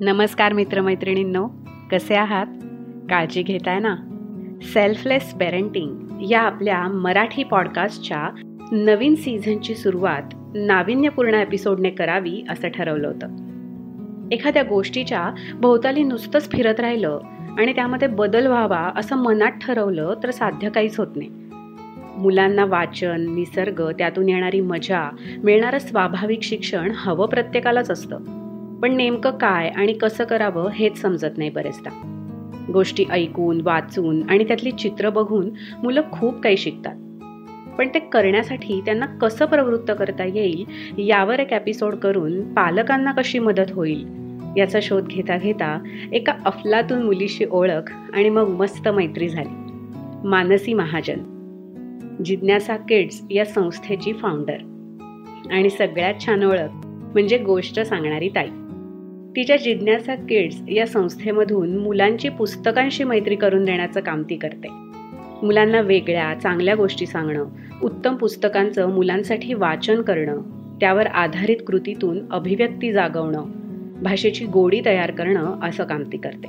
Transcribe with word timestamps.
नमस्कार 0.00 0.52
मित्रमैत्रिणींनो 0.52 1.48
कसे 1.90 2.14
आहात? 2.14 2.46
काळजी 3.10 3.42
घेताय 3.42 3.78
ना? 3.78 3.96
सेल्फलेस 4.62 5.34
पेरेंटिंग 5.34 6.22
या 6.30 6.40
आपल्या 6.40 6.88
मराठी 6.88 7.42
पॉडकास्टच्या 7.42 8.28
नवीन 8.72 9.14
सीझनची 9.14 9.74
सुरुवात 9.74 10.22
नाविन्यपूर्ण 10.54 11.34
एपिसोडने 11.34 11.90
करावी 11.90 12.42
असं 12.50 12.68
ठरवलं 12.68 13.08
होतं. 13.08 13.26
एखाद्या 14.32 14.62
गोष्टीच्या 14.62 15.30
भोवताली 15.54 16.02
नुसतंच 16.02 16.52
फिरत 16.52 16.80
राहिलं 16.80 17.20
आणि 17.58 17.74
त्यामध्ये 17.74 18.08
बदल 18.08 18.46
व्हावा 18.46 18.90
असं 18.96 19.16
मनात 19.16 19.52
ठरवलं 19.52 20.14
तर 20.22 20.30
साध्य 20.30 20.70
काहीच 20.70 20.98
होत 20.98 21.16
नाही. 21.16 21.30
मुलांना 22.16 22.64
वाचन 22.64 23.34
निसर्ग 23.34 23.90
त्यातून 23.90 24.28
येणारी 24.28 24.60
मजा 24.60 25.10
मिळणारं 25.44 25.78
स्वाभाविक 25.78 26.42
शिक्षण 26.42 26.92
हवं 26.94 27.26
प्रत्येकालाच 27.26 27.90
असतं. 27.90 28.40
पण 28.82 28.96
नेमकं 28.96 29.30
काय 29.30 29.68
आणि 29.68 29.92
कसं 29.92 30.24
करावं 30.24 30.70
हेच 30.70 31.00
समजत 31.00 31.38
नाही 31.38 31.50
बरेचदा. 31.50 32.16
गोष्टी 32.72 33.04
ऐकून 33.10 33.60
वाचून 33.60 34.30
आणि 34.30 34.44
त्यातली 34.44 34.70
चित्र 34.70 35.10
बघून 35.10 35.50
मुलं 35.82 36.00
खूप 36.12 36.40
काही 36.40 36.56
शिकतात. 36.56 36.94
पण 37.78 37.88
ते 37.88 37.98
करण्यासाठी 37.98 38.80
त्यांना 38.80 39.06
कसं 39.06 39.44
प्रवृत्त 39.44 39.92
करता 39.98 40.24
येईल 40.24 40.64
यावर 40.98 41.38
एक 41.38 41.52
एपिसोड 41.52 41.94
करून 41.94 42.54
पालकांना 42.54 43.12
कशी 43.12 43.38
मदत 43.38 43.72
होईल 43.72 44.06
याचा 44.56 44.78
शोध 44.82 45.06
घेता 45.06 45.38
घेता 45.38 45.78
एका 46.12 46.32
अफलातून 46.44 47.02
मुलीशी 47.02 47.44
ओळख 47.50 47.92
आणि 48.14 48.30
मग 48.30 48.48
मस्त 48.48 48.88
मैत्री 48.88 49.28
झाली. 49.28 49.72
मानसी 50.28 50.74
महाजन. 50.74 51.18
जिज्ञासा 52.24 52.76
किड्स 52.76 53.22
या 53.30 53.44
संस्थेची 53.44 54.12
फाउंडर 54.12 54.58
आणि 55.50 55.70
सगळ्यात 55.70 56.14
छान 56.26 56.42
ओळख 56.42 56.86
म्हणजे 56.86 57.38
गोष्ट 57.38 57.80
सांगणारी 57.80 58.28
ताई. 58.28 58.48
तिच्या 59.36 59.56
जिज्ञासा 59.56 60.14
किड्स 60.14 60.56
या 60.68 60.86
संस्थेमधून 60.86 61.76
मुलांची 61.76 62.28
पुस्तकांशी 62.28 63.04
मैत्री 63.04 63.36
करून 63.36 63.64
देण्याचं 63.64 64.00
काम 64.00 64.22
ती 64.22 64.36
करते. 64.36 64.68
मुलांना 65.42 65.80
वेगळ्या 65.80 66.34
चांगल्या 66.42 66.74
गोष्टी 66.74 67.06
सांगणं 67.06 67.44
उत्तम 67.82 68.16
पुस्तकांचं 68.16 68.90
मुलांसाठी 68.90 69.54
वाचन 69.54 70.02
करणं 70.02 70.40
त्यावर 70.80 71.06
आधारित 71.06 71.56
कृतीतून 71.66 72.18
अभिव्यक्ती 72.30 72.92
जागवणं 72.92 73.44
भाषेची 74.02 74.44
गोडी 74.44 74.80
तयार 74.84 75.10
करणं 75.10 75.54
असं 75.62 75.84
काम 75.84 76.02
ती 76.02 76.16
करते. 76.16 76.48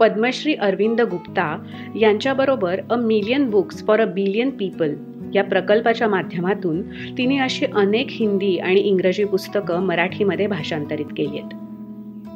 पद्मश्री 0.00 0.54
अरविंद 0.54 1.00
गुप्ता 1.00 1.64
यांच्याबरोबर 2.00 2.80
a 2.90 2.96
million 2.96 3.50
books 3.50 3.86
for 3.86 4.00
a 4.00 4.04
billion 4.04 4.50
people 4.50 4.94
या 5.34 5.44
प्रकल्पाच्या 5.44 6.08
माध्यमातून 6.08 6.82
तिने 7.18 7.38
अशी 7.38 7.66
अनेक 7.74 8.06
हिंदी 8.10 8.58
आणि 8.58 8.80
इंग्रजी 8.80 9.24
पुस्तकं 9.24 9.82
मराठीमध्ये 9.82 10.46
भाषांतरित 10.46 11.06
केली 11.16 11.38
आहेत. 11.38 11.69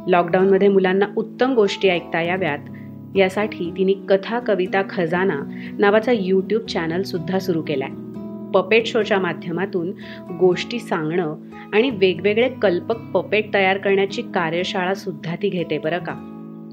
लॉकडाऊनमध्ये 0.07 0.69
मुलांना 0.69 1.07
उत्तम 1.17 1.55
गोष्टी 1.55 1.89
ऐकता 1.89 2.23
याव्यात. 2.23 2.59
यासाठी 3.17 3.73
तिने 3.77 3.93
कथा 3.93 4.39
कविता 4.39 4.83
खजाना 4.91 5.41
नावाचा 5.79 6.13
यूट्यूब 6.13 6.63
चॅनल 6.63 7.03
सुद्धा 7.03 7.39
सुरू 7.39 7.63
केलाय. 7.63 7.89
पपेट 8.55 8.87
शोच्या 8.87 9.19
माध्यमातून 9.19 9.93
गोष्टी 10.39 10.79
सांगणं 10.79 11.37
आणि 11.73 11.91
वेगवेगळे 11.91 12.49
कल्पक 12.49 12.97
पपेट 12.97 13.55
तयार 13.55 13.79
करण्याची 13.79 14.23
कार्यशाळा 14.23 14.95
सुद्धा 14.95 15.37
ती 15.43 15.49
घेते 15.49 15.79
बरं 15.79 15.99
का. 15.99 16.15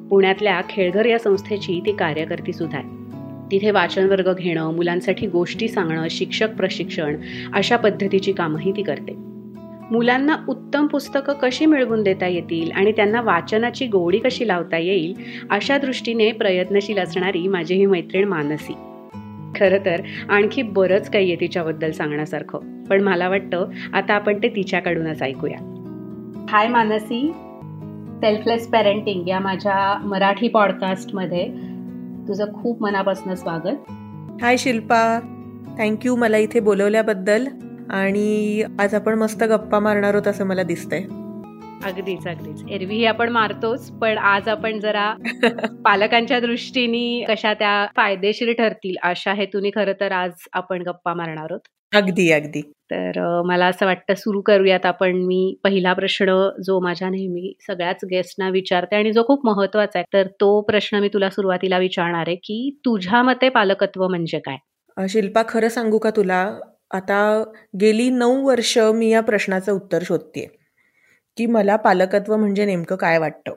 पुण्यातल्या 0.09 0.61
खेळघर 0.69 1.05
या 1.05 1.19
संस्थेची 1.19 1.81
ती 1.85 1.91
कार्यकर्ती 1.91 2.53
सुद्धा 2.53 2.77
आहे. 2.77 2.87
तिथे 3.51 3.71
वाचन 3.71 4.09
वर्ग 4.09 4.33
घेणं 4.33 4.73
मुलांसाठी 4.75 5.27
गोष्टी 5.27 5.67
सांगणं 5.67 6.07
शिक्षक 6.09 6.55
प्रशिक्षण 6.55 7.15
अशा 7.53 7.77
पद्धतीची 7.77 8.31
कामंही 8.31 8.71
ती 8.71 8.83
करते. 8.83 9.30
मुलांना 9.91 10.35
उत्तम 10.49 10.87
पुस्तकं 10.87 11.33
कशी 11.33 11.65
मिळवून 11.65 12.03
देता 12.03 12.27
येतील 12.27 12.71
आणि 12.71 12.91
त्यांना 12.91 13.21
वाचनाची 13.21 13.87
गोडी 13.87 14.19
कशी 14.19 14.47
लावता 14.47 14.77
येईल 14.77 15.13
अशा 15.49 15.77
दृष्टीने 15.77 16.31
प्रयत्नशील 16.31 16.99
असणारी 16.99 17.47
माझी 17.47 17.75
ही 17.75 17.85
मैत्रीण 17.85 18.27
मानसी. 18.27 18.73
खरं 19.55 19.85
तर 19.85 20.01
आणखी 20.29 20.61
बरंच 20.61 21.11
काही 21.11 21.25
आहे 21.25 21.35
तिच्याबद्दल 21.35 21.91
सांगण्यासारखं 21.91 22.83
पण 22.83 23.01
मला 23.01 23.29
वाटतं 23.29 23.67
आता 23.93 24.13
आपण 24.13 24.37
ते 24.43 24.49
तिच्याकडूनच 24.49 25.21
ऐकूया. 25.21 25.57
हाय 26.49 26.67
मानसी. 26.67 27.31
सेल्फलेस 28.21 28.67
पेरेंटिंग 28.67 29.27
या 29.27 29.39
माझ्या 29.39 30.01
मराठी 30.07 30.47
पॉडकास्टमध्ये 30.47 31.47
तुझं 32.27 32.53
खूप 32.53 32.81
मनापासून 32.81 33.35
स्वागत. 33.35 33.91
हाय 34.41 34.57
शिल्पा. 34.57 35.19
थँक्यू 35.79 36.15
मला 36.15 36.37
इथे 36.37 36.59
बोलवल्याबद्दल. 36.59 37.47
आणि 37.89 38.63
आज 38.79 38.95
आपण 38.95 39.13
मस्त 39.13 39.43
गप्पा 39.43 39.79
मारणार 39.79 40.13
आहोत 40.13 40.27
असं 40.27 40.45
मला 40.45 40.63
दिसतंय. 40.63 41.03
अगदीच 41.83 42.27
अगदीच. 42.27 42.63
एरवीही 42.69 43.05
आपण 43.05 43.29
मारतोच 43.29 43.91
पण 43.91 44.17
आज 44.17 44.47
आपण 44.49 44.79
जरा 44.79 45.13
पालकांच्या 45.85 46.39
दृष्टीने 46.39 47.25
कशा 47.29 47.53
त्या 47.53 47.87
फायदेशीर 47.95 48.53
ठरतील 48.53 48.95
अशा 49.03 49.33
हेतूने 49.33 49.69
खरं 49.69 49.93
तर 49.99 50.11
आज 50.11 50.31
आपण 50.53 50.81
गप्पा 50.81 51.13
मारणार 51.13 51.47
आहोत. 51.49 51.59
अगदी 51.93 52.31
अगदी. 52.31 52.61
तर 52.61 53.41
मला 53.45 53.65
असं 53.65 53.85
वाटतं 53.85 54.13
सुरू 54.13 54.41
करूयात 54.41 54.85
आपण. 54.85 55.15
मी 55.15 55.55
पहिला 55.63 55.93
प्रश्न 55.93 56.49
जो 56.63 56.79
माझ्या 56.79 57.09
नेहमी 57.09 57.53
सगळ्याच 57.67 58.05
गेस्टना 58.05 58.49
विचारते 58.49 58.95
आणि 58.95 59.11
जो 59.11 59.23
खूप 59.23 59.45
महत्त्वाचा 59.45 59.99
आहे 59.99 60.05
तर 60.13 60.27
तो 60.27 60.61
प्रश्न 60.61 60.97
मी 60.97 61.07
तुला 61.07 61.29
सुरुवातीला 61.29 61.77
विचारणार 61.77 62.23
आहे 62.27 62.35
की 62.35 62.79
तुझ्या 62.85 63.23
मते 63.23 63.49
पालकत्व 63.49 64.07
म्हणजे 64.07 64.39
काय? 64.39 64.57
शिल्पा 65.09 65.41
खरं 65.49 65.69
सांगू 65.69 65.97
का 65.97 66.09
तुला? 66.09 66.59
आता 66.91 67.17
गेली 67.81 68.09
नऊ 68.09 68.41
वर्ष 68.45 68.77
मी 68.95 69.09
या 69.09 69.21
प्रश्नाचं 69.21 69.71
उत्तर 69.71 70.03
शोधते 70.05 70.45
की 71.37 71.45
मला 71.45 71.75
पालकत्व 71.75 72.35
म्हणजे 72.37 72.65
नेमकं 72.65 72.95
काय 72.95 73.17
वाटतं? 73.17 73.53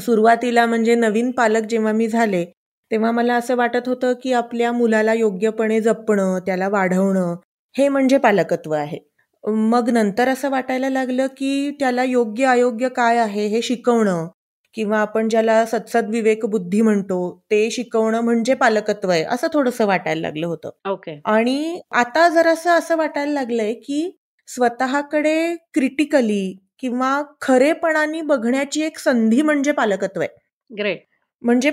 सुरुवातीला 0.00 0.64
म्हणजे 0.66 0.94
नवीन 0.94 1.30
पालक 1.30 1.66
जेव्हा 1.68 1.92
मी 1.92 2.08
झाले 2.08 2.44
तेव्हा 2.90 3.10
मला 3.10 3.34
असं 3.34 3.56
वाटत 3.56 3.88
होतं 3.88 4.12
की 4.22 4.32
आपल्या 4.32 4.72
मुलाला 4.72 5.12
योग्यपणे 5.14 5.80
जपणं 5.80 6.38
त्याला 6.38 6.68
वाढवणं 6.68 7.34
हे 7.74 7.88
म्हणजे 7.88 8.18
पालकत्व 8.18 8.72
आहे. 8.72 8.98
मग 9.44 9.88
नंतर 9.90 10.28
असं 10.28 10.50
वाटायला 10.50 10.90
लागलं 10.90 11.26
की 11.36 11.70
त्याला 11.80 12.04
योग्य 12.04 12.46
अयोग्य 12.46 12.88
काय 12.88 13.18
आहे 13.18 13.46
हे 13.46 13.62
शिकवणं 13.62 14.26
किंवा 14.74 14.98
आपण 14.98 15.28
ज्याला 15.28 15.64
सत्सद 15.66 16.08
विवेक 16.08 16.44
बुद्धी 16.46 16.80
म्हणतो 16.80 17.18
ते 17.50 17.70
शिकवणं 17.70 18.20
म्हणजे 18.20 18.54
पालकत्व 18.54 19.10
आहे 19.10 19.22
असं 19.24 19.48
थोडंसं 19.52 19.86
वाटायला 19.86 20.20
लागलं 20.20 20.46
होतं. 20.46 20.70
ओके. 20.90 21.20
आणि 21.24 21.80
आता 21.92 22.28
जरासं 22.28 22.70
असं 22.70 22.96
वाटायला 22.96 23.32
लागलंय 23.32 23.72
की 23.74 24.18
स्वतःकडे 24.48 25.54
क्रिटिकली 25.74 26.56
किंवा 26.78 27.22
खरेपणाने 27.40 28.20
बघण्याची 28.22 28.82
एक 28.82 28.98
संधी 28.98 29.42
म्हणजे 29.42 29.72
पालकत्व 29.72 30.20
आहे. 30.20 30.28
ग्रेट 30.70 31.04
म्हणजे 31.42 31.70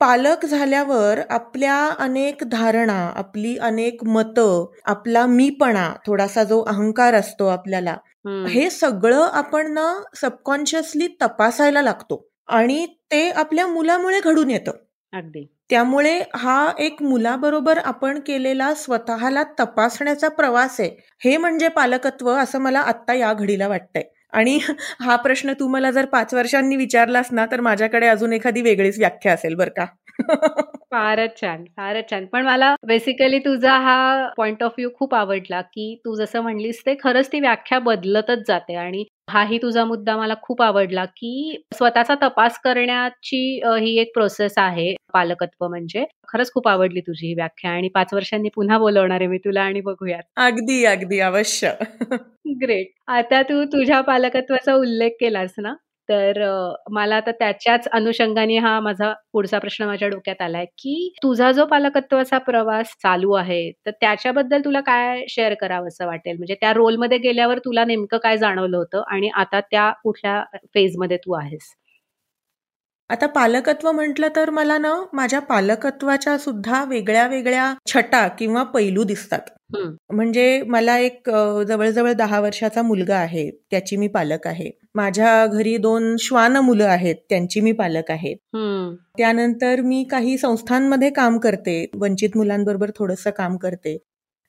पालक 0.00 0.46
झाल्यावर 0.46 1.20
आपल्या 1.30 1.76
अनेक 1.98 2.44
धारणा 2.44 2.98
आपली 3.16 3.56
अनेक 3.56 4.04
मतं 4.04 4.64
आपला 4.84 5.26
मीपणा 5.26 5.92
थोडासा 6.06 6.44
जो 6.44 6.62
अहंकार 6.62 7.14
असतो 7.14 7.46
आपल्याला 7.46 7.96
हे 8.48 8.68
सगळं 8.70 9.20
आपण 9.32 9.72
ना 9.72 9.92
सबकॉन्शियसली 10.16 11.06
तपासायला 11.22 11.82
लागतो. 11.82 12.29
आणि 12.50 12.84
ते 13.12 13.28
आपल्या 13.30 13.66
मुलामुळे 13.66 14.20
घडून 14.20 14.50
येतं. 14.50 14.72
अगदी. 15.12 15.44
त्यामुळे 15.70 16.18
हा 16.34 16.70
एक 16.78 17.02
मुलाबरोबर 17.02 17.78
आपण 17.78 18.18
केलेला 18.20 18.72
स्वतःला 18.74 19.42
तपासण्याचा 19.60 20.28
प्रवास 20.28 20.80
आहे 20.80 20.88
हे 21.24 21.36
म्हणजे 21.36 21.68
पालकत्व 21.68 22.30
असं 22.30 22.60
मला 22.60 22.80
आत्ता 22.82 23.14
या 23.14 23.32
घडीला 23.32 23.68
वाटतंय. 23.68 24.02
आणि 24.32 24.58
हा 25.00 25.16
प्रश्न 25.16 25.52
तू 25.60 25.68
मला 25.68 25.90
जर 25.90 26.04
पाच 26.06 26.34
वर्षांनी 26.34 26.76
विचारलास 26.76 27.28
ना 27.32 27.46
तर 27.46 27.60
माझ्याकडे 27.60 28.06
अजून 28.06 28.32
एखादी 28.32 28.62
वेगळीच 28.62 28.98
व्याख्या 28.98 29.32
असेल 29.32 29.54
बरं 29.54 29.70
का. 29.76 29.86
फारच 30.92 31.40
छान 31.40 31.64
फारच 31.76 32.10
छान. 32.10 32.24
पण 32.26 32.44
मला 32.46 32.74
बेसिकली 32.86 33.38
तुझा 33.38 33.72
हा 33.78 34.28
पॉइंट 34.36 34.62
ऑफ 34.62 34.72
व्ह्यू 34.78 34.90
खूप 34.94 35.14
आवडला 35.14 35.60
की 35.60 35.94
तू 36.04 36.14
जसं 36.16 36.40
म्हणलीस 36.40 36.80
ते 36.86 36.94
खरंच 37.02 37.28
ती 37.32 37.40
व्याख्या 37.40 37.78
बदलतच 37.80 38.46
जाते 38.48 38.74
आणि 38.76 39.04
हाही 39.30 39.58
तुझा 39.58 39.84
मुद्दा 39.84 40.16
मला 40.16 40.34
खूप 40.42 40.62
आवडला 40.62 41.04
की 41.06 41.56
स्वतःचा 41.74 42.14
तपास 42.22 42.58
करण्याची 42.64 43.38
ही 43.80 43.96
एक 43.98 44.10
प्रोसेस 44.14 44.54
आहे 44.58 44.94
पालकत्व 45.12 45.66
म्हणजे. 45.68 46.04
खरंच 46.28 46.52
खूप 46.52 46.68
आवडली 46.68 47.00
तुझी 47.00 47.26
ही 47.26 47.34
व्याख्या 47.34 47.70
आणि 47.70 47.88
पाच 47.88 48.14
वर्षांनी 48.14 48.48
पुन्हा 48.54 48.78
बोलवणार 48.78 49.20
आहे 49.20 49.26
मी 49.26 49.38
तुला 49.38 49.62
आणि 49.62 49.80
बघूयात. 49.80 50.22
अगदी 50.38 50.84
अगदी 50.84 51.18
अवश्य. 51.20 51.72
ग्रेट 52.60 52.90
आता 53.08 53.40
तू 53.42 53.64
तुझ्या 53.64 54.00
पालकत्वाचा 54.00 54.74
उल्लेख 54.74 55.10
केलास 55.20 55.54
ना? 55.58 55.74
तर 56.10 56.38
मला 56.90 57.16
आता 57.16 57.30
त्याच्याच 57.32 57.86
अनुषंगाने 57.92 58.56
हा 58.58 58.78
माझा 58.80 59.12
पुढचा 59.32 59.58
प्रश्न 59.58 59.84
माझ्या 59.86 60.08
डोक्यात 60.08 60.40
आलाय 60.42 60.64
की 60.78 60.94
तुझा 61.22 61.50
जो 61.52 61.64
पालकत्वाचा 61.66 62.38
प्रवास 62.38 62.94
चालू 63.02 63.32
आहे 63.34 63.70
तर 63.86 63.90
त्याच्याबद्दल 63.92 64.60
तुला 64.64 64.80
काय 64.80 65.24
शेअर 65.28 65.54
करावं 65.54 65.88
असं 65.88 66.06
वाटेल? 66.06 66.36
म्हणजे 66.36 66.54
त्या 66.54 66.72
रोलमध्ये 66.72 67.18
गेल्यावर 67.18 67.58
तुला 67.58 67.84
नेमकं 67.84 68.18
काय 68.18 68.36
जाणवलं 68.38 68.76
होतं 68.76 69.02
आणि 69.08 69.30
आता 69.36 69.60
त्या 69.60 69.90
कुठल्या 70.04 70.42
फेजमध्ये 70.74 71.16
तू 71.16 71.32
आहेस? 71.34 71.74
आता 73.10 73.26
पालकत्व 73.26 73.90
म्हटलं 73.92 74.28
तर 74.36 74.50
मला 74.50 74.76
ना 74.78 74.92
माझ्या 75.12 75.40
पालकत्वाच्या 75.40 76.36
सुद्धा 76.38 76.82
वेगळ्या 76.84 77.26
वेगळ्या 77.26 77.72
छटा 77.86 78.26
किंवा 78.28 78.62
पैलू 78.64 79.04
दिसतात. 79.04 79.40
म्हणजे 80.10 80.62
मला 80.66 80.96
एक 80.98 81.30
जवळजवळ 81.68 82.12
दहा 82.12 82.40
वर्षाचा 82.40 82.82
मुलगा 82.82 83.16
आहे 83.16 83.50
त्याची 83.70 83.96
मी 83.96 84.08
पालक 84.08 84.46
आहे. 84.46 84.70
माझ्या 84.94 85.46
घरी 85.46 85.76
दोन 85.76 86.14
श्वान 86.18 86.56
मुलं 86.56 86.84
आहेत 86.84 87.16
त्यांची 87.28 87.60
मी 87.60 87.72
पालक 87.72 88.10
आहे. 88.10 88.34
त्यानंतर 89.18 89.80
मी 89.80 90.02
काही 90.04 90.36
संस्थांमध्ये 90.38 91.10
काम 91.10 91.38
करते 91.38 91.84
वंचित 91.94 92.36
मुलांबरोबर 92.36 92.90
थोडस 92.96 93.26
काम 93.36 93.56
करते. 93.56 93.96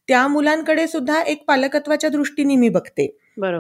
त्या 0.08 0.28
मुलांकडे 0.28 0.88
सुद्धा 0.88 1.22
एक 1.22 1.44
पालकत्वाच्या 1.48 2.10
दृष्टीने 2.10 2.56
मी 2.56 2.70
बघते. 2.70 3.18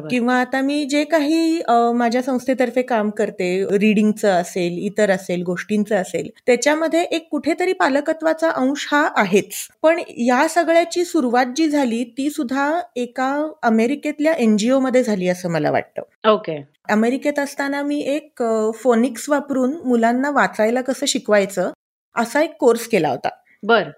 किंवा 0.09 0.35
आता 0.35 0.61
मी 0.61 0.83
जे 0.85 1.03
काही 1.03 1.61
माझ्या 1.95 2.21
संस्थेतर्फे 2.21 2.81
काम 2.81 3.09
करते 3.09 3.65
रिडिंगचं 3.71 4.31
असेल 4.31 4.77
इतर 4.85 5.11
असेल 5.11 5.43
गोष्टींचं 5.43 5.95
असेल 5.95 6.29
त्याच्यामध्ये 6.45 7.01
एक 7.01 7.27
कुठेतरी 7.31 7.73
पालकत्वाचा 7.73 8.49
अंश 8.49 8.88
हा 8.91 9.09
आहेच. 9.15 9.53
पण 9.81 9.99
या 10.17 10.47
सगळ्याची 10.49 11.05
सुरुवात 11.05 11.45
जी 11.55 11.69
झाली 11.69 12.03
ती 12.03 12.29
सुद्धा 12.29 12.81
एका 12.95 13.47
अमेरिकेतल्या 13.63 14.33
एनजीओ 14.33 14.79
मध्ये 14.79 15.03
झाली 15.03 15.27
असं 15.27 15.49
मला 15.49 15.71
वाटतं. 15.71 16.29
ओके. 16.31 16.61
अमेरिकेत 16.89 17.39
असताना 17.39 17.81
मी 17.81 17.99
एक 17.99 18.43
फोनिक्स 18.75 19.29
वापरून 19.29 19.73
मुलांना 19.85 20.29
वाचायला 20.29 20.81
कसं 20.81 21.05
शिकवायचं 21.05 21.71
असा 22.15 22.41
एक 22.41 22.55
कोर्स 22.59 22.88
केला 22.88 23.09
होता. 23.09 23.29
बर. 23.63 23.89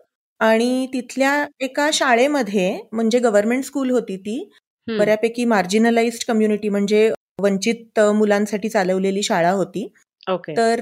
आणि 0.42 0.86
तिथल्या 0.94 1.46
एका 1.60 1.90
शाळेमध्ये 1.94 2.78
म्हणजे 2.92 3.20
गव्हर्नमेंट 3.20 3.64
स्कूल 3.66 3.92
होती 3.92 4.18
ती 4.18 4.50
बऱ्यापैकी 4.88 5.46
मार्जिनलाइज्ड 5.46 6.24
कम्युनिटी 6.28 6.70
म्हणजे 6.70 7.10
वंचित 7.42 8.00
मुलांसाठी 8.16 8.70
चालवलेली 8.70 9.24
शाळा 9.24 9.52
होती. 9.52 9.88
तर 10.50 10.80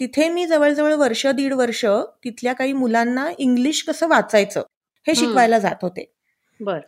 तिथे 0.00 0.28
मी 0.28 0.46
जवळजवळ 0.46 0.94
वर्ष 0.94 1.26
दीड 1.26 1.52
वर्ष 1.52 1.84
तिथल्या 2.24 2.52
काही 2.52 2.72
मुलांना 2.72 3.30
इंग्लिश 3.38 3.82
कसं 3.84 4.08
वाचायचं 4.08 4.62
हे 5.06 5.14
शिकवायला 5.14 5.58
जात 5.58 5.82
होते. 5.82 6.04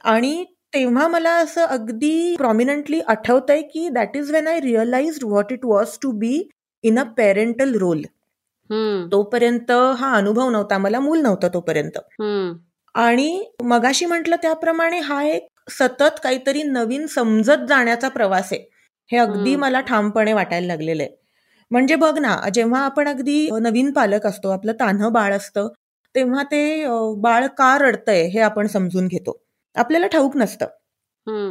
आणि 0.04 0.44
तेव्हा 0.74 1.06
मला 1.08 1.30
असं 1.34 1.64
अगदी 1.66 2.34
प्रॉमिनंटली 2.38 3.00
आठवतंय 3.08 3.62
की 3.62 3.88
that 3.88 4.16
is 4.16 4.30
when 4.30 4.46
I 4.48 4.60
realise 4.60 5.18
what 5.24 5.52
it 5.52 5.64
was 5.64 5.98
to 6.02 6.10
be 6.18 6.42
in 6.84 6.98
a 6.98 7.02
parental 7.16 7.74
role 7.78 8.02
तोपर्यंत 9.12 9.70
हा 9.98 10.12
अनुभव 10.16 10.50
नव्हता 10.50 10.78
मला 10.78 11.00
मूल 11.00 11.20
नव्हतं 11.20 11.48
तोपर्यंत. 11.54 11.98
आणि 12.94 13.44
मगाशी 13.64 14.06
म्हटलं 14.06 14.36
त्याप्रमाणे 14.42 14.98
हा 15.00 15.22
एक 15.24 15.46
सतत 15.70 16.18
काहीतरी 16.22 16.62
नवीन 16.62 17.06
समजत 17.06 17.66
जाण्याचा 17.68 18.08
प्रवास 18.08 18.52
आहे. 18.52 18.60
हे 19.10 19.18
अगदी 19.18 19.54
मला 19.56 19.80
ठामपणे 19.80 20.32
वाटायला 20.32 20.66
लागलेलं 20.66 21.02
आहे. 21.02 21.10
म्हणजे 21.70 21.94
बघ 21.96 22.18
ना 22.18 22.36
जेव्हा 22.54 22.80
आपण 22.84 23.08
अगदी 23.08 23.48
नवीन 23.62 23.90
पालक 23.92 24.26
असतो 24.26 24.50
आपलं 24.50 24.72
तान्ह 24.80 25.08
बाळ 25.08 25.32
असतं 25.36 25.68
तेव्हा 26.14 26.42
ते 26.42 26.60
बाळ 27.22 27.46
का 27.58 27.76
रडतंय 27.78 28.22
हे 28.28 28.40
आपण 28.40 28.66
समजून 28.66 29.06
घेतो. 29.08 29.38
आपल्याला 29.76 30.06
ठाऊक 30.06 30.36
नसतं. 30.36 30.66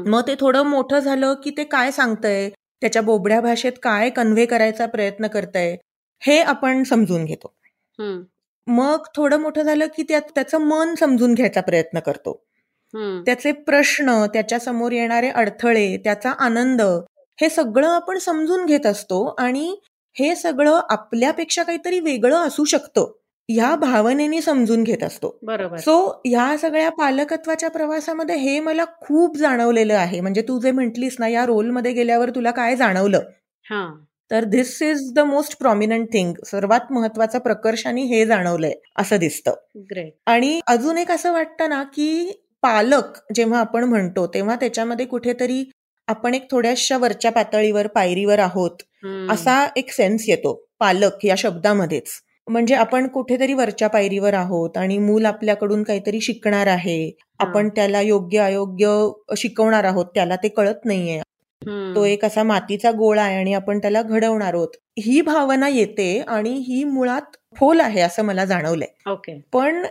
मग 0.06 0.22
ते 0.28 0.36
थोडं 0.40 0.64
मोठं 0.66 1.00
झालं 1.00 1.34
की 1.44 1.52
ते 1.58 1.64
काय 1.66 1.92
सांगतंय 1.92 2.50
त्याच्या 2.82 3.02
बोबड्या 3.02 3.40
भाषेत 3.42 3.72
काय 3.84 4.10
कन्व्हे 4.10 4.46
करायचा 4.46 4.86
प्रयत्न 4.88 5.28
करतंय 5.28 5.76
हे 6.24 6.42
आपण 6.42 6.84
समजून 6.84 7.26
घेतो. 7.26 7.54
मग 8.68 8.98
थोडं 9.16 9.40
मोठं 9.40 9.62
झालं 9.62 9.86
की 9.86 10.04
त्याचं 10.04 10.58
मन 10.58 10.96
समजून 10.96 11.34
घ्यायचा 11.34 11.62
प्रयत्न 11.62 12.00
करतो. 12.00 12.46
त्याचे 13.26 13.52
प्रश्न 13.52 14.26
त्याच्यासमोर 14.26 14.92
येणारे 14.92 15.30
अडथळे 15.30 15.98
त्याचा 15.98 16.32
आनंद 16.32 16.82
हे 17.42 17.50
सगळं 17.50 17.88
आपण 17.88 18.18
समजून 18.18 18.66
घेत 18.66 18.86
असतो 18.86 19.26
आणि 19.40 19.76
हे 20.16 20.36
सगळं 20.36 20.80
आपल्यापेक्षा 20.90 21.64
काहीतरी 21.64 22.00
वेगळं 22.00 22.38
असू 22.38 22.64
शकतं 22.64 23.12
ह्या 23.50 23.76
भावनेने 23.76 24.42
समजून 24.42 24.84
घेत 24.84 25.04
असतो. 25.04 25.40
बरोबर. 25.44 25.78
सो 25.78 26.22
ह्या 26.26 26.58
सगळ्या 26.58 26.90
पालकत्वाच्या 26.90 27.70
प्रवासामध्ये 27.70 28.36
हे 28.36 28.60
मला 28.60 28.86
खूप 29.02 29.38
जाणवलेलं 29.38 29.94
आहे. 29.94 30.22
म्हणजे 30.22 30.42
तू 30.42 30.60
जे 30.60 30.72
म्हंटलीस 30.72 31.16
ना 31.20 31.28
या 31.28 31.46
रोलमध्ये 31.46 31.92
गेल्यावर 31.92 32.30
तुला 32.30 32.52
काय 32.52 32.76
जाणवलं? 32.76 33.20
तर 34.34 34.44
this 34.44 34.82
is 34.82 35.12
the 35.14 35.20
most 35.20 35.58
prominent 35.60 36.08
thing 36.14 36.34
सर्वात 36.46 36.92
महत्वाचं 36.92 37.40
प्रकर्षाने 37.40 38.02
हे 38.02 38.26
जाणवलंय 38.26 38.74
असं 38.98 39.18
दिसतं. 39.18 39.54
आणि 40.26 40.60
अजून 40.68 40.98
एक 40.98 41.12
असं 41.12 41.34
वाटतं 41.34 41.70
ना 41.70 41.84
की 41.84 42.32
पालक 42.62 43.18
जेव्हा 43.36 43.60
आपण 43.60 43.84
म्हणतो 43.84 44.26
तेव्हा 44.28 44.56
त्याच्यामध्ये 44.56 45.06
कुठेतरी 45.06 45.64
आपण 46.08 46.34
एक 46.34 46.52
थोड्याशा 46.52 46.98
वरच्या 46.98 47.32
पातळीवर 47.32 47.88
पायरीवर 47.88 48.40
आहोत 48.40 48.82
असा 49.32 49.68
एक 49.76 49.92
सेन्स 49.92 50.24
येतो 50.28 50.54
पालक 50.80 51.26
या 51.26 51.36
शब्दामध्येच. 51.38 52.10
म्हणजे 52.48 52.76
आपण 52.76 53.08
कुठेतरी 53.08 53.54
वरच्या 53.54 53.88
पायरीवर 53.88 54.34
आहोत 54.34 54.78
आणि 54.78 54.98
मूल 54.98 55.26
आपल्याकडून 55.26 55.84
काहीतरी 55.84 56.22
शिकणार 56.22 56.68
आहे. 56.68 57.12
आपण 57.40 57.70
त्याला 57.70 58.02
योग्य 58.02 58.40
अयोग्य 58.40 59.10
शिकवणार 59.38 59.84
आहोत 59.84 60.06
त्याला 60.06 60.36
ते 60.36 60.48
कळत 60.48 60.86
नाहीये. 60.86 61.22
तो 61.96 62.04
एक 62.06 62.26
असा 62.26 62.44
मातीचा 62.44 62.92
गोळा 62.94 63.22
आहे 63.24 63.38
आणि 63.38 63.54
आपण 63.54 63.80
त्याला 63.80 64.02
घडवणार 64.02 64.54
आहोत. 64.54 64.76
ही 65.00 65.22
भावना 65.22 65.68
येते 65.70 66.18
आणि 66.28 66.52
ही 66.68 66.84
मुळात 66.86 67.38
फोल 67.58 67.80
आहे 67.82 68.02
असं 68.02 68.24
मला 68.26 68.46
जाणवलंय. 68.46 68.88
ओके. 69.08 69.40
पण 69.54 69.84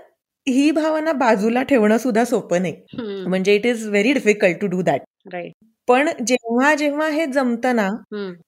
ही 0.46 0.70
भावना 0.72 1.12
बाजूला 1.14 1.62
ठेवणं 1.64 1.98
सुद्धा 1.98 2.24
सोपं 2.24 2.62
नाही. 2.62 2.74
म्हणजे 3.26 3.54
it 3.54 3.66
is 3.66 3.86
very 3.88 4.12
difficult 4.12 4.60
to 4.60 4.66
do 4.68 4.82
that 4.82 5.02
पण 5.88 6.08
जेव्हा 6.26 6.74
जेव्हा 6.74 7.08
हे 7.08 7.26
जमतं 7.28 7.76
ना 7.76 7.88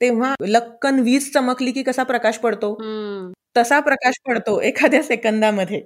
तेव्हा 0.01 0.35
लक्कन 0.43 0.99
वीज 1.01 1.33
चमकली 1.35 1.73
की 1.73 1.83
कसा 1.83 2.03
प्रकाश 2.05 2.39
पडतो? 2.39 2.75
तसा 3.57 3.81
प्रकाश 3.81 4.19
पडतो 4.27 4.61
एखाद्या 4.63 5.03
सेकंदामध्ये. 5.03 5.81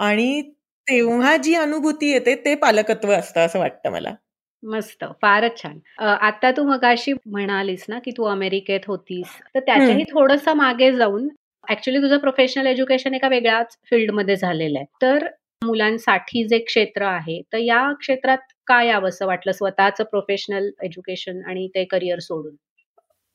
आणि 0.00 0.40
तेव्हा 0.86 1.36
जी 1.38 1.54
अनुभूती 1.56 2.10
येते 2.10 2.34
ते 2.44 2.54
पालकत्व 2.56 3.12
असतं 3.12 3.40
असं 3.40 3.58
वाटतं 3.58 3.90
मला. 3.92 4.14
मस्त 4.62 5.04
फारच 5.22 5.58
छान. 5.58 5.78
आता 6.00 6.50
तू 6.50 6.62
मगाशी 6.64 7.12
म्हणालीस 7.26 7.84
ना 7.88 7.98
की 8.04 8.10
तू 8.16 8.24
अमेरिकेत 8.26 8.80
होतीस. 8.88 9.34
तर 9.54 9.60
त्याच्याही 9.60 10.04
थोडस 10.12 10.48
मागे 10.56 10.90
जाऊन 10.92 11.28
ऍक्च्युली 11.64 12.00
तुझं 12.02 12.18
प्रोफेशनल 12.18 12.66
एज्युकेशन 12.66 13.14
एका 13.14 13.28
वेगळ्याच 13.28 13.76
फील्डमध्ये 13.90 14.36
झालेलं 14.36 14.78
आहे. 14.78 14.86
तर 15.02 15.26
मुलांसाठी 15.62 16.46
जे 16.48 16.58
क्षेत्र 16.58 17.02
आहे 17.04 17.40
तर 17.52 17.58
या 17.58 17.82
क्षेत्रात 18.00 18.38
काय 18.66 18.86
यावं 18.88 19.08
असं 19.08 19.26
वाटलं? 19.26 19.52
स्वतःचं 19.52 20.04
प्रोफेशनल 20.04 20.68
एज्युकेशन 20.82 21.40
आणि 21.46 21.66
ते 21.74 21.84
करिअर 21.84 22.18
सोडून. 22.18 22.54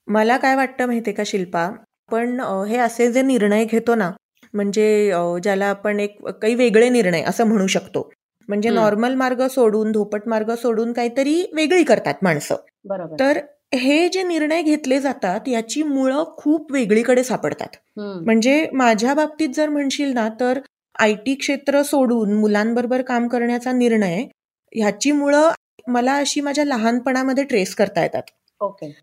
मला 0.07 0.37
काय 0.37 0.55
वाटतं 0.55 0.85
माहितीये 0.85 1.15
का 1.15 1.23
शिल्पा? 1.25 1.69
पण 2.11 2.39
हे 2.67 2.77
असे 2.77 3.11
जे 3.11 3.21
निर्णय 3.21 3.63
घेतो 3.65 3.95
ना 3.95 4.11
म्हणजे 4.53 5.11
ज्याला 5.43 5.65
आपण 5.65 5.99
एक 5.99 6.17
काही 6.27 6.55
वेगळे 6.55 6.89
निर्णय 6.89 7.21
असं 7.21 7.47
म्हणू 7.47 7.67
शकतो. 7.67 8.09
म्हणजे 8.47 8.69
नॉर्मल 8.69 9.13
मार्ग 9.15 9.45
सोडून 9.47 9.91
धोपट 9.91 10.27
मार्ग 10.27 10.53
सोडून 10.55 10.93
काहीतरी 10.93 11.43
वेगळी 11.53 11.83
करतात 11.83 12.13
माणसं. 12.21 12.55
बरोबर. 12.85 13.15
तर 13.19 13.39
हे 13.73 14.07
जे 14.09 14.23
निर्णय 14.23 14.61
घेतले 14.61 14.99
जातात 14.99 15.47
याची 15.47 15.83
मुळं 15.83 16.23
खूप 16.37 16.71
वेगळीकडे 16.71 17.23
सापडतात. 17.23 17.75
म्हणजे 17.97 18.67
माझ्या 18.73 19.13
बाबतीत 19.13 19.49
जर 19.55 19.69
म्हणशील 19.69 20.13
ना 20.13 20.27
तर 20.39 20.59
आय 20.99 21.13
टी 21.15 21.33
क्षेत्र 21.35 21.81
सोडून 21.81 22.33
मुलांबरोबर 22.33 23.01
काम 23.01 23.27
करण्याचा 23.27 23.71
निर्णय 23.71 24.23
ह्याची 24.73 25.11
मुळं 25.11 25.49
मला 25.87 26.15
अशी 26.15 26.41
माझ्या 26.41 26.65
लहानपणामध्ये 26.65 27.43
ट्रेस 27.43 27.73
करता 27.75 28.01
येतात. 28.01 28.23
ओके. 28.61 28.93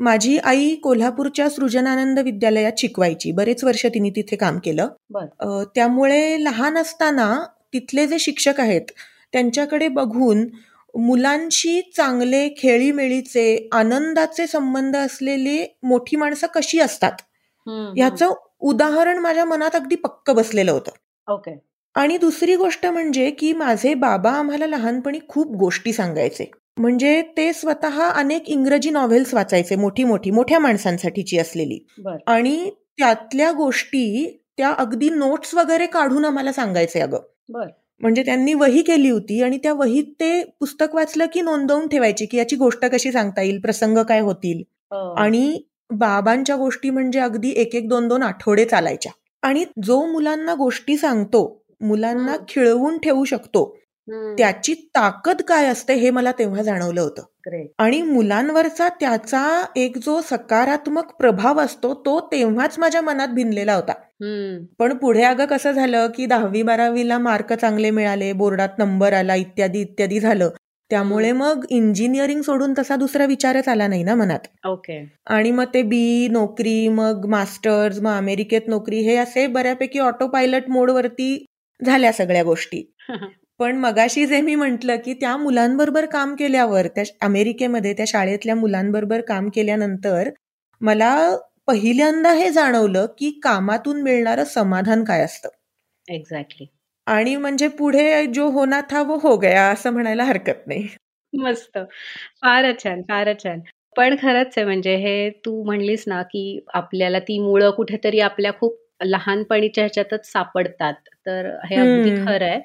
माझी 0.00 0.36
आई 0.38 0.74
कोल्हापूरच्या 0.74 1.48
सृजनानंद 1.48 2.18
विद्यालयात 2.18 2.72
शिकवायची. 2.78 3.32
बरेच 3.32 3.64
वर्ष 3.64 3.84
तिने 3.86 4.10
तिथे 4.10 4.36
काम 4.36 4.58
केलं. 4.58 4.88
त्यामुळे 5.74 6.44
लहान 6.44 6.76
असताना 6.76 7.34
तिथले 7.72 8.06
जे 8.06 8.18
शिक्षक 8.18 8.60
आहेत 8.60 8.82
त्यांच्याकडे 9.32 9.88
बघून 9.88 10.46
मुलांशी 10.96 11.80
चांगले 11.96 12.48
खेळीमेळीचे 12.58 13.68
आनंदाचे 13.72 14.46
संबंध 14.46 14.96
असलेले 14.96 15.66
मोठी 15.82 16.16
माणसं 16.16 16.46
कशी 16.54 16.80
असतात? 16.80 17.12
याचं 17.96 18.32
उदाहरण 18.60 19.18
माझ्या 19.18 19.44
मनात 19.44 19.74
अगदी 19.74 19.94
पक्क 19.94 20.30
बसलेलं 20.30 20.72
होतं. 20.72 20.90
ओके. 21.32 21.58
आणि 21.94 22.16
दुसरी 22.16 22.56
गोष्ट 22.56 22.86
म्हणजे 22.86 23.30
की 23.30 23.52
माझे 23.52 23.94
बाबा 23.94 24.30
आम्हाला 24.30 24.66
लहानपणी 24.66 25.18
खूप 25.28 25.56
गोष्टी 25.56 25.92
सांगायचे. 25.92 26.50
म्हणजे 26.76 27.22
ते 27.36 27.52
स्वतः 27.52 28.08
अनेक 28.08 28.48
इंग्रजी 28.48 28.90
नॉव्हेल्स 28.90 29.34
वाचायचे 29.34 29.76
मोठी 29.76 30.04
मोठी 30.04 30.30
मोठ्या 30.30 30.58
माणसांसाठीची 30.58 31.38
असलेली. 31.38 31.78
आणि 32.26 32.70
त्यातल्या 32.98 33.52
गोष्टी 33.52 34.36
त्या 34.56 34.72
अगदी 34.78 35.08
नोट्स 35.08 35.54
वगैरे 35.54 35.86
काढून 35.86 36.24
आम्हाला 36.24 36.52
सांगायचे 36.52 37.00
अगं. 37.00 37.18
म्हणजे 38.00 38.22
त्यांनी 38.22 38.54
वही 38.54 38.82
केली 38.82 39.10
होती 39.10 39.42
आणि 39.42 39.58
त्या 39.58 39.72
वहीत 39.72 40.04
ते 40.20 40.42
पुस्तक 40.60 40.94
वाचलं 40.94 41.26
की 41.32 41.40
नोंदवून 41.40 41.86
ठेवायची 41.88 42.26
की 42.26 42.36
याची 42.36 42.56
गोष्ट 42.56 42.84
कशी 42.84 43.12
सांगता 43.12 43.42
येईल 43.42 43.60
प्रसंग 43.60 43.98
काय 43.98 44.20
होतील? 44.20 44.62
आणि 45.18 45.62
बाबांच्या 45.90 46.56
गोष्टी 46.56 46.90
म्हणजे 46.90 47.18
अगदी 47.18 47.50
एक 47.56 47.74
एक 47.74 47.88
दोन 47.88 48.08
दोन 48.08 48.22
आठवडे 48.22 48.64
चालायच्या. 48.64 49.12
आणि 49.42 49.64
जो 49.84 50.04
मुलांना 50.06 50.54
गोष्टी 50.54 50.96
सांगतो 50.96 51.62
मुलांना 51.80 52.36
खिळवून 52.48 52.98
ठेवू 52.98 53.24
शकतो 53.24 53.76
त्याची 54.38 54.74
ताकद 54.74 55.42
काय 55.42 55.66
असते 55.66 55.94
हे 55.94 56.10
मला 56.10 56.32
तेव्हा 56.32 56.62
जाणवलं 56.62 57.00
होतं. 57.00 57.22
आणि 57.78 58.02
मुलांवरचा 58.02 58.88
त्याचा 59.00 59.64
एक 59.76 59.98
जो 59.98 60.20
सकारात्मक 60.30 61.12
प्रभाव 61.18 61.60
असतो 61.60 61.94
तो 61.94 62.20
तेव्हाच 62.32 62.78
माझ्या 62.78 63.00
मनात 63.00 63.28
भिनलेला 63.28 63.74
होता. 63.74 63.92
पण 64.78 64.96
पुढे 64.96 65.22
अगं 65.22 65.44
कसं 65.44 65.72
झालं 65.72 66.06
की 66.16 66.26
दहावी 66.26 66.62
बारावीला 66.62 67.18
मार्क 67.18 67.52
चांगले 67.52 67.90
मिळाले 67.90 68.32
बोर्डात 68.32 68.78
नंबर 68.78 69.12
आला 69.12 69.34
इत्यादी 69.34 69.80
इत्यादी 69.80 70.20
झालं. 70.20 70.50
त्यामुळे 70.90 71.32
मग 71.32 71.64
इंजिनिअरिंग 71.70 72.40
सोडून 72.42 72.74
तसा 72.78 72.96
दुसरा 72.96 73.24
विचारच 73.26 73.68
आला 73.68 73.86
नाही 73.86 74.02
ना 74.02 74.14
मनात. 74.14 74.38
ओके. 74.66 75.04
आणि 75.26 75.50
मग 75.50 75.64
ते 75.74 75.82
बी 75.82 76.28
नोकरी 76.28 76.88
मग 76.88 77.26
मास्टर्स 77.26 78.00
मग 78.00 78.16
अमेरिकेत 78.16 78.68
नोकरी 78.68 79.00
हे 79.00 79.16
असे 79.16 79.46
बऱ्यापैकी 79.46 79.98
ऑटो 79.98 80.26
पायलट 80.26 80.68
मोडवरती 80.68 81.44
झाल्या 81.80 82.12
सगळ्या 82.12 82.42
गोष्टी. 82.42 82.82
पण 83.58 83.76
मगाशी 83.76 84.26
जे 84.26 84.40
मी 84.40 84.54
म्हंटल 84.54 84.90
की 85.04 85.14
त्या 85.14 85.36
मुलांबरोबर 85.36 86.06
काम 86.06 86.34
केल्यावर 86.34 86.86
त्या 86.86 87.04
अमेरिकेमध्ये 87.20 87.92
त्या 87.92 88.04
शाळेतल्या 88.08 88.54
मुलांबरोबर 88.54 89.20
काम 89.20 89.48
केल्यानंतर 89.48 90.30
मला 90.80 91.36
पहिल्यांदा 91.68 92.32
हे 92.32 92.50
जाणवलं 92.50 93.06
की 93.18 93.30
कामातून 93.42 94.02
मिळणारं 94.02 94.44
समाधान 94.46 95.04
काय 95.04 95.22
असतं. 95.22 95.48
एक्झॅक्टली 96.08 96.66
आणि 97.06 97.34
म्हणजे 97.36 97.68
पुढे 97.70 98.24
जो 98.34 98.48
होना 98.50 98.80
था 98.90 99.02
वो 99.02 99.16
हो 99.22 99.36
गया 99.36 99.66
असं 99.70 99.90
म्हणायला 99.92 100.24
हरकत 100.24 100.66
नाही. 100.66 100.86
मस्त. 101.32 101.78
फारच 102.40 102.80
छान 102.80 103.02
फारच 103.02 103.42
छान. 103.42 103.60
पण 103.96 104.16
खरंच 104.16 104.54
आहे 104.56 104.64
म्हणजे 104.64 104.94
हे 104.98 105.30
तू 105.44 105.62
म्हणलीस 105.64 106.04
ना 106.08 106.22
की 106.24 106.42
आपल्याला 106.74 107.18
ती 107.20 107.38
मुळं 107.38 107.70
कुठेतरी 107.72 108.20
आपल्या 108.20 108.52
खूप 108.52 108.78
लहानपणीच्या 109.04 109.84
ह्याच्यातच 109.84 110.30
सापडतात. 110.32 110.94
तर 111.26 111.50
हे 111.66 111.76
अगदी 111.76 112.10
खरं 112.18 112.44
आहे. 112.46 112.60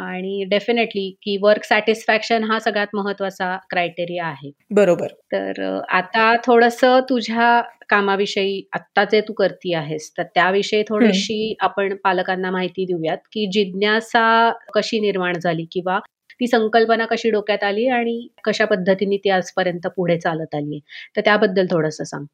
आणि 0.00 0.44
डेफिनेटली 0.44 1.10
की 1.22 1.36
वर्क 1.42 1.64
सॅटिस्फॅक्शन 1.64 2.44
हा 2.44 2.58
सगळ्यात 2.58 2.86
महत्त्वाचा 2.94 3.56
क्रायटेरिया 3.70 4.26
आहे. 4.26 4.50
बरोबर. 4.70 5.06
तर 5.32 5.80
आता 5.88 6.34
थोडस 6.36 6.84
तुझ्या 6.84 7.62
कामाविषयी 7.88 8.62
आत्ता 8.72 9.04
जे 9.04 9.20
तू 9.20 9.32
करती 9.32 9.74
आहेस 9.74 10.12
तर 10.18 10.22
त्याविषयी 10.22 10.82
थोडीशी 10.82 11.54
आपण 11.60 11.96
पालकांना 11.96 12.50
माहिती 12.50 12.84
देऊयात 12.84 13.18
की 13.32 13.46
जिज्ञासा 13.52 14.52
कशी 14.74 15.00
निर्माण 15.00 15.38
झाली 15.38 15.66
किंवा 15.72 15.98
ती 16.40 16.46
संकल्पना 16.46 17.06
कशी 17.06 17.30
डोक्यात 17.30 17.64
आली 17.64 17.88
आणि 17.88 18.28
कशा 18.44 18.64
पद्धतीने 18.64 19.16
ती 19.16 19.30
आजपर्यंत 19.30 19.86
पुढे 19.86 20.18
चालत 20.18 20.54
आली 20.54 20.80
तर 21.16 21.20
त्याबद्दल 21.20 21.66
थोडस 21.70 21.96
सांग. 22.02 22.24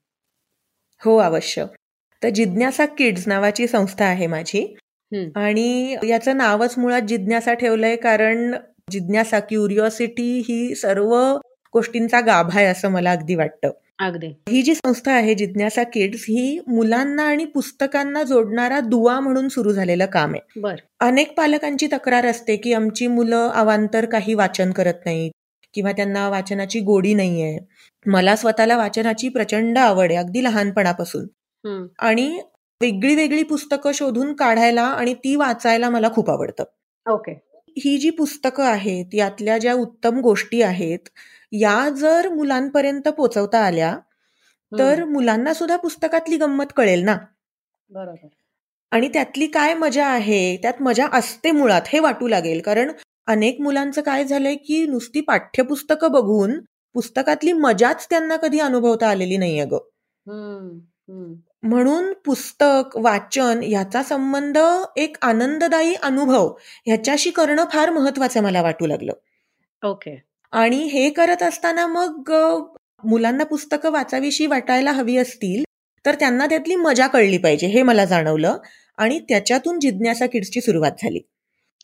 हो 1.03 1.17
अवश्य. 1.17 1.67
तर 2.23 2.29
जिज्ञासा 2.29 2.87
किड्स 2.87 3.29
नावाची 3.29 3.67
संस्था 3.67 4.05
आहे 4.05 4.27
माझी. 4.27 4.75
आणि 5.15 5.97
याचं 6.05 6.37
नावच 6.37 6.79
मुळात 6.79 7.03
जिज्ञासा 7.03 7.55
ठेवलंय 7.55 7.97
कारण 7.97 8.55
जिज्ञासा 8.91 9.41
क्युरिओसिटी 9.41 10.39
ही 10.39 10.75
सर्व 10.75 11.37
गोष्टींचा 11.73 12.21
गाभा 12.21 12.59
आहे 12.59 12.67
असं 12.67 12.89
मला 12.89 13.13
अगदी 13.13 13.35
वाटतं. 13.35 13.71
अगदी. 13.99 14.27
ही 14.27 14.63
जी 14.63 14.75
संस्था 14.75 15.13
आहे 15.13 15.35
जिज्ञासा 15.35 15.83
किड्स 15.83 16.25
ही 16.29 16.61
मुलांना 16.67 17.23
आणि 17.23 17.45
पुस्तकांना 17.45 18.23
जोडणारा 18.23 18.81
दुवा 18.81 19.21
म्हणून 19.21 19.49
सुरू 19.49 19.73
झालेलं 19.73 20.07
काम 20.07 20.35
आहे. 20.35 20.61
बर. 20.61 20.75
अनेक 21.01 21.37
पालकांची 21.37 21.87
तक्रार 21.87 22.27
असते 22.27 22.57
की 22.57 22.73
आमची 22.73 23.07
मुलं 23.07 23.51
अवांतर 23.55 24.05
काही 24.05 24.35
वाचन 24.35 24.71
करत 24.71 24.95
नाहीत 25.05 25.31
किंवा 25.75 25.93
त्यांना 25.93 26.29
वाचनाची 26.29 26.81
गोडी 26.81 27.15
नाहीये. 27.15 27.59
मला 28.07 28.37
स्वतःला 28.37 28.77
वाचनाची 28.77 29.29
प्रचंड 29.29 29.79
आवड 29.79 30.11
आहे 30.11 30.17
अगदी 30.17 30.45
लहानपणापासून. 30.45 31.27
आणि 31.99 32.41
वेगळी 32.81 33.15
वेगळी 33.15 33.43
पुस्तकं 33.43 33.93
शोधून 33.93 34.33
काढायला 34.33 34.83
आणि 34.83 35.15
ती 35.15 35.37
वाचायला 35.37 35.91
मला 35.91 36.09
खूप 36.15 36.31
आवडतं. 36.31 36.65
ओके. 37.07 37.33
ही 37.77 37.99
जी 37.99 38.11
पुस्तकं 38.11 38.65
आहेत 38.65 39.15
यातल्या 39.15 39.59
ज्या 39.59 39.75
उत्तम 39.75 40.21
गोष्टी 40.21 40.63
आहेत 40.63 41.09
या 41.53 41.89
जर 41.89 42.29
मुलांपर्यंत 42.29 43.09
पोचवता 43.09 43.59
आल्या 43.59 43.97
तर 44.73 45.05
मुलांना 45.05 45.55
सुद्धा 45.55 45.77
पुस्तकातली 45.77 46.37
गंमत 46.37 46.73
कळेल 46.77 47.05
ना? 47.05 47.17
बरोबर. 47.91 48.29
आणि 48.93 49.09
त्यातली 49.09 49.47
काय 49.47 49.75
मजा 49.75 50.07
आहे 50.07 50.57
त्यात 50.57 50.83
मजा 50.83 51.07
असते 51.13 51.51
मुळात 51.51 51.83
हे 51.87 51.99
वाटू 51.99 52.29
लागेल. 52.29 52.61
कारण 52.61 52.93
अनेक 53.27 53.61
मुलांचं 53.61 54.03
काय 54.03 54.25
झालंय 54.25 54.55
की 54.55 54.85
नुसती 54.87 55.21
पाठ्यपुस्तकं 55.21 56.13
बघून 56.13 56.59
पुस्तकातली 56.95 57.53
मजाच 57.53 58.07
त्यांना 58.11 58.37
कधी 58.37 58.59
अनुभवता 58.59 59.09
आलेली 59.09 59.37
नाहीये 59.37 59.65
ग. 59.65 59.79
म्हणून 61.67 62.13
पुस्तक 62.13 62.97
वाचन 62.97 63.61
ह्याचा 63.63 64.03
संबंध 64.03 64.59
एक 64.97 65.17
आनंददायी 65.23 65.95
अनुभव 65.95 66.55
ह्याच्याशी 66.87 67.31
करणं 67.31 67.65
फार 67.73 67.91
महत्वाचं 67.91 68.43
मला 68.43 68.63
वाटू 68.63 68.87
लागलं. 68.87 69.13
ओके. 69.85 70.23
आणि 70.53 70.77
हे 70.77 71.11
करत 71.11 71.43
असताना 71.43 71.87
मग 71.87 72.33
मुलांना 73.05 73.45
पुस्तकं 73.45 73.91
वाचावीशी 73.91 74.47
वाटायला 74.47 74.93
हवी 74.93 75.17
असतील 75.17 75.65
तर 76.07 76.15
त्यांना 76.15 76.47
त्यातली 76.47 76.75
मजा 76.75 77.07
कळली 77.07 77.39
पाहिजे 77.39 77.67
हे 77.67 77.83
मला 77.83 78.05
जाणवलं 78.05 78.57
आणि 78.97 79.19
त्याच्यातून 79.19 79.81
जिज्ञासा 79.81 80.27
किड्सची 80.27 80.61
सुरुवात 80.61 80.93
झाली. 81.03 81.19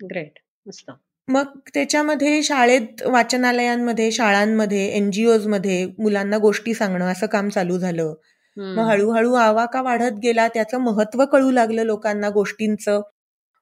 ग्रेट. 0.04 0.32
मस्त. 0.66 0.90
मग 1.28 1.44
त्याच्यामध्ये 1.74 2.42
शाळेत 2.42 3.02
वाचनालयांमध्ये 3.06 4.12
शाळांमध्ये 4.12 4.96
एनजीओजमध्ये 4.96 5.86
मुलांना 5.86 6.38
गोष्टी 6.38 6.74
सांगणं 6.74 7.12
असं 7.12 7.26
काम 7.26 7.48
चालू 7.48 7.78
झालं. 7.78 8.14
मग 8.56 8.78
हळूहळू 8.78 9.32
आवाका 9.34 9.82
वाढत 9.82 10.18
गेला 10.22 10.48
त्याचं 10.48 10.78
महत्त्व 10.78 11.24
कळू 11.24 11.50
लागलं 11.50 11.82
लोकांना 11.82 12.28
गोष्टींचं. 12.28 13.00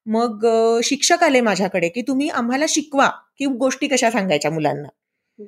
मग 0.07 0.47
शिक्षक 0.85 1.23
आले 1.23 1.41
माझ्याकडे 1.41 1.89
की 1.89 2.03
तुम्ही 2.03 2.29
आम्हाला 2.29 2.65
शिकवा 2.69 3.09
की 3.39 3.47
गोष्टी 3.47 3.89
कशा 3.89 4.11
सांगायच्या 4.11 4.51
मुलांना. 4.51 4.89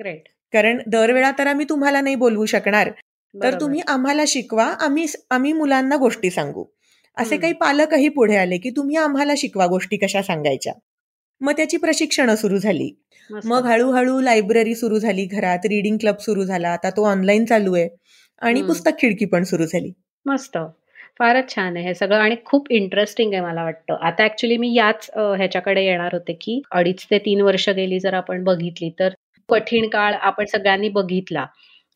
ग्रेट 0.01 0.29
कारण 0.53 0.79
दरवेळा 0.87 1.31
तर 1.39 1.47
आम्ही 1.47 1.67
तुम्हाला 1.69 2.01
नाही 2.01 2.15
बोलवू 2.15 2.47
शकणार. 2.47 2.91
तर 3.35 3.61
तुम्ही 3.61 3.81
आम्हाला 3.87 4.25
शिकवा 4.27 4.65
आम्ही 4.65 5.07
आम्ही 5.31 5.53
मुलांना 5.53 5.97
गोष्टी 5.97 6.31
सांगू. 6.31 6.65
असे 7.17 7.37
काही 7.37 7.53
पालकही 7.53 8.09
पुढे 8.09 8.37
आले 8.37 8.59
की 8.59 8.71
तुम्ही 8.71 8.97
आम्हाला 8.97 9.33
शिकवा 9.37 9.67
गोष्टी 9.67 9.97
कशा 9.97 10.23
सांगायच्या. 10.23 10.73
मग 11.41 11.53
त्याची 11.53 11.77
प्रशिक्षणं 11.77 12.37
सुरू 12.37 12.59
झाली. 12.59 12.91
मग 13.45 13.67
हळूहळू 13.67 14.21
लायब्ररी 14.21 14.75
सुरू 14.75 14.99
झाली 14.99 15.25
घरात 15.25 15.59
रिडिंग 15.65 15.97
क्लब 15.99 16.17
सुरू 16.17 16.45
झाला. 16.45 16.69
आता 16.69 16.91
तो 16.91 17.05
ऑनलाईन 17.05 17.45
चालू 17.45 17.75
आहे. 17.75 17.89
आणि 18.43 18.63
पुस्तक 18.63 18.99
खिडकी 19.01 19.25
पण 19.27 19.43
सुरू 19.45 19.65
झाली. 19.65 19.93
मस्त. 20.27 20.59
फारच 21.19 21.55
छान 21.55 21.77
आहे 21.77 21.87
हे 21.87 21.95
सगळं 21.95 22.19
आणि 22.19 22.37
खूप 22.45 22.71
इंटरेस्टिंग 22.73 23.33
आहे 23.35 23.43
मला 23.43 23.63
वाटतं. 23.65 23.95
आता 23.97 24.25
ऍक्च्युली 24.25 24.57
मी 24.57 24.73
याच 24.75 25.11
ह्याच्याकडे 25.17 25.85
येणार 25.85 26.15
होते 26.15 26.33
की 26.41 26.61
अडीच 26.73 27.05
ते 27.11 27.19
तीन 27.19 27.41
वर्ष 27.41 27.69
गेली 27.71 27.99
जर 28.01 28.15
आपण 28.15 28.45
बघितली 28.45 28.91
तर 28.99 29.13
कठीण 29.49 29.89
काळ 29.89 30.15
आपण 30.15 30.45
सगळ्यांनी 30.47 30.89
बघितला. 30.91 31.47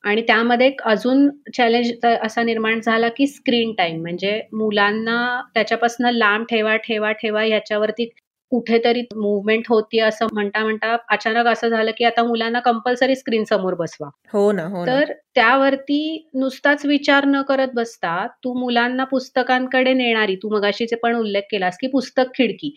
आणि 0.04 0.22
त्यामध्ये 0.22 0.70
अजून 0.84 1.28
चॅलेंज 1.56 1.90
असा 2.22 2.42
निर्माण 2.42 2.80
झाला 2.80 3.08
की 3.16 3.26
स्क्रीन 3.26 3.72
टाइम 3.78 4.00
म्हणजे 4.00 4.40
मुलांना 4.52 5.16
त्याच्यापासून 5.54 6.06
लांब 6.14 6.44
ठेवा 6.50 6.76
ठेवा 6.78 7.12
ठेवा 7.12 7.42
ह्याच्यावरती 7.42 8.08
कुठेतरी 8.50 9.02
मुवमेंट 9.16 9.64
होती 9.68 9.98
असं 9.98 10.26
म्हणता 10.32 10.62
म्हणता 10.64 10.96
अचानक 11.08 11.46
असं 11.46 11.68
झालं 11.68 11.90
की 11.98 12.04
आता 12.04 12.22
मुलांना 12.22 12.60
कंपल्सरी 12.60 13.16
स्क्रीन 13.16 13.44
समोर 13.44 13.74
बसवा. 13.74 14.08
हो 14.32 14.52
ना 14.52 14.62
हो 14.62 14.86
तर 14.86 15.12
त्यावरती 15.34 16.28
नुसताच 16.34 16.86
विचार 16.86 17.24
न 17.24 17.42
करत 17.42 17.68
बसता 17.74 18.26
तू 18.26 18.54
मुलांना 18.54 19.04
पुस्तकांकडे 19.04 19.92
नेणारी 19.92 20.36
तू 20.36 20.48
मगाशीचे 20.48 20.96
पण 20.96 21.16
उल्लेख 21.16 21.42
केलास 21.50 21.78
की 21.80 21.86
पुस्तक 21.86 22.24
खिडकी 22.34 22.74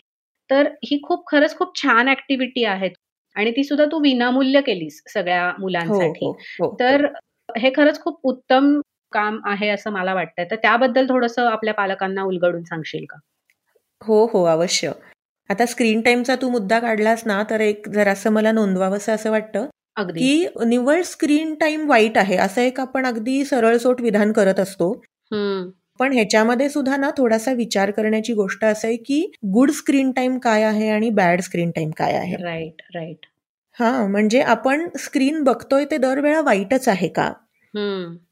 तर 0.50 0.68
ही 0.84 1.00
खूप 1.02 1.30
खरंच 1.30 1.56
खूप 1.56 1.82
छान 1.82 2.08
ऍक्टिव्हिटी 2.08 2.64
आहे 2.64 2.88
आणि 3.36 3.50
ती 3.50 3.64
सुद्धा 3.64 3.84
तू 3.84 4.00
विनामूल्य 4.00 4.60
केलीस 4.60 5.02
सगळ्या 5.14 5.52
मुलांसाठी. 5.58 6.26
हो, 6.26 6.32
हो, 6.32 6.76
तर 6.80 7.06
हे 7.58 7.70
खरंच 7.76 8.00
खूप 8.00 8.20
उत्तम 8.22 8.80
काम 9.12 9.40
आहे 9.44 9.68
असं 9.68 9.90
मला 9.90 10.14
वाटतंय. 10.14 10.44
तर 10.50 10.56
त्याबद्दल 10.56 11.08
थोडस 11.08 11.38
आपल्या 11.38 11.74
पालकांना 11.74 12.22
उलगडून 12.22 12.64
सांगशील 12.64 13.04
का? 13.10 13.16
हो 14.02 14.30
हो 14.32 14.44
अवश्य. 14.44 14.92
आता 15.50 15.64
स्क्रीन 15.66 16.00
टाइमचा 16.00 16.34
तू 16.36 16.48
मुद्दा 16.50 16.78
काढलास 16.80 17.22
ना 17.26 17.42
तर 17.42 17.60
एक 17.60 17.88
जरासं 17.88 18.30
मला 18.30 18.52
नोंदवावंसं 18.52 19.12
असं 19.14 19.30
वाटतं 19.30 19.66
की 20.10 20.46
निव्वळ 20.66 21.02
स्क्रीन 21.02 21.54
टाइम 21.54 21.88
वाईट 21.88 22.18
आहे 22.18 22.36
असं 22.36 22.60
एक 22.62 22.78
आपण 22.80 23.06
अगदी 23.06 23.44
सरळसोट 23.44 24.00
विधान 24.00 24.32
करत 24.32 24.60
असतो. 24.60 24.92
पण 26.00 26.12
ह्याच्यामध्ये 26.12 26.68
सुद्धा 26.70 26.96
ना 26.96 27.10
थोडासा 27.16 27.52
विचार 27.52 27.90
करण्याची 27.90 28.32
गोष्ट 28.32 28.64
असं 28.64 28.88
आहे 28.88 28.96
की 28.96 29.20
गुड 29.52 29.70
स्क्रीन 29.70 30.10
टाइम 30.12 30.38
काय 30.38 30.62
आहे 30.62 30.88
आणि 30.88 31.10
बॅड 31.10 31.40
स्क्रीन 31.40 31.70
टाइम 31.70 31.90
काय 31.90 32.12
आहे? 32.12 32.36
राईट 32.36 32.82
राईट 32.94 33.26
हा 33.78 34.06
म्हणजे 34.06 34.40
आपण 34.42 34.88
स्क्रीन 34.98 35.42
बघतोय 35.44 35.84
ते 35.84 35.96
दरवेळा 35.96 36.40
वाईटच 36.40 36.88
आहे 36.88 37.08
का? 37.08 37.32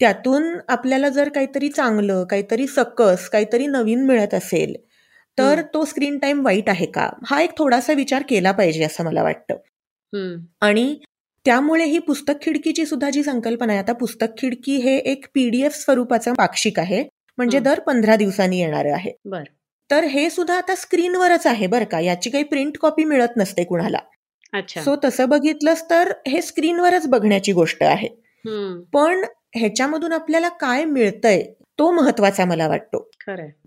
त्यातून 0.01 0.49
आपल्याला 0.69 1.09
जर 1.09 1.29
काहीतरी 1.29 1.69
चांगलं 1.69 2.25
काहीतरी 2.25 2.67
सकस 2.67 3.29
काहीतरी 3.29 3.67
नवीन 3.67 4.05
मिळत 4.07 4.35
असेल 4.35 4.75
तर 5.39 5.61
तो 5.75 5.85
स्क्रीन 5.85 6.19
टाइम 6.19 6.45
वाईट 6.45 6.69
आहे 6.69 6.87
का? 6.87 7.09
हा 7.27 7.41
एक 7.43 7.57
थोडासा 7.59 7.93
विचार 7.93 8.23
केला 8.29 8.53
पाहिजे 8.53 8.85
असं 8.85 9.05
मला 9.05 9.23
वाटतं. 9.23 9.55
आणि 10.61 10.95
त्यामुळे 11.47 11.85
ही 11.85 11.99
पुस्तक 11.99 12.33
खिडकीची 12.43 12.87
सुद्धा 12.87 13.11
जी 13.11 13.23
संकल्पना 13.23 13.73
आहे 13.73 13.83
आता 13.83 13.93
पुस्तक 13.93 14.27
खिडकी 14.39 14.77
हे 14.77 14.97
एक 14.97 15.27
पीडीएफ 15.35 15.75
स्वरूपाचं 15.75 16.33
पाक्षिक 16.35 16.79
आहे 16.79 17.03
म्हणजे 17.39 17.59
दर 17.61 17.81
पंधरा 17.81 18.17
दिवसांनी 18.17 18.59
येणार 18.61 18.87
आहे. 18.87 19.13
तर 19.91 20.05
हे 20.05 20.31
सुद्धा 20.31 20.57
आता 20.57 20.75
स्क्रीनवरच 20.75 21.47
आहे 21.47 21.67
बरं 21.67 21.85
का 21.85 22.01
याची 22.01 22.31
काही 22.31 22.45
प्रिंट 22.45 22.79
कॉपी 22.79 23.05
मिळत 23.05 23.37
नसते 23.37 23.65
कुणाला. 23.65 23.99
सो 24.83 24.97
तसं 25.05 25.29
बघितलंच 25.29 25.85
तर 25.91 26.13
हे 26.29 26.43
स्क्रीनवरच 26.43 27.07
बघण्याची 27.07 27.53
गोष्ट 27.53 27.83
आहे. 27.83 28.09
पण 28.93 29.25
ह्याच्यामधून 29.55 30.13
आपल्याला 30.13 30.49
काय 30.49 30.85
मिळतंय? 30.85 31.43
तो 31.79 31.91
महत्त्वाचा 31.91 32.45
मला 32.45 32.69
वाटतो. 32.69 33.09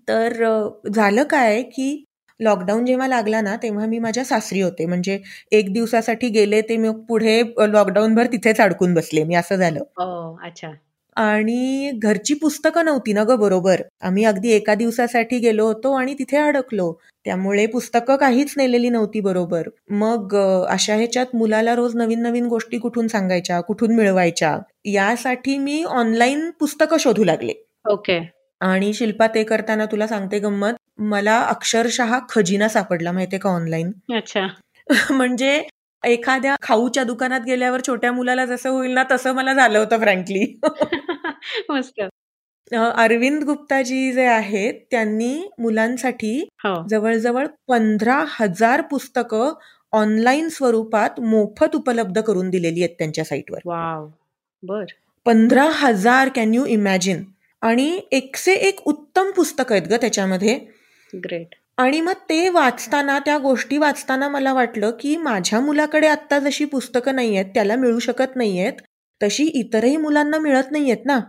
तर 0.07 0.33
झालं 0.93 1.23
काय 1.23 1.61
की 1.61 2.03
लॉकडाऊन 2.39 2.85
जेव्हा 2.85 3.07
लागला 3.07 3.41
ना 3.41 3.55
तेव्हा 3.55 3.85
मी 3.85 3.99
माझ्या 3.99 4.23
सासरी 4.25 4.61
होते. 4.61 4.85
म्हणजे 4.85 5.19
एक 5.51 5.73
दिवसासाठी 5.73 6.29
गेले 6.29 6.61
ते 6.61 6.77
मी 6.77 6.89
पुढे 7.09 7.41
लॉकडाऊन 7.59 8.15
भर 8.15 8.25
तिथेच 8.25 8.61
अडकून 8.61 8.93
बसले 8.93 9.23
मी 9.23 9.35
असं 9.35 9.55
झालं. 9.55 9.83
अच्छा. 10.43 10.71
आणि 11.17 11.91
घरची 12.03 12.33
पुस्तकं 12.33 12.85
नव्हती 12.85 13.13
ना 13.13 13.23
ग 13.23 13.35
बरोबर. 13.35 13.81
आम्ही 14.01 14.23
अगदी 14.25 14.51
एका 14.51 14.75
दिवसासाठी 14.75 15.39
गेलो 15.39 15.65
होतो 15.65 15.91
आणि 15.93 16.13
तिथे 16.19 16.37
अडकलो. 16.37 16.91
त्यामुळे 17.25 17.65
पुस्तकं 17.65 18.15
काहीच 18.15 18.53
नेलेली 18.57 18.89
नव्हती 18.89 19.19
बरोबर. 19.19 19.67
मग 19.89 20.35
अशा 20.69 20.95
ह्याच्यात 20.95 21.35
मुलाला 21.35 21.75
रोज 21.75 21.95
नवीन 21.95 22.21
नवीन 22.21 22.45
गोष्टी 22.45 22.77
कुठून 22.77 23.07
सांगायच्या 23.07 23.59
कुठून 23.61 23.95
मिळवायच्या 23.95 24.57
यासाठी 24.85 25.57
मी 25.57 25.83
ऑनलाईन 25.83 26.49
पुस्तकं 26.59 26.97
शोधू 26.97 27.23
लागले. 27.23 27.53
ओके. 27.85 28.19
आणि 28.61 28.93
शिल्पा 28.93 29.27
ते 29.27 29.43
करताना 29.43 29.85
तुला 29.85 30.07
सांगते 30.07 30.39
गंमत. 30.39 30.73
मला 31.03 31.37
अक्षरशः 31.41 32.17
खजिना 32.29 32.67
सापडला 32.67 33.11
माहितीये 33.11 33.39
का 33.39 33.49
ऑनलाईन 33.49 33.91
अच्छा. 34.15 34.47
म्हणजे 35.11 35.61
एखाद्या 36.03 36.55
खाऊच्या 36.61 37.03
दुकानात 37.03 37.41
गेल्यावर 37.45 37.81
छोट्या 37.87 38.11
मुलाला 38.11 38.45
जसं 38.45 38.69
होईल 38.69 38.91
ना 38.91 39.03
तसं 39.11 39.33
मला 39.35 39.53
झालं 39.53 39.79
होतं 39.79 39.99
फ्रँकली 39.99 40.45
मस्त. 41.69 42.01
अरविंद 42.71 43.43
गुप्ताजी 43.43 44.11
जे 44.13 44.25
आहेत 44.25 44.73
त्यांनी 44.91 45.33
मुलांसाठी 45.59 46.37
हो. 46.63 46.73
जवळजवळ 46.89 47.47
पंधरा 47.67 48.23
हजार 48.29 48.81
पुस्तकं 48.81 49.53
ऑनलाईन 49.93 50.49
स्वरूपात 50.49 51.19
मोफत 51.19 51.75
उपलब्ध 51.75 52.19
करून 52.21 52.49
दिलेली 52.49 52.83
आहेत 52.83 52.95
त्यांच्या 52.97 53.23
साईटवर 53.25 53.59
वाव. 53.65 54.07
बर. 54.63 54.85
पंधरा 55.25 55.69
हजार 55.73 56.29
कॅन 56.35 56.53
यू 56.53 56.65
इमॅजिन 56.65 57.23
आणि 57.61 57.99
एकसे 58.11 58.53
एक 58.53 58.79
उत्तम 58.85 59.31
पुस्तक 59.31 59.71
आहेत 59.71 59.87
ग 59.87 59.95
त्याच्यामध्ये. 60.01 60.59
ग्रेट 61.13 61.55
आणि 61.77 62.01
मग 62.01 62.13
ते 62.29 62.49
वाचताना 62.49 63.19
त्या 63.19 63.37
गोष्टी 63.37 63.77
वाचताना 63.77 64.27
मला 64.29 64.53
वाटलं 64.53 64.91
की 64.99 65.15
माझ्या 65.17 65.59
मुलाकडे 65.59 66.07
आता 66.07 66.39
जशी 66.39 66.65
पुस्तकं 66.65 67.15
नाही 67.15 67.35
आहेत 67.35 67.53
त्याला 67.53 67.75
मिळू 67.75 67.99
शकत 67.99 68.35
नाहीयेत 68.35 68.81
तशी 69.21 69.43
इतरही 69.43 69.97
मुलांना 69.97 70.37
मिळत 70.39 70.71
नाहीयेत 70.71 71.05
ना. 71.05 71.19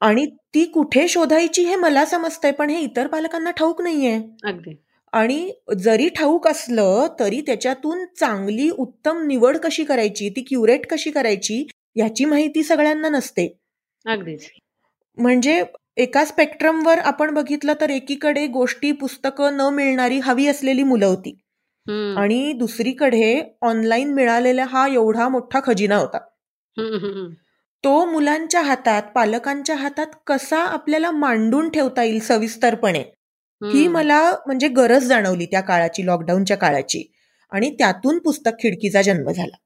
आणि 0.00 0.26
ती 0.54 0.64
कुठे 0.64 1.08
शोधायची 1.08 1.64
हे 1.64 1.76
मला 1.76 2.04
समजतंय 2.04 2.50
पण 2.50 2.70
हे 2.70 2.80
इतर 2.80 3.06
पालकांना 3.06 3.50
ठाऊक 3.50 3.82
नाहीये. 3.82 4.16
अगदी. 4.44 4.74
आणि 5.12 5.50
जरी 5.78 6.08
ठाऊक 6.08 6.48
असलं 6.48 7.06
तरी 7.20 7.40
त्याच्यातून 7.40 8.04
चांगली 8.20 8.68
उत्तम 8.70 9.26
निवड 9.26 9.56
कशी 9.56 9.84
करायची 9.84 10.28
ती 10.28 10.42
क्युरेट 10.42 10.86
कशी 10.86 11.10
करायची 11.10 11.66
याची 11.96 12.24
माहिती 12.24 12.62
सगळ्यांना 12.62 13.08
नसते. 13.08 13.46
अगदीच. 14.06 14.48
म्हणजे 15.18 15.62
एका 15.96 16.24
स्पेक्ट्रमवर 16.24 16.98
आपण 16.98 17.34
बघितलं 17.34 17.72
तर 17.80 17.90
एकीकडे 17.90 18.46
गोष्टी 18.46 18.92
पुस्तकं 18.92 19.56
न 19.56 19.60
मिळणारी 19.60 20.18
हवी 20.18 20.46
असलेली 20.46 20.82
मुलं 20.82 21.06
होती. 21.06 21.38
आणि 22.16 22.52
दुसरीकडे 22.52 23.56
ऑनलाईन 23.62 24.14
मिळालेला 24.14 24.64
हा 24.64 24.86
एवढा 24.88 25.28
मोठा 25.28 25.60
खजिना 25.64 25.96
होता. 25.96 26.18
तो 27.84 28.04
मुलांच्या 28.04 28.60
हातात 28.62 29.02
पालकांच्या 29.14 29.76
हातात 29.76 30.06
कसा 30.26 30.58
आपल्याला 30.58 31.10
मांडून 31.10 31.68
ठेवता 31.70 32.02
येईल 32.02 32.20
सविस्तरपणे 32.20 33.02
ही 33.62 33.86
मला 33.88 34.20
म्हणजे 34.46 34.68
गरज 34.68 35.04
जाणवली 35.04 35.46
त्या 35.46 35.60
काळाची 35.60 36.06
लॉकडाऊनच्या 36.06 36.56
काळाची. 36.56 37.12
आणि 37.52 37.70
त्यातून 37.70 38.18
पुस्तक 38.18 38.50
खिडकीचा 38.62 39.02
जन्म 39.02 39.30
झाला. 39.30 39.56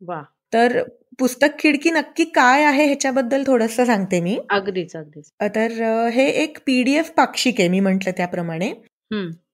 वा 0.00 0.22
तर 0.52 0.82
पुस्तक 1.20 1.58
खिडकी 1.58 1.90
नक्की 1.90 2.24
काय 2.24 2.64
आहे 2.64 2.84
ह्याच्याबद्दल 2.84 3.42
थोडस 3.46 3.76
सांगते 3.76 4.20
मी. 4.20 4.38
अगदीच 4.50 4.96
अगदीच. 4.96 5.30
तर 5.54 6.06
हे 6.12 6.26
एक 6.42 6.58
पीडीएफ 6.66 7.10
पाक्षिक 7.10 7.54
आहे 7.58 7.68
मी 7.68 7.80
म्हंटल 7.80 8.10
त्याप्रमाणे. 8.10 8.72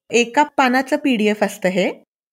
एका 0.09 0.43
पानाचं 0.43 0.95
पीडीएफ 0.95 1.43
असतं 1.43 1.69
हे. 1.69 1.91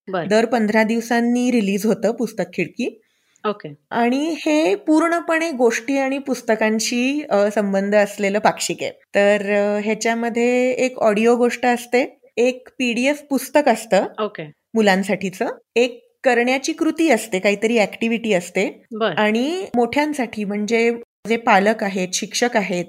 दर 0.08 0.44
पंधरा 0.44 0.82
दिवसांनी 0.82 1.50
रिलीज 1.50 1.86
होतं 1.86 2.12
पुस्तक 2.12 2.44
खिडकी. 2.54 3.00
ओके. 3.44 3.74
आणि 3.90 4.34
हे 4.38 4.74
पूर्णपणे 4.74 5.50
गोष्टी 5.50 5.96
आणि 5.98 6.18
पुस्तकांशी 6.18 7.24
संबंध 7.54 7.94
असलेलं 7.94 8.38
पाक्षिक 8.38 8.82
आहे. 8.82 8.90
तर 9.14 9.42
ह्याच्यामध्ये 9.84 10.70
एक 10.70 10.98
ऑडिओ 10.98 11.36
गोष्ट 11.36 11.66
असते. 11.66 12.18
एक 12.36 12.68
पीडीएफ 12.78 13.22
पुस्तक 13.30 13.68
असतं. 13.68 14.06
ओके. 14.18 14.50
मुलांसाठीचं. 14.74 15.48
एक 15.76 16.03
करण्याची 16.24 16.72
कृती 16.72 17.10
असते 17.10 17.38
काहीतरी 17.38 17.78
ऍक्टिव्हिटी 17.78 18.32
असते. 18.32 18.84
आणि 19.18 19.66
मोठ्यांसाठी 19.76 20.44
म्हणजे 20.44 20.98
जे 21.28 21.36
पालक 21.36 21.84
आहेत 21.84 22.08
शिक्षक 22.12 22.56
आहेत 22.56 22.84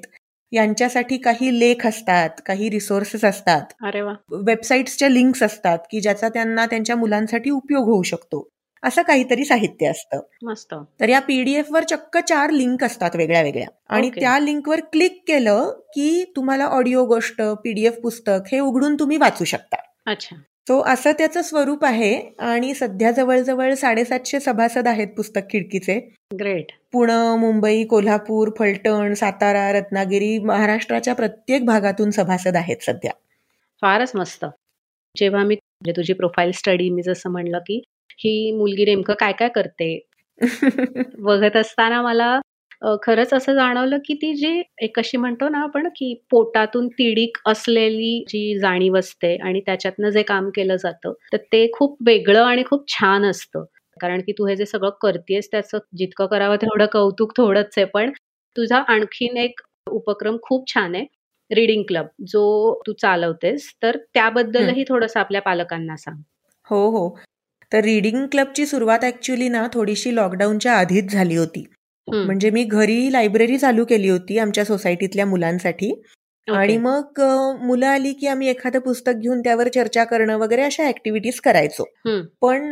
यांच्यासाठी 0.52 1.17
काही 1.17 1.60
लेख 1.60 1.88
असतात 1.88 2.30
काही 2.45 2.69
रिसोर्सेस 2.69 3.26
असतात. 3.26 3.62
वेबसाईट्सच्या 4.32 5.10
लिंक्स 5.10 5.43
असतात 5.43 5.80
की 5.91 6.02
ज्याचा 6.02 6.30
त्यांना 6.30 6.65
त्यांच्या 6.65 6.95
मुलांसाठी 6.95 7.50
उपयोग 7.50 7.86
होऊ 7.86 8.04
शकतो. 8.04 8.48
असं 8.84 9.02
काहीतरी 9.02 9.45
साहित्य 9.45 9.88
असतं. 9.88 10.19
मस्त. 10.43 10.76
तर 11.00 11.10
या 11.10 11.19
पीडीएफ 11.19 11.71
वर 11.71 11.84
चक्क 11.84 12.17
चार 12.17 12.50
लिंक 12.50 12.84
असतात 12.84 13.15
वेगळ्या 13.15 13.41
वेगळ्या. 13.41 13.67
आणि 13.89 14.10
त्या 14.10 14.39
लिंकवर 14.39 14.80
क्लिक 14.80 15.24
केलं 15.28 15.69
की 15.69 16.34
तुम्हाला 16.36 16.65
ऑडिओ 16.65 17.06
गोष्ट 17.06 17.41
पीडीएफ 17.41 17.93
पुस्तक 18.04 18.39
हे 18.52 18.60
उघडून 18.60 18.95
तुम्ही 18.95 19.17
वाचू 19.17 19.43
शकता. 19.43 19.78
अच्छा. 20.12 20.36
तो 20.67 20.80
असं 20.82 21.12
त्याचं 21.12 21.41
स्वरूप 21.41 21.84
आहे 21.86 22.13
आणि 22.39 22.73
सध्या 22.73 23.12
जवळजवळ 23.12 23.73
साडेसातशे 23.73 24.39
सभासद 24.39 24.88
आहेत 24.88 25.08
पुस्तक 25.08 25.41
खिडकीचे. 25.51 25.99
ग्रेट. 26.39 26.71
पुणे 26.93 27.38
मुंबई 27.38 27.84
कोल्हापूर 27.84 28.49
फलटण 28.60 29.13
सातारा 29.13 29.71
रत्नागिरी 29.71 30.38
महाराष्ट्राच्या 30.39 31.13
प्रत्येक 31.15 31.65
भागातून 31.65 32.12
सभासद 32.12 32.56
आहेत 32.56 32.84
सध्या. 32.84 33.12
फारच 33.82 34.12
मस्त. 34.15 34.45
जेव्हा 35.15 35.43
मी 35.43 35.56
म्हणजे 35.56 35.91
तुझी 35.91 36.13
प्रोफाईल 36.13 36.51
स्टडी 36.51 36.89
मी 36.89 37.01
जसं 37.01 37.30
म्हणलं 37.30 37.60
की 37.60 37.82
ही 38.19 38.51
मुलगी 38.51 38.86
नेमकं 38.86 39.13
काय 39.13 39.32
काय 39.32 39.49
करते? 39.49 39.99
बघत 41.19 41.56
असताना 41.58 42.01
मला 42.01 42.39
खरंच 43.04 43.34
असं 43.34 43.54
जाणवलं 43.54 43.98
की 44.06 44.14
ती 44.14 44.34
जी 44.36 44.62
एक 44.82 45.00
अशी 45.00 45.18
म्हणतो 45.18 45.50
ना 45.50 45.60
आपण 45.60 45.88
की 45.96 46.14
पोटातून 46.32 46.88
तिडीक 46.90 47.38
असलेली 47.48 48.24
जी 48.30 48.58
जाणीव 48.60 48.98
असते 48.98 49.36
आणि 49.40 49.60
त्याच्यातनं 49.66 50.10
जे 50.10 50.22
काम 50.24 50.50
केलं 50.50 50.76
जातं 50.76 51.14
तर 51.34 51.38
ते 51.54 51.68
खूप 51.74 51.98
वेगळं 52.08 52.44
आणि 52.44 52.64
खूप 52.66 52.88
छान 52.90 53.26
असतं. 53.26 53.64
कारण 53.98 54.22
की 54.22 54.32
तू 54.32 54.46
हे 54.48 54.56
जे 54.56 54.66
सगळं 54.66 54.90
करतेस 55.02 55.48
त्याचं 55.52 55.78
जितकं 55.98 56.26
करावं 56.26 56.56
तेवढं 56.56 56.86
कौतुक 56.94 57.32
थोडंच 57.38 57.74
आहे 57.78 57.86
पण 57.86 58.12
तुझा 58.56 58.78
आणखीन 58.90 59.38
एक 59.38 59.62
उपक्रम 59.92 60.38
खूप 60.42 60.68
छान 60.74 60.96
आहे 60.96 61.06
रीडिंग 61.52 61.84
क्लब 61.88 62.06
जो 62.28 62.44
तू 62.88 62.94
चालवतेस. 62.94 63.70
तर 63.84 63.98
त्याबद्दलही 64.14 64.84
थोडंसं 64.90 65.20
आपल्या 65.20 65.42
पालकांना 65.42 65.96
सांग. 65.96 66.22
हो 66.68 66.88
हो. 66.90 67.10
तर 67.72 67.84
रीडिंग 67.84 68.26
क्लबची 68.32 68.66
सुरुवात 68.66 69.04
ऍक्च्युली 69.06 69.48
ना 69.50 69.66
थोडीशी 69.74 70.16
लॉकडाऊनच्या 70.16 70.74
आधीच 70.74 71.12
झाली 71.12 71.36
होती. 71.36 71.66
म्हणजे 72.08 72.50
मी 72.50 72.63
घरी 72.63 73.12
लायब्ररी 73.12 73.58
चालू 73.58 73.86
केली 73.86 74.10
होती 74.10 74.38
आमच्या 74.39 74.65
सोसायटीतल्या 74.65 75.26
मुलांसाठी. 75.26 75.91
आणि 76.48 76.78
मग 76.78 77.20
मुलं 77.62 77.86
आली 77.88 78.12
की 78.13 78.28
आम्ही 78.28 78.48
एखादं 78.50 78.80
पुस्तक 78.80 79.12
घेऊन 79.12 79.39
त्यावर 79.41 79.68
चर्चा 79.68 80.04
करणं 80.04 80.38
वगैरे 80.38 80.62
अशा 80.62 80.88
ऍक्टिव्हिटीज 80.88 81.39
करायचो. 81.39 81.84
पण 82.41 82.72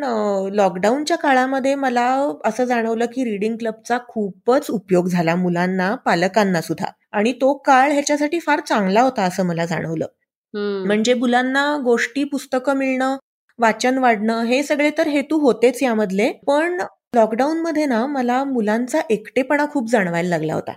लॉकडाऊनच्या 0.53 1.17
काळामध्ये 1.17 1.73
मला 1.75 2.05
असं 2.45 2.65
जाणवलं 2.65 3.05
की 3.05 3.23
रिडिंग 3.23 3.55
क्लबचा 3.57 3.97
खूपच 4.07 4.69
उपयोग 4.69 5.07
झाला 5.07 5.35
मुलांना 5.35 5.93
पालकांना 5.95 6.61
सुद्धा. 6.61 6.87
आणि 7.11 7.31
तो 7.33 7.53
काळ 7.57 7.91
ह्याच्यासाठी 7.91 8.39
फार 8.39 8.59
चांगला 8.59 9.01
होता 9.01 9.23
असं 9.23 9.45
मला 9.45 9.65
जाणवलं. 9.65 10.05
म्हणजे 10.53 11.13
मुलांना 11.13 11.65
गोष्टी 11.83 12.23
पुस्तकं 12.23 12.75
मिळणं 12.75 13.17
वाचन 13.59 13.97
वाढणं 13.97 14.43
हे 14.43 14.61
सगळे 14.63 14.89
तर 14.97 15.07
हेतू 15.07 15.37
होतेच 15.39 15.81
यामधले. 15.83 16.31
पण 16.47 16.77
लॉकडाऊन 17.15 17.57
मध्ये 17.61 17.85
ना 17.85 18.05
मला 18.05 18.43
मुलांचा 18.43 19.01
एकटेपणा 19.09 19.65
खूप 19.71 19.89
जाणवायला 19.91 20.29
लागला 20.29 20.53
होता. 20.53 20.73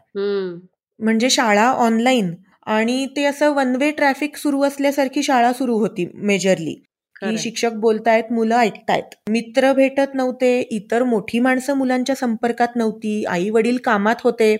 म्हणजे 1.00 1.30
शाळा 1.30 1.70
ऑनलाईन 1.78 2.34
आणि 2.66 3.06
ते 3.16 3.24
असं 3.24 3.52
वन 3.54 3.74
वे 3.76 3.90
ट्रॅफिक 3.90 4.36
सुरू 4.36 4.62
असल्यासारखी 4.62 5.22
शाळा 5.22 5.52
सुरू 5.52 5.78
होती 5.78 6.06
मेजरली 6.14 6.74
की 7.22 7.36
शिक्षक 7.38 7.72
बोलतायत 7.72 8.32
मुलं 8.32 8.56
ऐकतायत. 8.56 9.14
मित्र 9.30 9.72
भेटत 9.72 10.14
नव्हते 10.14 10.58
इतर 10.70 11.02
मोठी 11.02 11.38
माणसं 11.38 11.74
मुलांच्या 11.76 12.14
संपर्कात 12.16 12.76
नव्हती 12.76 13.24
आई 13.24 13.48
वडील 13.50 13.76
कामात 13.84 14.16
होते. 14.24 14.56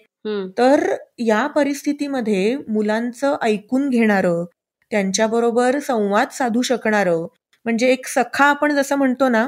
तर 0.59 0.94
या 1.18 1.46
परिस्थितीमध्ये 1.46 2.57
मुलांचं 2.68 3.37
ऐकून 3.42 3.88
घेणारं 3.90 4.44
त्यांच्याबरोबर 4.90 5.79
संवाद 5.79 6.29
साधू 6.33 6.62
शकणारं 6.62 7.26
म्हणजे 7.66 7.88
एक 7.92 8.07
सखा 8.07 8.44
आपण 8.44 8.74
जसं 8.74 8.96
म्हणतो 8.96 9.29
ना 9.29 9.46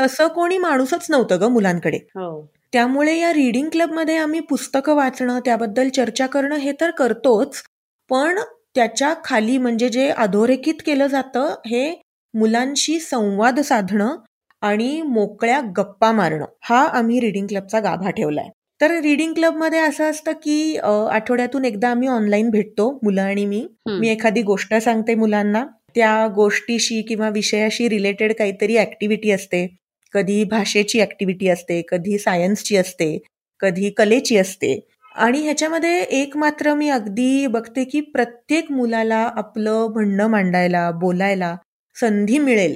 तसं 0.00 0.28
कोणी 0.28 0.58
माणूसच 0.58 1.06
नव्हतं 1.10 1.40
ग 1.40 1.48
मुलांकडे. 1.48 1.96
हो. 1.96 2.46
त्यामुळे 2.72 3.18
या 3.18 3.32
रीडिंग 3.32 3.68
क्लबमध्ये 3.68 4.16
आम्ही 4.16 4.40
पुस्तकं 4.40 4.94
वाचणं 4.94 5.38
त्याबद्दल 5.44 5.88
चर्चा 5.88 6.26
करणं 6.26 6.56
हे 6.56 6.72
तर 6.80 6.90
करतोच 6.90 7.62
पण 8.10 8.38
त्याच्याखाली 8.74 9.58
म्हणजे 9.58 9.88
जे 9.88 10.08
अधोरेखित 10.08 10.74
केलं 10.86 11.06
जातं 11.06 11.54
हे 11.66 11.90
मुलांशी 12.34 12.98
संवाद 13.00 13.60
साधणं 13.60 14.16
आणि 14.62 15.02
मोकळ्या 15.02 15.60
गप्पा 15.76 16.10
मारणं 16.12 16.44
हा 16.62 16.84
आम्ही 16.88 17.20
रीडिंग 17.20 17.46
क्लबचा 17.46 17.80
गाभा 17.80 18.10
ठेवलाय. 18.10 18.48
तर 18.80 18.90
रीडिंग 19.00 19.32
क्लबमध्ये 19.34 19.78
असं 19.78 20.10
असतं 20.10 20.32
की 20.32 20.76
आठवड्यातून 21.10 21.64
एकदा 21.64 21.88
आम्ही 21.88 22.08
ऑनलाईन 22.08 22.50
भेटतो 22.50 22.90
मुलं 23.02 23.22
आणि 23.22 23.44
मी. 23.46 23.66
मी 23.88 24.08
एखादी 24.08 24.42
गोष्ट 24.42 24.74
सांगते 24.74 25.14
मुलांना 25.14 25.64
त्या 25.94 26.28
गोष्टीशी 26.34 27.02
किंवा 27.02 27.28
विषयाशी 27.28 27.88
रिलेटेड 27.88 28.32
काहीतरी 28.34 28.78
ऍक्टिव्हिटी 28.78 29.30
असते. 29.30 29.76
कधी 30.12 30.44
भाषेची 30.44 31.00
ऍक्टिव्हिटी 31.00 31.48
असते 31.48 31.82
कधी 31.88 32.18
सायन्सची 32.18 32.76
असते 32.76 33.18
कधी 33.60 33.90
कलेची 33.90 34.36
असते. 34.36 34.80
आणि 35.14 35.40
ह्याच्यामध्ये 35.40 36.02
एक 36.02 36.36
मात्र 36.36 36.74
मी 36.74 36.88
अगदी 36.88 37.46
बघते 37.46 37.84
की 37.84 38.00
प्रत्येक 38.00 38.72
मुलाला 38.72 39.30
आपलं 39.36 39.88
म्हणणं 39.92 40.26
मांडायला 40.26 40.90
बोलायला 40.90 41.56
संधी 42.00 42.38
मिळेल. 42.38 42.74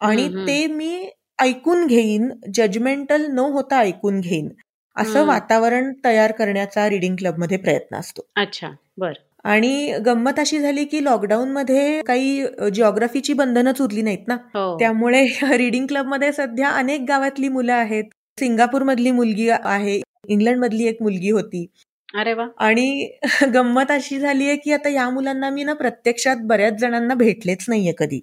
आणि 0.00 0.28
ते 0.28 0.66
मी 0.66 1.10
ऐकून 1.38 1.86
घेईन 1.86 2.30
जजमेंटल 2.54 3.26
न 3.26 3.38
होता 3.38 3.78
ऐकून 3.78 4.20
घेईन. 4.20 4.48
असं 4.96 5.26
वातावरण 5.26 5.92
तयार 6.04 6.32
करण्याचा 6.32 6.88
रिडिंग 6.88 7.16
क्लबमध्ये 7.16 7.56
प्रयत्न 7.56 7.96
असतो. 7.96 8.20
अच्छा 8.36 8.68
बर. 8.96 9.12
आणि 9.44 9.92
गंमत 10.06 10.38
अशी 10.38 10.58
झाली 10.58 10.84
की 10.84 11.04
लॉकडाऊनमध्ये 11.04 12.02
काही 12.02 12.44
जिओग्राफीची 12.74 13.32
बंधनच 13.32 13.80
उरली 13.80 14.02
नाहीत 14.02 14.28
ना. 14.28 14.34
हो. 14.34 14.78
त्यामुळे 14.78 15.24
रिडिंग 15.58 15.86
क्लबमध्ये 15.86 16.32
सध्या 16.32 16.68
अनेक 16.68 17.00
गावातली 17.08 17.48
मुलं 17.48 17.72
आहेत. 17.72 18.04
सिंगापूर 18.40 18.82
मधली 18.82 19.10
मुलगी 19.10 19.48
आहे. 19.48 20.00
इंग्लंड 20.28 20.58
मधली 20.58 20.86
एक 20.86 21.02
मुलगी 21.02 21.30
होती. 21.30 21.66
अरे 22.14 22.32
वा. 22.32 22.46
आणि 22.58 23.10
गंमत 23.54 23.90
अशी 23.90 24.18
झाली 24.18 24.46
आहे 24.46 24.56
की 24.56 24.72
आता 24.72 24.88
या 24.88 25.10
मुलांना 25.10 25.50
मी 25.50 25.64
ना 25.64 25.72
प्रत्यक्षात 25.72 26.36
बऱ्याच 26.40 26.74
जणांना 26.74 27.14
भेटलेच 27.14 27.64
नाहीये 27.68 27.92
कधी. 27.98 28.20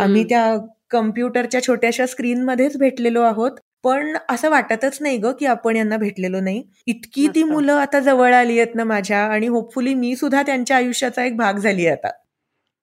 आम्ही 0.00 0.24
त्या 0.24 0.56
कम्प्युटरच्या 0.90 1.62
छोट्याशा 1.62 2.06
स्क्रीन 2.06 2.42
मध्येच 2.42 2.76
भेटलेलो 2.76 3.22
आहोत. 3.22 3.50
पण 3.84 4.16
असं 4.28 4.50
वाटतच 4.50 4.98
नाही 5.00 5.18
ग 5.18 5.26
की 5.26 5.46
आपण 5.46 5.76
यांना 5.76 5.96
भेटलेलो 5.96 6.40
नाही. 6.40 6.62
इतकी 6.86 7.28
ती 7.34 7.42
मुलं 7.42 7.72
आता 7.72 8.00
जवळ 8.00 8.34
आली 8.34 8.60
आहेत 8.60 8.74
ना 8.74 8.84
माझ्या 8.84 9.18
आणि 9.18 9.46
होपफुली 9.46 9.94
मी 9.94 10.16
सुद्धा 10.16 10.42
त्यांच्या 10.42 10.76
आयुष्याचा 10.76 11.24
एक 11.24 11.36
भाग 11.36 11.52
झाली 11.52 11.86
आता. 11.86 12.10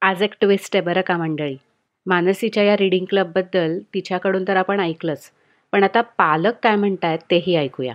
आज 0.02 0.22
एक 0.22 0.34
ट्विस्ट 0.42 0.76
आहे 0.76 0.86
बरं 0.86 1.02
का 1.02 1.18
मंडळी. 1.18 1.58
मानसीच्या 2.06 2.64
या 2.64 2.78
रिडिंग 2.78 3.06
क्लबबद्दल 3.06 3.80
तिच्याकडून 3.80 4.44
तर 4.48 4.56
आपण 4.56 4.80
ऐकलंच. 4.80 5.32
पण 5.72 5.84
आता 5.84 6.02
पालक 6.02 6.54
काय 6.64 6.76
म्हणतायत 6.76 7.20
तेही 7.32 7.56
ऐकूया. 7.56 7.94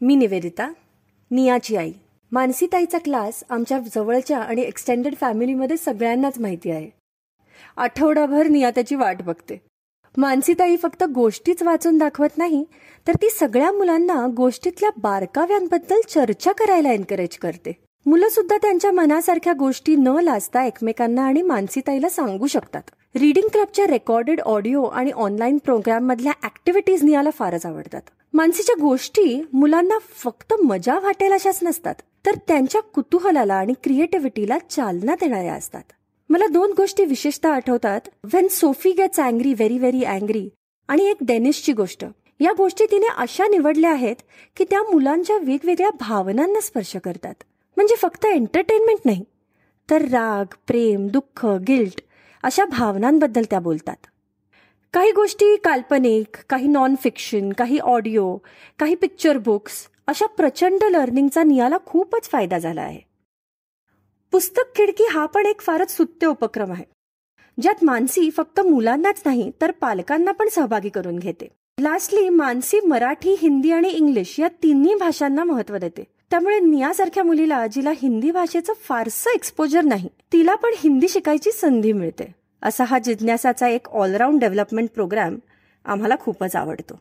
मी 0.00 0.14
निवेदिता 0.14 0.72
नियाची 1.30 1.76
आई. 1.76 1.92
मानसीताईचा 2.32 2.98
क्लास 2.98 3.44
आमच्या 3.50 3.78
जवळच्या 3.94 4.38
आणि 4.38 4.62
एक्सटेंडेड 4.62 5.14
फॅमिलीमध्ये 5.14 5.76
सगळ्यांनाच 5.76 6.38
माहिती 6.38 6.70
आहे. 6.70 6.90
आठवडाभर 7.76 8.46
निया 8.46 8.70
त्याची 8.70 8.94
वाट 8.94 9.22
बघते. 9.22 9.73
मानसीताई 10.16 10.76
फक्त 10.76 11.02
गोष्टीच 11.04 11.62
वाचून 11.62 11.98
दाखवत 11.98 12.36
नाही 12.36 12.64
तर 13.08 13.14
ती 13.14 13.30
सगळ्या 13.30 13.70
मुलांना 13.72 14.26
गोष्टीतल्या 14.36 14.90
बारकाव्यांबद्दल 14.96 16.00
चर्चा 16.08 16.52
करायला 16.52 16.92
एनकरेज 16.92 17.36
करते. 17.38 17.72
मुलं 18.06 18.28
सुद्धा 18.28 18.56
त्यांच्या 18.56 18.92
मनासारख्या 18.92 19.52
गोष्टी 19.52 19.96
न 19.96 20.08
लाजता 20.22 20.64
एकमेकांना 20.64 21.22
आणि 21.22 21.42
मानसीताईला 21.42 22.08
सांगू 22.08 22.46
शकतात. 22.46 22.82
रीडिंग 23.14 23.48
क्लबच्या 23.48 23.86
रेकॉर्डेड 23.86 24.40
ऑडिओ 24.40 24.84
आणि 24.84 25.10
ऑनलाईन 25.10 25.58
प्रोग्राम 25.58 26.06
मधल्या 26.06 26.32
ऍक्टिव्हिटीज 26.44 27.02
नियाला 27.04 27.30
फारच 27.30 27.66
आवडतात. 27.66 28.02
मानसीच्या 28.32 28.76
गोष्टी 28.80 29.42
मुलांना 29.52 29.98
फक्त 30.24 30.54
मजा 30.64 30.98
वाटेल 30.98 31.32
अशाच 31.32 31.58
नसतात 31.62 31.94
तर 32.26 32.34
त्यांच्या 32.48 32.80
कुतूहलाला 32.80 33.54
आणि 33.54 33.72
क्रिएटिव्हिटीला 33.82 34.58
चालना 34.70 35.14
देणाऱ्या 35.14 35.54
असतात. 35.54 35.82
मला 36.28 36.46
दोन 36.46 36.72
गोष्टी 36.76 37.04
विशेषतः 37.04 37.50
आठवतात. 37.50 38.00
When 38.24 38.48
Sophie 38.48 38.92
gets 38.92 39.20
angry 39.20 39.54
very 39.54 39.78
very 39.78 40.04
angry 40.04 40.48
आणि 40.88 41.06
एक 41.06 41.16
डेनिशची 41.20 41.72
गोष्ट. 41.72 42.04
या 42.40 42.52
गोष्टी 42.56 42.84
तिने 42.90 43.06
अशा 43.16 43.46
निवडल्या 43.48 43.90
आहेत 43.90 44.16
की 44.56 44.64
त्या 44.64 44.82
मुलांच्या 44.82 45.36
वेगवेगळ्या 45.36 45.90
भावनांना 46.00 46.60
स्पर्श 46.60 46.96
करतात. 46.96 47.34
म्हणजे 47.76 47.94
फक्त 47.94 48.24
एंटरटेनमेंट 48.24 48.98
नाही. 49.04 49.24
तर 49.90 50.02
राग 50.02 50.54
प्रेम 50.66 51.06
दुःख 51.08 51.46
गिल्ट 51.46 52.00
अशा 52.42 52.64
भावनांबद्दल 52.64 53.42
त्या 53.50 53.60
बोलतात. 53.60 54.06
काही 54.92 55.12
गोष्टी 55.12 55.56
काल्पनिक 55.56 56.36
काही 56.50 56.68
नॉन 56.68 56.94
फिक्शन 57.02 57.52
काही 57.52 57.78
ऑडिओ 57.78 58.36
काही 58.78 58.94
पिक्चर 58.94 59.38
बुक्स 59.38 59.88
अशा 60.06 60.26
प्रचंड 60.26 60.84
लर्निंगचा 60.84 61.42
नियाला 61.42 61.78
खूपच 61.86 62.28
फायदा 62.28 62.58
झाला 62.58 62.82
आहे. 62.82 63.13
पुस्तक 64.34 64.76
खिडकी 64.76 65.04
हा 65.10 65.26
पण 65.26 65.46
एक 65.46 65.60
फारच 65.60 65.96
सुत्य 65.96 66.26
उपक्रम 66.26 66.72
आहे. 66.72 66.84
ज्यात 67.62 67.84
मानसी 67.84 68.30
फक्त 68.30 68.60
मुलांनाच 68.60 69.22
नाही 69.26 69.50
तर 69.60 69.70
पालकांना 69.70 70.32
पण 70.32 70.48
सहभागी 70.48 70.88
करून 70.88 71.18
घेते. 71.18 71.48
लास्टली 71.80 72.28
मानसी 72.28 72.80
मराठी 72.80 73.36
हिंदी 73.40 73.70
आणि 73.72 73.88
इंग्लिश 73.88 74.40
या 74.40 74.48
तिन्ही 74.62 74.94
भाषांना 74.94 75.44
महत्त्व 75.44 75.76
देते. 75.76 76.04
त्यामुळे 76.30 76.60
नियासारख्या 76.60 77.24
मुलीला 77.24 77.66
जिला 77.66 77.90
हिंदी 77.90 78.30
भाषेचं 78.30 78.72
फारसं 78.72 79.30
एक्सपोजर 79.34 79.84
नाही 79.84 80.08
तिला 80.32 80.54
पण 80.54 80.70
हिंदी 80.76 81.08
शिकायची 81.08 81.52
संधी 81.52 81.92
मिळते. 81.92 82.34
असा 82.62 82.84
हा 82.84 82.98
जिज्ञासाचा 82.98 83.68
एक 83.68 83.88
ऑलराऊंड 83.88 84.40
डेव्हलपमेंट 84.40 84.88
प्रोग्राम 84.90 85.36
आम्हाला 85.84 86.14
खूपच 86.20 86.56
आवडतो. 86.56 87.00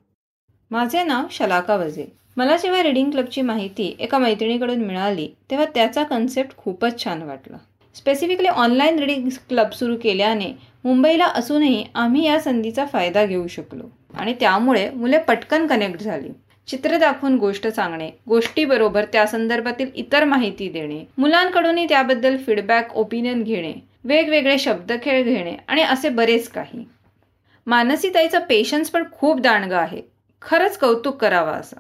माझे 0.74 1.02
नाव 1.04 1.26
शलाका 1.32 1.76
वजे 1.76 2.06
मला 2.38 2.56
जेव्हा 2.58 2.82
रिडिंग 2.84 3.10
क्लबची 3.12 3.42
माहिती 3.42 3.86
एका 4.00 4.18
मैत्रिणीकडून 4.18 4.80
मिळाली 4.84 5.28
तेव्हा 5.50 5.66
त्याचा 5.66 6.04
कन्सेप्ट 6.04 6.56
खूपच 6.58 7.04
छान 7.04 7.22
वाटला. 7.22 7.58
स्पेसिफिकली 7.96 8.48
ऑनलाईन 8.48 8.98
रिडिंग 9.00 9.28
क्लब 9.50 9.72
सुरू 9.72 9.96
केल्याने 10.04 10.46
मुंबईला 10.84 11.26
असूनही 11.26 11.84
आम्ही 11.96 12.26
या 12.26 12.40
संधीचा 12.40 12.86
फायदा 12.86 13.26
घेऊ 13.26 13.46
शकलो 13.48 13.90
आणि 14.14 14.34
त्यामुळे 14.40 14.90
मुले 14.90 15.18
पटकन 15.18 15.68
कनेक्ट 15.68 16.02
झाली. 16.02 16.30
चित्र 16.68 16.98
दाखवून 16.98 17.36
गोष्ट 17.38 17.68
सांगणे 17.68 18.10
गोष्टीबरोबर 18.28 19.06
त्या 19.06 19.26
संदर्भातील 19.28 19.90
इतर 19.96 20.24
माहिती 20.24 20.70
देणे 20.70 21.00
मुलांकडूनही 21.18 21.86
त्याबद्दल 21.90 22.38
फीडबॅक 22.38 22.96
ओपिनियन 22.96 23.44
घेणे 23.44 23.74
वेगवेगळे 24.04 24.58
शब्दखेळ 24.60 25.24
घेणे 25.24 25.56
आणि 25.68 25.82
असे 25.82 26.10
बरेच 26.10 26.48
काही. 26.48 26.84
मानसीताईचा 27.68 28.40
पेशन्स 28.40 28.90
पण 28.90 29.04
खूप 29.12 29.40
दांडगा 29.40 29.78
आहे. 29.78 30.13
खरंच 30.44 30.78
कौतुक 30.78 31.22
करावं 31.22 31.52
असं. 31.52 31.78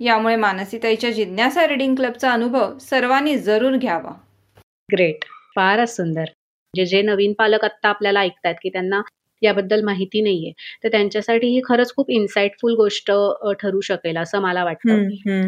यामुळे 0.00 0.36
मानसीताईच्या 0.36 1.10
जिज्ञासा 1.10 1.66
रिडिंग 1.66 1.94
क्लबचा 1.94 2.32
अनुभव 2.32 2.78
सर्वांनी 2.78 3.38
जरूर 3.38 3.76
घ्यावा. 3.76 4.14
ग्रेट 4.92 5.24
फारच 5.56 5.96
सुंदर. 5.96 6.24
जे 6.76 6.86
जे 6.86 7.02
नवीन 7.02 7.32
पालक 7.32 7.64
आत्ता 7.64 7.88
आपल्याला 7.88 8.20
ऐकतात 8.20 8.54
की 8.62 8.68
त्यांना 8.68 9.00
याबद्दल 9.42 9.82
माहिती 9.82 10.20
नाहीये. 10.20 10.52
तर 10.84 10.88
त्यांच्यासाठी 10.88 11.46
ही 11.48 11.60
खरंच 11.64 11.94
खूप 11.96 12.10
इन्साइटफुल 12.10 12.74
गोष्ट 12.74 13.10
ठरू 13.60 13.80
शकेल 13.80 14.16
असं 14.16 14.40
मला 14.40 14.64
वाटतं. 14.64 14.92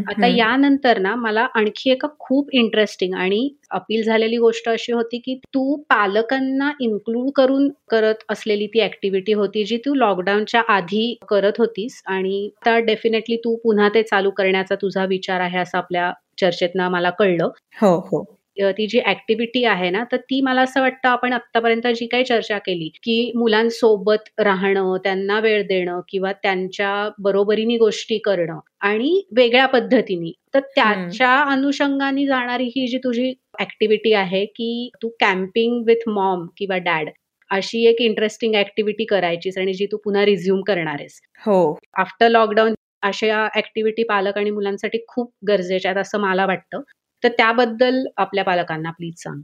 आता 0.09 0.27
यानंतर 0.27 0.99
ना 0.99 1.15
मला 1.15 1.47
आणखी 1.55 1.91
एका 1.91 2.09
खूप 2.19 2.49
इंटरेस्टिंग 2.53 3.15
आणि 3.15 3.49
अपील 3.71 4.03
झालेली 4.03 4.37
गोष्ट 4.37 4.69
अशी 4.69 4.93
होती 4.93 5.19
की 5.19 5.35
तू 5.55 5.77
पालकांना 5.91 6.71
इन्क्लूड 6.81 7.31
करून 7.37 7.69
करत 7.91 8.25
असलेली 8.29 8.67
ती 8.67 8.81
ऍक्टिव्हिटी 8.81 9.33
होती 9.33 9.65
जी 9.65 9.77
तू 9.77 9.95
लॉकडाऊनच्या 9.95 10.63
आधी 10.69 11.17
करत 11.29 11.53
होतीस 11.59 12.03
आणि 12.07 12.51
आता 12.63 12.79
डेफिनेटली 12.79 13.37
तू 13.37 13.57
पुन्हा 13.57 13.89
ते 13.89 14.03
चालू 14.03 14.31
करण्याचा 14.31 14.75
तुझा 14.75 15.05
विचार 15.05 15.41
आहे 15.41 15.59
असं 15.59 15.79
आपल्या 15.79 16.13
चर्चेतनं 16.41 16.89
मला 16.89 17.11
कळलं. 17.11 17.49
हो 17.81 17.97
हो. 17.97 18.25
ती 18.57 18.87
जी 18.87 19.01
ऍक्टिव्हिटी 19.07 19.65
आहे 19.65 19.91
ना 19.91 20.03
तर 20.05 20.17
ती 20.17 20.41
मला 20.41 20.63
असं 20.63 20.81
वाटतं 20.81 21.09
आपण 21.09 21.33
आतापर्यंत 21.33 21.87
जी 21.87 22.07
काही 22.07 22.25
चर्चा 22.25 22.59
केली 22.59 22.89
की 23.03 23.33
मुलांसोबत 23.35 24.29
राहणं 24.39 24.97
त्यांना 24.97 25.39
वेळ 25.41 25.63
देणं 25.67 26.01
किंवा 26.09 26.33
त्यांच्या 26.33 27.09
बरोबरीने 27.19 27.77
गोष्टी 27.77 28.19
करणं 28.19 28.59
आणि 28.81 29.23
वेगळ्या 29.37 29.67
पद्धतीने. 29.67 30.33
तर 30.55 30.61
त्याच्या 30.61 31.31
अनुषंगाने 31.43 32.27
जाणारी 32.27 32.65
ही 32.77 32.87
जी 32.87 32.99
तुझी 32.99 33.33
ऍक्टिव्हिटी 33.61 34.13
आहे 34.13 34.45
की 34.45 34.91
तू 35.03 35.09
कॅम्पिंग 35.21 35.83
विथ 35.87 36.09
मॉम 36.09 36.47
किंवा 36.57 36.77
डॅड 36.77 37.11
अशी 37.51 37.85
एक 37.87 38.01
इंटरेस्टिंग 38.01 38.55
ऍक्टिव्हिटी 38.55 39.05
करायचीस 39.05 39.59
आणि 39.59 39.73
जी 39.75 39.87
तू 39.87 39.97
पुन्हा 39.97 40.25
रिझ्युम 40.25 40.61
करणार 40.61 40.97
आहेस. 40.99 41.21
हो. 41.47 41.79
आफ्टर 41.99 42.29
लॉकडाऊन 42.29 42.75
अशा 43.03 43.49
ऍक्टिव्हिटी 43.57 44.03
पालक 44.03 44.39
आणि 44.39 44.51
मुलांसाठी 44.51 44.99
खूप 45.09 45.33
गरजेच्या 45.49 45.91
आहेत 45.91 46.01
असं 46.01 46.21
मला 46.21 46.47
वाटतं. 46.47 46.81
तर 47.23 47.29
त्याबद्दल 47.29 48.05
आपल्या 48.17 48.45
पालकांना 48.45 48.91
प्लीज 48.91 49.23
सांग. 49.23 49.41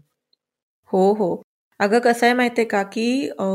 हो 0.91 1.13
हो. 1.13 1.43
अगं 1.81 2.01
कसं 2.01 2.27
आहे 2.27 2.35
माहितीये 2.35 2.67
का 2.67 2.83
की 2.83 3.07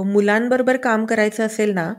मुलांबरोबर 0.05 0.77
काम 0.77 1.05
करायचं 1.05 1.45
असेल 1.45 1.73
ना 1.73 1.91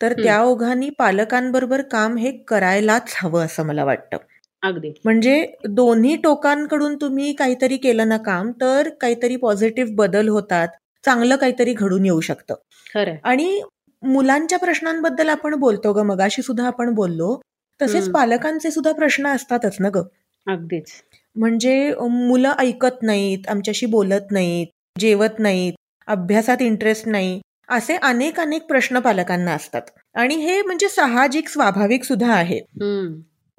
तर 0.00 0.12
त्या 0.14 0.40
ओघांनी 0.42 0.88
पालकांबरोबर 0.90 1.82
काम 1.82 2.16
हे 2.16 2.30
करायलाच 2.48 3.14
हवं 3.18 3.44
असं 3.44 3.66
मला 3.66 3.84
वाटतं. 3.84 4.16
अगदी. 4.62 4.92
म्हणजे 5.04 5.34
दोन्ही 5.70 6.16
टोकांकडून 6.16 6.96
तुम्ही 6.96 7.32
काहीतरी 7.32 7.76
केलं 7.76 8.08
ना 8.08 8.16
काम 8.16 8.50
तर 8.60 8.88
काहीतरी 9.00 9.36
पॉझिटिव्ह 9.36 9.94
बदल 9.96 10.28
होतात 10.28 10.68
चांगलं 11.04 11.36
काहीतरी 11.36 11.72
घडून 11.74 12.04
येऊ 12.04 12.20
शकतं. 12.20 12.54
खरं 12.86 13.16
आणि 13.24 13.60
मुलांच्या 14.02 14.58
प्रश्नांबद्दल 14.58 15.28
आपण 15.28 15.54
बोलतो 15.54 15.92
ग 15.92 16.02
मगाशी 16.04 16.42
सुद्धा 16.42 16.66
आपण 16.66 16.94
बोललो 16.94 17.36
तसेच 17.80 18.08
पालकांचे 18.10 18.70
सुद्धा 18.70 18.92
प्रश्न 18.92 19.26
असतातच 19.26 19.76
ना 19.80 19.88
ग. 19.94 20.02
अगदीच. 20.46 20.92
म्हणजे 21.36 21.94
मुलं 22.00 22.54
ऐकत 22.58 23.02
नाहीत, 23.02 23.38
आमच्याशी 23.48 23.86
बोलत 23.86 24.30
नाहीत, 24.30 24.66
जेवत 24.98 25.38
नाहीत, 25.38 25.72
अभ्यासात 26.06 26.62
इंटरेस्ट 26.62 27.08
नाही, 27.08 27.40
असे 27.68 27.96
अनेक 27.96 28.40
अनेक 28.40 28.62
प्रश्न 28.62 28.98
पालकांना 28.98 29.52
असतात. 29.52 29.82
आणि 30.14 30.34
हे 30.34 30.62
म्हणजे 30.62 30.88
साहजिक 30.88 31.48
स्वाभाविक 31.48 32.04
सुद्धा 32.04 32.32
आहे. 32.32 32.60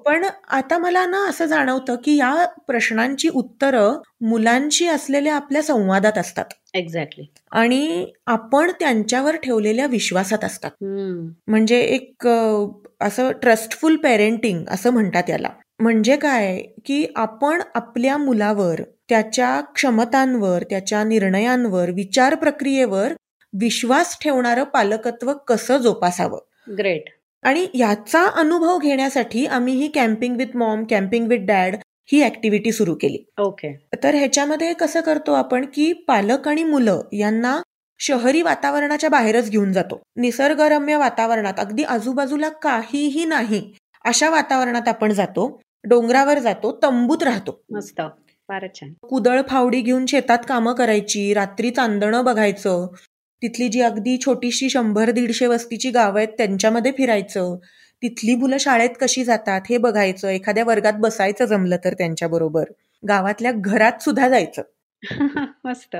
पण 0.06 0.24
आता 0.48 0.78
मला 0.78 1.06
ना 1.06 1.28
असं 1.28 1.46
जाणवतं 1.46 1.96
की 2.04 2.16
या 2.16 2.46
प्रश्नांची 2.66 3.28
उत्तरं 3.28 3.98
मुलांशी 4.20 4.86
असलेल्या 4.86 5.34
आपल्या 5.36 5.62
संवादात 5.62 6.18
असतात. 6.18 6.44
एक्झॅक्टली 6.74 7.24
आणि 7.50 8.12
आपण 8.26 8.70
त्यांच्यावर 8.80 9.36
ठेवलेल्या 9.36 9.86
विश्वासात 9.86 10.44
असतात. 10.44 10.70
म्हणजे 11.46 11.80
एक 11.80 12.26
असं 13.00 13.30
ट्रस्टफुल 13.32 13.96
पेरेंटिंग 13.96 14.64
असं 14.68 14.90
म्हणतात 14.90 15.22
याला. 15.28 15.48
म्हणजे 15.80 16.16
काय? 16.16 16.62
की 16.86 17.06
आपण 17.16 17.60
आपल्या 17.74 18.16
मुलावर 18.16 18.80
त्याच्या 19.08 19.60
क्षमतांवर 19.74 20.62
त्याच्या 20.62 21.02
निर्णयांवर 21.04 21.90
विचार 21.90 22.34
प्रक्रियेवर 22.34 23.12
विश्वास 23.52 24.16
ठेवणारं 24.20 24.64
पालकत्व 24.64 25.32
कसं 25.48 25.76
जोपासावं? 25.76 26.38
ग्रेट 26.78 27.08
आणि 27.44 27.66
याचा 27.74 28.24
अनुभव 28.36 28.78
घेण्यासाठी 28.78 29.46
आम्ही 29.46 29.74
ही 29.74 29.88
camping 29.88 30.36
with 30.36 30.56
mom 30.56 30.84
camping 30.90 31.26
with 31.28 31.46
dad 31.46 31.76
he 32.12 32.22
activity 32.24 32.72
सुरू 32.72 32.94
केली. 32.94 33.24
ओके 33.38 33.72
तर 34.02 34.14
ह्याच्यामध्ये 34.14 34.72
कसं 34.72 35.00
करतो 35.00 35.32
आपण 35.32 35.64
की 35.74 35.92
पालक 36.08 36.48
आणि 36.48 36.64
मुलं 36.64 37.00
यांना 37.12 37.60
शहरी 38.00 38.42
वातावरणाच्या 38.42 39.10
बाहेरच 39.10 39.50
घेऊन 39.50 39.72
जातो. 39.72 40.00
निसर्गरम्य 40.16 40.96
वातावरणात 40.96 41.54
अगदी 41.58 41.82
आजूबाजूला 41.82 42.48
काहीही 42.48 43.24
नाही 43.24 43.62
अशा 44.04 44.30
वातावरणात 44.30 44.88
आपण 44.88 45.12
जातो 45.12 45.60
डोंगरावर 45.84 46.38
जातो 46.38 46.80
तंबूत 46.82 47.22
राहतो. 47.22 47.62
मस्त. 47.72 48.00
छान. 48.74 48.92
कुदळ 49.02 49.40
फावडी 49.48 49.80
घेऊन 49.80 50.06
शेतात 50.06 50.38
कामं 50.48 50.74
करायची 50.74 51.34
रात्री 51.34 51.70
चांदणं 51.70 52.24
बघायचं 52.24 52.86
तिथली 53.42 53.68
जी 53.68 53.80
अगदी 53.80 54.18
छोटीशी 54.18 54.70
शंभर 54.70 55.10
दीडशे 55.10 55.46
वस्तीची 55.46 55.90
गावं 55.90 56.16
आहेत 56.16 56.28
त्यांच्यामध्ये 56.28 56.92
फिरायचं 56.92 57.56
तिथली 58.02 58.34
मुलं 58.34 58.56
शाळेत 58.56 58.90
कशी 59.00 59.24
जातात 59.24 59.60
हे 59.70 59.78
बघायचं 59.78 60.28
एखाद्या 60.28 60.64
वर्गात 60.64 60.92
बसायचं 60.92 61.44
जमलं 61.44 61.76
तर 61.84 61.94
त्यांच्याबरोबर 61.94 62.64
गावातल्या 63.08 63.52
घरात 63.52 64.02
सुद्धा 64.02 64.28
जायचं. 64.28 64.62
मस्त. 65.64 65.96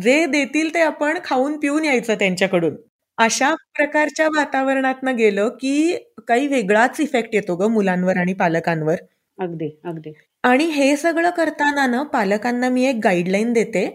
जे 0.00 0.26
देतील 0.26 0.74
ते 0.74 0.80
आपण 0.80 1.18
खाऊन 1.24 1.56
पिऊन 1.60 1.84
यायचं 1.84 2.14
त्यांच्याकडून. 2.14 2.74
अशा 3.18 3.54
प्रकारच्या 3.74 4.26
वातावरणात 4.28 5.04
गेलं 5.18 5.48
की 5.60 5.96
काही 6.28 6.46
वेगळाच 6.48 7.00
इफेक्ट 7.00 7.34
येतो 7.34 7.56
ग 7.56 7.66
मुलांवर 7.68 8.16
आणि 8.16 8.32
पालकांवर. 8.34 8.96
अगदी 9.38 9.68
अगदी. 9.84 10.12
आणि 10.44 10.64
हे 10.66 10.96
सगळं 10.96 11.30
करताना 11.30 11.86
ना 11.86 12.02
पालकांना 12.02 12.68
मी 12.68 12.84
एक 12.86 12.96
गाईडलाईन 13.04 13.52
देते 13.52 13.86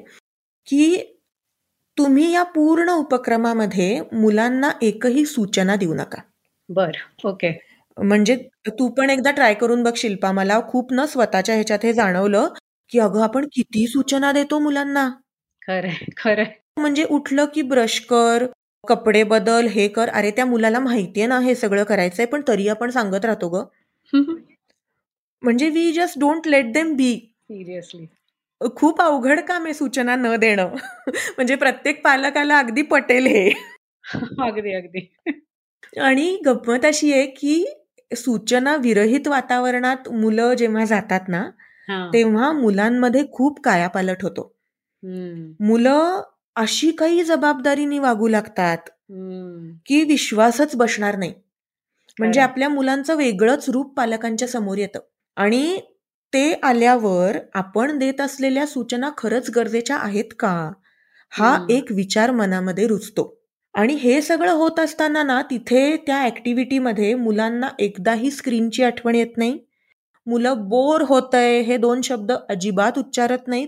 की 0.67 0.95
तुम्ही 1.97 2.31
या 2.33 2.43
पूर्ण 2.45 2.89
उपक्रमामध्ये 2.91 3.99
मुलांना 4.13 4.69
एकही 4.81 5.25
सूचना 5.25 5.75
देऊ 5.75 5.93
नका. 5.93 6.21
बर 6.69 6.91
ओके. 7.25 7.51
म्हणजे 7.97 8.35
तू 8.69 8.87
पण 8.89 9.09
एकदा 9.09 9.31
ट्राय 9.31 9.53
करून 9.53 9.83
बघ 9.83 9.93
शिल्पा 9.95 10.31
मला 10.31 10.59
खूप 10.69 10.93
न 10.93 11.05
स्वतःच्या 11.05 11.55
ह्याच्यात 11.55 11.85
हे 11.85 11.93
जाणवलं 11.93 12.47
की 12.91 12.99
अगं 12.99 13.23
आपण 13.23 13.45
किती 13.53 13.87
सूचना 13.87 14.31
देतो 14.31 14.59
मुलांना. 14.59 15.09
खरंय 15.61 16.05
खरंय. 16.17 16.45
म्हणजे 16.77 17.03
उठलं 17.09 17.45
की 17.53 17.61
ब्रश 17.63 17.99
कर 18.09 18.45
कपडे 18.83 19.23
बदल 19.23 19.67
हे 19.67 19.87
कर. 19.87 20.09
अरे 20.09 20.31
त्या 20.31 20.45
मुलाला 20.45 20.79
माहितीये 20.79 21.27
ना 21.27 21.39
हे 21.39 21.55
सगळं 21.55 21.83
करायचंय 21.83 22.25
पण 22.25 22.41
तरी 22.47 22.67
आपण 22.67 22.89
सांगत 22.89 23.25
राहतो 23.25 23.49
ग. 23.49 23.63
म्हणजे 25.43 25.69
we 25.69 25.91
just 25.91 26.19
don't 26.19 26.47
let 26.47 26.71
them 26.73 26.93
be 26.95 27.13
seriously 27.15 28.05
खूप 28.75 29.01
अवघड 29.01 29.39
काम 29.39 29.65
आहे 29.65 29.73
सूचना 29.73 30.15
न 30.15 30.35
देणं. 30.35 30.75
म्हणजे 31.07 31.55
प्रत्येक 31.55 32.03
पालकाला 32.03 32.57
अगदी 32.59 32.81
पटेल 32.81 33.25
हे. 33.25 33.49
अगदी 34.43 34.73
अगदी. 34.73 35.07
आणि 36.01 36.37
गंमत 36.45 36.85
अशी 36.85 37.13
आहे 37.13 37.25
की 37.25 37.63
सूचना 38.11 38.75
विरहित 38.75 39.27
वातावरणात 39.27 40.09
मुलं 40.09 40.53
जेव्हा 40.53 40.85
जातात 40.85 41.27
ना 41.27 41.43
तेव्हा 42.13 42.51
मुलांमध्ये 42.51 43.23
खूप 43.31 43.59
कायापालट 43.61 44.23
होतो. 44.23 44.53
मुलं 45.59 46.21
अशी 46.55 46.91
काही 46.91 47.23
जबाबदारीनी 47.23 47.99
वागू 47.99 48.27
लागतात 48.27 48.89
की 49.85 50.03
विश्वासच 50.03 50.75
बसणार 50.75 51.15
नाही. 51.15 51.33
म्हणजे 52.19 52.41
आपल्या 52.41 52.69
मुलांचं 52.69 53.15
वेगळंच 53.15 53.69
रूप 53.69 53.93
पालकांच्या 53.97 54.47
समोर 54.47 54.77
येतं. 54.77 54.99
आणि 55.37 55.79
ते 56.33 56.53
आल्यावर 56.63 57.37
आपण 57.53 57.97
देत 57.97 58.21
असलेल्या 58.21 58.65
सूचना 58.67 59.09
खरंच 59.17 59.49
गरजेच्या 59.49 59.97
आहेत 59.97 60.33
का? 60.39 60.71
हा 61.31 61.57
एक 61.69 61.91
विचार 61.91 62.31
मनामध्ये 62.31 62.87
रुजतो. 62.87 63.35
आणि 63.75 63.93
हे 63.93 64.21
सगळं 64.21 64.51
होत 64.51 64.79
असताना 64.79 65.23
ना 65.23 65.41
तिथे 65.41 65.97
त्या 65.97 66.23
ऍक्टिव्हिटीमध्ये 66.25 67.13
मुलांना 67.15 67.67
एकदाही 67.79 68.31
स्क्रीनची 68.31 68.83
आठवण 68.83 69.15
येत 69.15 69.37
नाही. 69.37 69.57
मुलं 70.27 70.67
बोर 70.69 71.01
होतय 71.01 71.59
हे 71.61 71.77
दोन 71.77 72.01
शब्द 72.01 72.31
अजिबात 72.31 72.97
उच्चारत 72.97 73.47
नाहीत. 73.47 73.67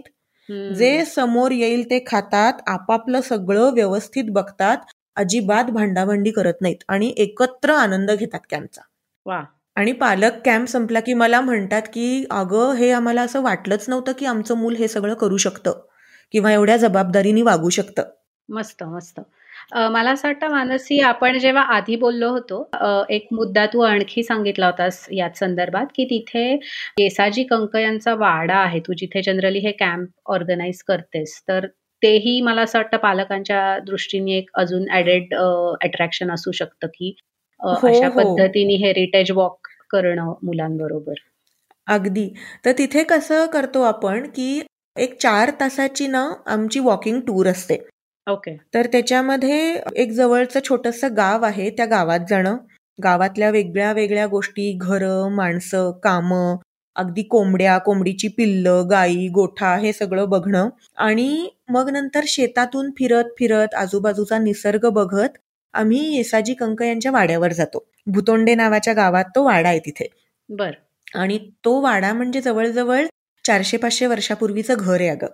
जे 0.51 1.05
समोर 1.05 1.51
येईल 1.51 1.85
ते 1.85 2.03
खातात 2.07 2.53
आपापलं 2.67 3.21
सगळं 3.21 3.73
व्यवस्थित 3.73 4.23
बघतात 4.29 4.77
अजिबात 5.15 5.63
भांडाभांडी 5.63 6.31
करत 6.31 6.53
नाहीत 6.61 6.83
आणि 6.87 7.13
एकत्र 7.17 7.73
आनंद 7.73 8.11
घेतात 8.11 8.39
कॅम्पचा. 8.49 8.81
वा. 9.25 9.43
आणि 9.75 9.91
पालक 9.91 10.31
कॅम्प 10.45 10.67
संपला 10.67 10.99
की 10.99 11.13
मला 11.13 11.41
म्हणतात 11.41 11.81
की 11.81 12.25
अगं 12.31 12.73
हे 12.73 12.91
आम्हाला 12.91 13.21
असं 13.21 13.41
वाटलंच 13.41 13.85
नव्हतं 13.89 14.11
की 14.11 14.25
आमचं 14.25 14.57
मूल 14.57 14.75
हे 14.75 14.87
सगळं 14.87 15.13
करू 15.13 15.37
शकतं 15.37 15.71
किंवा 16.31 16.51
एवढ्या 16.51 16.77
जबाबदारीने 16.77 17.41
वागू 17.41 17.69
शकतं. 17.69 18.03
मस्त 18.49 18.83
मस्त. 18.83 19.19
मला 19.71 20.11
असं 20.11 20.27
वाटतं 20.27 20.49
मानसी 20.51 20.99
आपण 20.99 21.37
जेव्हा 21.39 21.63
आधी 21.75 21.95
बोललो 21.95 22.29
होतो 22.29 23.05
एक 23.09 23.27
मुद्दा 23.31 23.65
तू 23.65 23.81
आणखी 23.81 24.23
सांगितला 24.23 24.65
होतास 24.65 25.05
याच 25.11 25.37
संदर्भात 25.39 25.85
की 25.95 26.05
तिथे 26.05 26.55
केसाजी 26.97 27.43
कंक 27.43 27.75
यांचा 27.75 28.15
वाडा 28.15 28.55
आहे. 28.55 28.79
तू 28.79 28.93
जिथे 28.93 29.21
जनरली 29.21 29.59
हे 29.59 29.71
कॅम्प 29.71 30.09
ऑर्गनाईज 30.25 30.81
करतेस 30.83 31.41
तर 31.47 31.67
तेही 32.01 32.39
मला 32.41 32.61
असं 32.61 32.79
वाटतं 32.79 32.97
पालकांच्या 32.97 33.77
दृष्टीने 33.79 34.37
एक 34.37 34.49
अजून 34.53 34.85
ऍडेड 34.91 35.33
अट्रॅक्शन 35.35 36.31
असू 36.31 36.51
शकतं 36.51 36.87
की 36.87 37.13
हो, 37.59 37.75
अशा 37.87 38.07
हो. 38.07 38.17
पद्धतीने 38.19 38.75
हेरिटेज 38.75 39.31
वॉक 39.31 39.67
करणं 39.91 40.33
मुलांबरोबर. 40.43 41.13
अगदी. 41.87 42.27
तर 42.65 42.71
तिथे 42.71 43.03
कसं 43.03 43.45
करतो 43.45 43.81
आपण 43.81 44.27
की 44.27 44.61
एक 44.95 45.17
चार 45.21 45.51
तासाची 45.59 46.07
ना 46.07 46.27
आमची 46.45 46.79
वॉकिंग 46.79 47.19
टूर 47.19 47.47
असते. 47.47 47.77
ओके 48.27 48.55
तर 48.73 48.87
त्याच्यामध्ये 48.91 49.59
एक 49.95 50.11
जवळचं 50.11 50.59
छोटस 50.69 51.03
गाव 51.17 51.45
आहे 51.45 51.69
त्या 51.69 51.85
गावात 51.85 52.19
जाणं. 52.29 52.57
गावातल्या 53.03 53.49
वेगळ्या 53.49 53.91
वेगळ्या 53.93 54.25
गोष्टी 54.27 54.71
घरं 54.81 55.29
माणसं 55.35 55.91
कामं 56.03 56.55
अगदी 56.95 57.21
कोंबड्या 57.23 57.77
कोंबडीची 57.77 58.27
पिल्ल 58.27 58.67
गाई 58.89 59.27
गोठा 59.27 59.75
हे 59.75 59.93
सगळं 59.93 60.29
बघणं. 60.29 60.69
आणि 60.97 61.49
मग 61.69 61.89
नंतर 61.89 62.23
शेतातून 62.27 62.89
फिरत 62.91 63.33
फिरत 63.39 63.75
आजूबाजूचा 63.75 64.37
निसर्ग 64.37 64.89
बघत 64.89 65.37
आम्ही 65.73 66.15
येसाजी 66.17 66.53
कंक 66.53 66.81
यांच्या 66.81 67.11
वाड्यावर 67.11 67.53
जातो. 67.53 67.85
भुतोंडे 68.07 68.55
नावाच्या 68.55 68.93
गावात 68.93 69.25
तो 69.35 69.43
वाडा 69.43 69.69
आहे 69.69 69.79
तिथे. 69.79 70.07
बर. 70.49 70.71
आणि 71.15 71.37
तो 71.65 71.79
वाडा 71.81 72.13
म्हणजे 72.13 72.41
जवळजवळ 72.41 73.05
चारशे 73.45 73.77
पाचशे 73.77 74.05
वर्षापूर्वीचं 74.05 74.73
घर 74.77 74.99
आहे 75.01 75.09
अगं. 75.09 75.27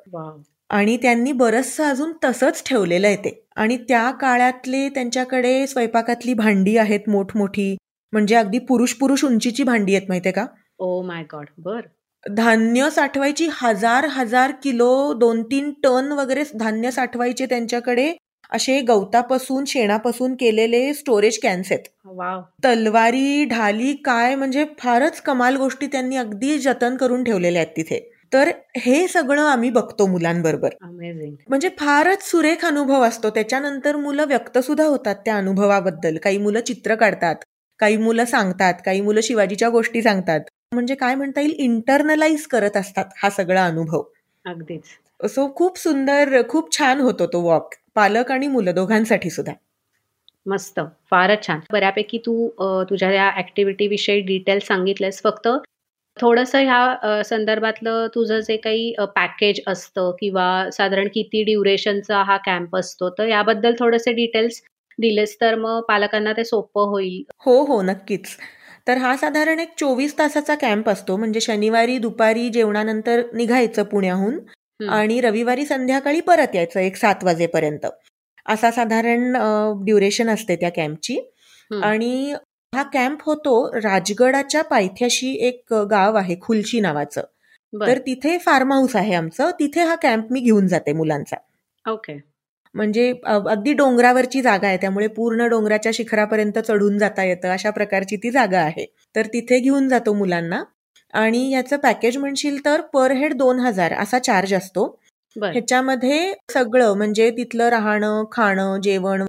आणि 0.70 0.98
त्यांनी 0.98 1.32
बरचसं 1.32 1.84
अजून 1.84 2.14
तसंच 2.24 2.64
ठेवलेलं 2.66 3.08
आहे 3.08 3.16
ते. 3.16 3.44
आणि 3.56 3.78
त्या 3.78 4.12
काळातले 4.12 4.90
त्यांच्याकडे 4.90 5.68
स्वयंपाकातली 5.68 6.34
भांडी 6.34 6.78
आहेत 6.78 7.10
मोठमोठी. 7.10 7.76
म्हणजे 8.14 8.36
अगदी 8.36 8.60
पुरुष 8.60 8.94
पुरुष 8.94 9.24
उंचीची 9.26 9.64
भांडी 9.64 9.96
आहेत 9.96 10.08
माहितीये 10.10 10.34
का? 10.34 10.46
ओ 10.80 11.02
माय 11.02 11.24
गॉड 11.24 11.46
बर. 11.58 11.82
धान्य 12.24 12.90
साठवायची 12.90 13.48
हजार 13.52 14.06
हजार 14.06 14.52
किलो 14.64 15.14
दोन 15.14 15.44
तीन 15.44 15.72
टन 15.84 16.12
वगैरे 16.12 16.44
धान्य 16.60 16.92
साठवायचे 16.92 17.46
त्यांच्याकडे. 17.46 18.14
असे 18.52 18.82
गवतापासून 18.82 19.64
शेणापासून 19.66 20.36
केलेले 20.36 20.94
स्टोरेज 20.94 21.40
कॅन्स 21.40 21.72
आहेत. 21.72 21.84
तलवारी 22.64 23.46
ढाली 23.46 23.94
काय 23.94 24.36
म्हणजे 24.36 24.66
फारच 24.80 25.22
कमाल 25.22 25.56
गोष्टी 25.56 25.88
त्यांनी 25.88 26.16
अगदी 26.16 26.58
जतन 26.58 26.96
करून 26.98 27.24
ठेवलेल्या 27.24 27.62
आहेत 27.62 27.74
तिथे. 27.78 28.17
तर 28.34 28.52
हे 28.78 29.08
सगळं 29.08 29.42
आम्ही 29.42 29.70
बघतो 29.70 30.06
मुलांबरोबर. 30.06 30.70
म्हणजे 31.50 31.70
फारच 31.80 32.24
सुरेख 32.24 32.66
अनुभव 32.66 33.04
असतो. 33.04 33.30
त्याच्यानंतर 33.30 33.96
मुलं 33.96 34.26
व्यक्त 34.28 34.58
सुद्धा 34.58 34.86
होतात 34.86 35.16
त्या 35.16 35.38
अनुभवाबद्दल. 35.38 36.18
काही 36.18 36.38
मुलं 36.38 36.60
चित्र 36.60 36.96
काढतात 36.96 37.36
काही 37.80 37.98
मुलं 37.98 38.26
सांगतात 38.26 38.74
काही 38.86 39.02
मुलं 39.02 39.22
शिवाजीच्या 39.22 39.70
गोष्टी 39.70 40.02
सांगतात. 40.02 40.40
म्हणजे 40.74 40.96
काय 40.96 41.16
म्हणता 41.16 41.42
येईल? 41.42 41.54
इंटरनलाइज 41.58 42.46
करत 42.48 42.78
असतात 42.78 43.06
हा 43.18 43.30
सगळा 43.30 43.66
अनुभव. 43.66 44.04
अगदीच. 44.46 45.30
सो 45.30 45.52
खूप 45.56 45.78
सुंदर 45.78 46.42
खूप 46.50 46.78
छान 46.78 47.00
होतो 47.00 47.28
तो 47.28 47.42
वॉक 47.42 47.74
पालक 47.96 48.32
आणि 48.32 48.48
मुलं 48.48 48.74
दोघांसाठी 48.76 49.30
सुद्धा. 49.30 49.54
मस्त. 50.46 50.80
फारच 51.12 51.48
छान. 51.48 51.60
बऱ्यापैकी 51.72 52.18
तू 52.18 52.48
तुझ्या 52.90 53.12
या 53.12 53.32
ऍक्टिव्हिटी 53.38 53.88
विषयी 53.88 54.20
डिटेल 54.22 54.60
सांगितलेस 54.60 55.22
फक्त 55.24 55.48
थोडंसं 56.22 56.60
ह्या 56.60 57.22
संदर्भातलं 57.24 58.08
तुझं 58.16 58.40
जे 58.40 58.58
काही 58.58 58.94
पॅकेज 59.16 59.60
असतं 59.68 60.12
किंवा 60.20 60.48
साधारण 60.72 61.08
किती 61.14 61.44
ड्युरेशनचा 61.44 62.22
हा 62.24 62.38
कॅम्प 62.38 62.76
असतो 62.76 63.10
तर 63.10 63.28
याबद्दल 63.28 63.74
थोडेसे 63.80 64.14
डिटेल्स 64.14 64.62
दिलेस 65.00 65.36
तर 65.42 65.56
मग 65.56 65.82
पालकांना 65.88 66.32
ते 66.34 66.44
सोपं 66.44 66.88
होईल. 66.90 67.22
हो 67.46 67.64
हो 67.66 67.82
नक्कीच. 67.82 68.36
तर 68.88 68.98
हा 68.98 69.16
साधारण 69.18 69.60
एक 69.60 69.74
चोवीस 69.80 70.18
तासाचा 70.20 70.56
कॅम्प 70.56 70.90
असतो 70.90 71.16
म्हणजे 71.18 71.40
शनिवारी 71.42 71.98
दुपारी 71.98 72.48
जेवणानंतर 72.50 73.22
निघायचं 73.34 73.84
पुण्याहून 73.84 74.40
आणि 74.90 75.20
रविवारी 75.22 75.66
संध्याकाळी 75.66 76.20
परत 76.22 76.56
यायचं 76.56 76.80
एक 76.80 76.96
सात 76.96 77.24
वाजेपर्यंत. 77.24 77.86
असा 78.46 78.72
साधारण 78.72 79.34
ड्युरेशन 79.86 80.30
असते 80.30 80.56
त्या 80.56 80.70
कॅम्पची 80.70 81.20
आणि 81.84 82.34
हा 82.76 82.84
कॅम्प 82.84 83.20
होतो 83.26 83.54
राजगडाच्या 83.74 84.62
पायथ्याशी 84.62 85.32
एक 85.48 85.74
गाव 85.92 86.16
आहे 86.16 86.36
खुलशी 86.42 86.80
नावाचं. 86.80 87.22
तर 87.74 87.98
तिथे 87.98 88.38
फार्म 88.38 88.72
हाऊस 88.74 88.96
आहे 88.96 89.14
आमचं. 89.14 89.52
तिथे 89.60 89.82
हा 89.82 89.96
कॅम्प 89.96 90.32
मी 90.32 90.40
घेऊन 90.40 90.68
जाते 90.68 90.94
मुलांचा. 90.94 91.36
ओके. 91.86 92.18
म्हणजे 92.76 93.14
अगदी 93.26 93.74
डोंगरावरची 93.74 94.42
जागा 94.42 94.68
आहे. 94.68 94.78
त्यामुळे 94.78 95.08
पूर्ण 95.08 95.48
डोंगराच्या 95.48 95.92
शिखरापर्यंत 95.96 96.60
चढून 96.60 96.98
जाता 96.98 97.24
येतं. 97.24 97.50
अशा 97.50 97.70
प्रकारची 97.70 98.16
ती 98.16 98.32
जागा 98.32 98.60
आहे. 98.60 98.86
तर 99.16 99.26
तिथे 99.26 99.60
घेऊन 99.60 99.88
जातो 99.88 100.14
मुलांना. 100.14 100.64
आणि 101.14 101.50
याचं 101.52 101.78
पॅकेज 101.78 102.18
म्हणशील 102.18 102.66
तर 102.66 102.82
पर 102.82 103.12
हेड 103.12 103.34
दोन 103.34 103.60
हजार 103.60 103.94
असा 103.94 104.20
चार्ज 104.20 104.54
असतो. 104.54 105.00
ह्याच्यामध्ये 105.46 106.34
सगळं 106.54 106.94
म्हणजे 106.98 107.30
तिथलं 107.32 107.70
राहणं 107.70 108.24
खाणं 108.32 108.80
जेवण 108.84 109.26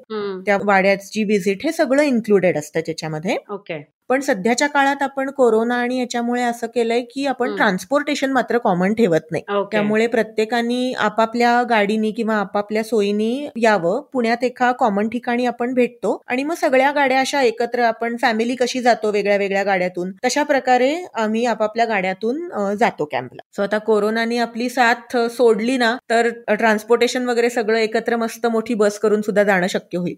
त्या 0.46 0.58
वाड्याची 0.64 1.24
व्हिजिट 1.24 1.64
हे 1.64 1.72
सगळं 1.72 2.02
इन्क्लुडेड 2.02 2.58
असतं 2.58 2.80
त्याच्यामध्ये. 2.86 3.36
ओके. 3.50 3.78
पण 4.10 4.20
सध्याच्या 4.20 4.66
काळात 4.68 5.02
आपण 5.02 5.30
कोरोना 5.30 5.74
आणि 5.76 5.98
याच्यामुळे 5.98 6.42
असं 6.42 6.66
केलंय 6.74 7.00
की 7.10 7.26
आपण 7.26 7.54
ट्रान्सपोर्टेशन 7.56 8.32
मात्र 8.32 8.58
कॉमन 8.58 8.94
ठेवत 8.94 9.30
नाही. 9.30 9.42
त्यामुळे 9.72 10.06
प्रत्येकानी 10.06 10.92
आपापल्या 10.98 11.62
गाडीनी 11.70 12.10
किंवा 12.12 12.36
आपापल्या 12.36 12.84
सोयीनी 12.84 13.48
यावं. 13.62 14.00
पुण्यात 14.12 14.44
एका 14.44 14.70
कॉमन 14.78 15.08
ठिकाणी 15.08 15.46
आपण 15.46 15.74
भेटतो 15.74 16.20
आणि 16.28 16.42
मग 16.44 16.54
सगळ्या 16.54 16.90
गाड्या 16.92 17.20
अशा 17.20 17.42
एकत्र 17.42 17.82
आपण 17.84 18.16
फॅमिली 18.22 18.54
कशी 18.60 18.80
जातो 18.82 19.10
वेगळ्या 19.12 19.36
वेगळ्या 19.36 19.64
गाड्यातून 19.64 20.12
तशा 20.24 20.42
प्रकारे 20.42 20.94
आम्ही 21.16 21.44
आपापल्या 21.46 21.86
गाड्यातून 21.86 22.74
जातो 22.78 23.04
कॅम्पला. 23.12 23.42
सो 23.56 23.62
आता 23.62 23.78
कोरोनाने 23.80 24.38
आपली 24.38 24.68
साथ 24.68 25.16
सोडली 25.30 25.76
ना 25.76 25.96
तर 26.10 26.28
ट्रान्सपोर्टेशन 26.48 27.28
वगैरे 27.28 27.50
सगळं 27.50 27.78
एकत्र 27.78 28.16
मस्त 28.16 28.46
मोठी 28.46 28.74
बस 28.74 28.98
करून 28.98 29.20
सुद्धा 29.20 29.42
जाणं 29.42 29.66
शक्य 29.66 29.98
होईल. 29.98 30.16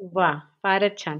वा 0.00 0.30
फारच 0.62 0.98
छान. 0.98 1.18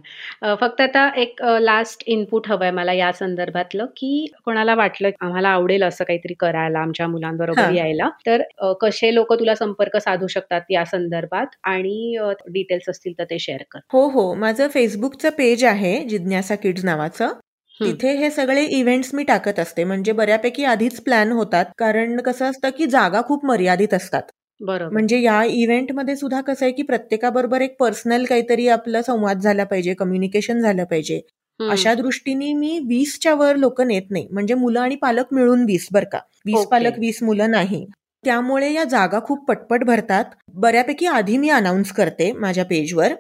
फक्त 0.60 0.80
आता 0.80 1.06
एक 1.16 1.42
लास्ट 1.60 2.02
इनपुट 2.06 2.48
हवंय 2.48 2.70
मला 2.70 2.92
या 2.92 3.10
संदर्भातलं, 3.12 3.84
की 3.96 4.26
कोणाला 4.44 4.74
वाटलं 4.74 5.10
आम्हाला 5.20 5.48
आवडेल 5.48 5.82
असं 5.82 6.04
काहीतरी 6.04 6.34
करायला, 6.34 6.78
आमच्या 6.78 7.06
मुलांबरोबर 7.08 7.70
यायला, 7.74 8.08
तर 8.26 8.42
कसे 8.80 9.14
लोक 9.14 9.32
तुला 9.32 9.54
संपर्क 9.54 9.96
साधू 9.96 10.26
शकतात 10.26 10.60
या 10.70 10.84
संदर्भात 10.84 11.56
आणि 11.64 12.16
डिटेल्स 12.48 12.88
असतील 12.88 13.12
तर 13.18 13.24
ते 13.24 13.38
शेअर 13.38 13.62
कर. 13.70 13.78
हो, 13.92 14.06
हो. 14.08 14.34
माझं 14.34 14.68
फेसबुकचं 14.68 15.30
पेज 15.30 15.64
आहे 15.64 15.98
जिज्ञासा 16.04 16.54
किड्स 16.54 16.84
नावाचं. 16.84 17.32
तिथे 17.80 18.10
हे 18.16 18.30
सगळे 18.30 18.62
इव्हेंट्स 18.64 19.14
मी 19.14 19.22
टाकत 19.22 19.58
असते. 19.58 19.84
म्हणजे 19.84 20.12
बऱ्यापैकी 20.12 20.64
आधीच 20.64 21.00
प्लॅन 21.00 21.32
होतात. 21.32 21.64
कारण 21.78 22.20
कसं 22.20 22.50
असतं, 22.50 22.70
की 22.78 22.86
जागा 22.86 23.20
खूप 23.22 23.44
मर्यादित 23.44 23.94
असतात. 23.94 24.22
बरोबर. 24.60 24.92
म्हणजे 24.92 25.20
या 25.20 25.44
इव्हेंटमध्ये 25.44 26.16
सुद्धा 26.16 26.40
कसं 26.40 26.64
आहे, 26.64 26.72
की 26.72 26.82
प्रत्येकाबरोबर 26.82 27.60
एक 27.60 27.76
पर्सनल 27.80 28.24
काहीतरी 28.24 28.68
आपला 28.68 29.02
संवाद 29.02 29.40
झाला 29.40 29.64
पाहिजे, 29.64 29.94
कम्युनिकेशन 29.94 30.60
झालं 30.60 30.84
पाहिजे. 30.84 31.20
अशा 31.60 31.94
दृष्टीने 31.94 32.52
मी 32.52 32.78
वीसच्या 32.78 33.34
वर 33.34 33.56
लोक 33.56 33.80
नेत 33.80 34.02
नाही. 34.10 34.28
म्हणजे 34.30 34.54
मुलं 34.54 34.80
आणि 34.80 34.94
पालक 34.94 35.24
मिळून 35.32 35.64
वीस 35.64 35.88
बर 35.92 36.04
का. 36.04 36.18
वीस 36.46 36.66
पालक 36.66 36.98
वीस 36.98 37.22
मुलं 37.22 37.50
नाही. 37.50 37.86
त्यामुळे 38.24 38.72
या 38.72 38.84
जागा 38.84 39.20
खूप 39.20 39.48
पटपट 39.48 39.84
भरतात. 39.84 40.24
बऱ्यापैकी 40.54 41.06
आधी 41.06 41.36
मी 41.38 41.48
अनाऊन्स 41.48 41.92
करते 41.92 42.32
माझ्या 42.32 42.64
पेजवर. 42.64 43.12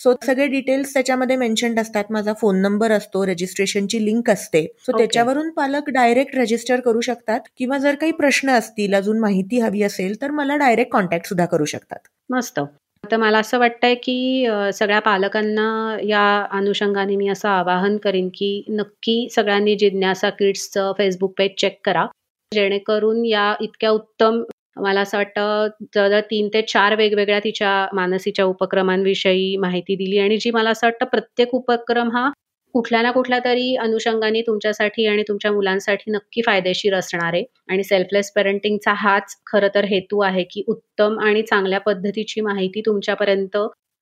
सो 0.00 0.14
सगळे 0.26 0.46
डिटेल्स 0.46 0.92
त्याच्यामध्ये 0.94 1.36
मेन्शन्ड 1.36 1.80
असतात. 1.80 2.04
माझा 2.10 2.32
फोन 2.32 2.56
नंबर 2.56 2.90
असतो 2.90 3.26
रजिस्ट्रेशनची 3.26 4.04
लिंक 4.04 4.30
असते. 4.30 4.66
सो 4.78 4.98
त्याच्यावरून 4.98 5.50
पालक 5.50 5.90
डायरेक्ट 5.90 6.36
रजिस्टर 6.36 6.80
करू 6.80 7.00
शकतात. 7.00 7.40
किंवा 7.58 7.78
जर 7.78 7.94
काही 7.94 8.12
प्रश्न 8.12 8.50
असतील 8.50 8.94
अजून 8.94 9.18
माहिती 9.18 9.60
हवी 9.60 9.82
असेल 9.82 10.20
तर 10.22 10.30
मला 10.30 10.56
डायरेक्ट 10.56 10.92
कॉन्टॅक्ट 10.92 11.26
सुद्धा 11.26 11.46
करू 11.46 11.64
शकतात. 11.64 11.98
मस्त. 12.30 12.60
तर 13.04 13.16
मला 13.16 13.38
असं 13.38 13.58
वाटतंय 13.58 13.94
की 13.94 14.46
सगळ्या 14.74 15.00
पालकांना 15.00 15.96
या 16.04 16.46
अनुषंगाने 16.50 17.16
मी 17.16 17.28
असं 17.28 17.48
आवाहन 17.48 17.96
करीन 17.96 18.28
की 18.28 18.64
नक्की 18.68 19.28
सगळ्यांनी 19.30 19.76
जिज्ञासा 19.76 20.30
किड्सचं 20.30 20.92
फेसबुक 20.98 21.34
पेज 21.38 21.50
चेक 21.58 21.78
करा. 21.84 22.06
जेणेकरून 22.54 23.24
या 23.26 23.54
इतक्या 23.60 23.90
उत्तम 23.90 24.42
मला 24.76 25.00
असं 25.00 25.18
वाटतं 25.18 25.68
जर 25.94 26.20
तीन 26.30 26.48
ते 26.48 26.60
चार 26.64 26.94
वेगवेगळ्या 26.96 27.38
तिच्या 27.40 27.70
मानसीच्या 27.94 28.44
उपक्रमांविषयी 28.46 29.56
माहिती 29.58 29.96
दिली 29.96 30.18
आणि 30.18 30.36
जी 30.38 30.50
मला 30.50 30.70
असं 30.70 30.86
वाटतं 30.86 31.06
प्रत्येक 31.08 31.54
उपक्रम 31.54 32.10
हा 32.10 32.28
कुठल्या 32.74 33.00
ना 33.02 33.10
कुठल्या 33.12 33.38
तरी 33.44 33.74
अनुषंगाने 33.78 34.40
तुमच्यासाठी 34.42 35.06
आणि 35.06 35.22
तुमच्या 35.28 35.50
मुलांसाठी 35.52 36.10
नक्की 36.10 36.42
फायदेशीर 36.42 36.94
असणार 36.94 37.32
आहे. 37.32 37.42
आणि 37.68 37.84
सेल्फलेस 37.84 38.30
पेरेंटिंगचा 38.34 38.92
हाच 38.96 39.34
खरं 39.46 39.68
तर 39.74 39.84
हेतू 39.84 40.20
आहे 40.22 40.42
की 40.50 40.62
उत्तम 40.68 41.18
आणि 41.20 41.42
चांगल्या 41.42 41.80
पद्धतीची 41.80 42.40
माहिती 42.40 42.80
तुमच्यापर्यंत 42.86 43.56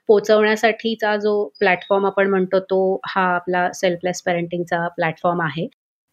पोचवण्यासाठीचा 0.09 1.17
जो 1.17 1.33
प्लॅटफॉर्म 1.61 2.07
आपण 2.07 2.29
म्हणतो 2.31 2.59
तो 2.63 2.79
हा 3.07 3.23
आपला 3.35 3.69
सेल्फलेस 3.75 4.23
पेरेंटिंगचा 4.23 4.87
प्लॅटफॉर्म 4.97 5.43
आहे. 5.43 5.67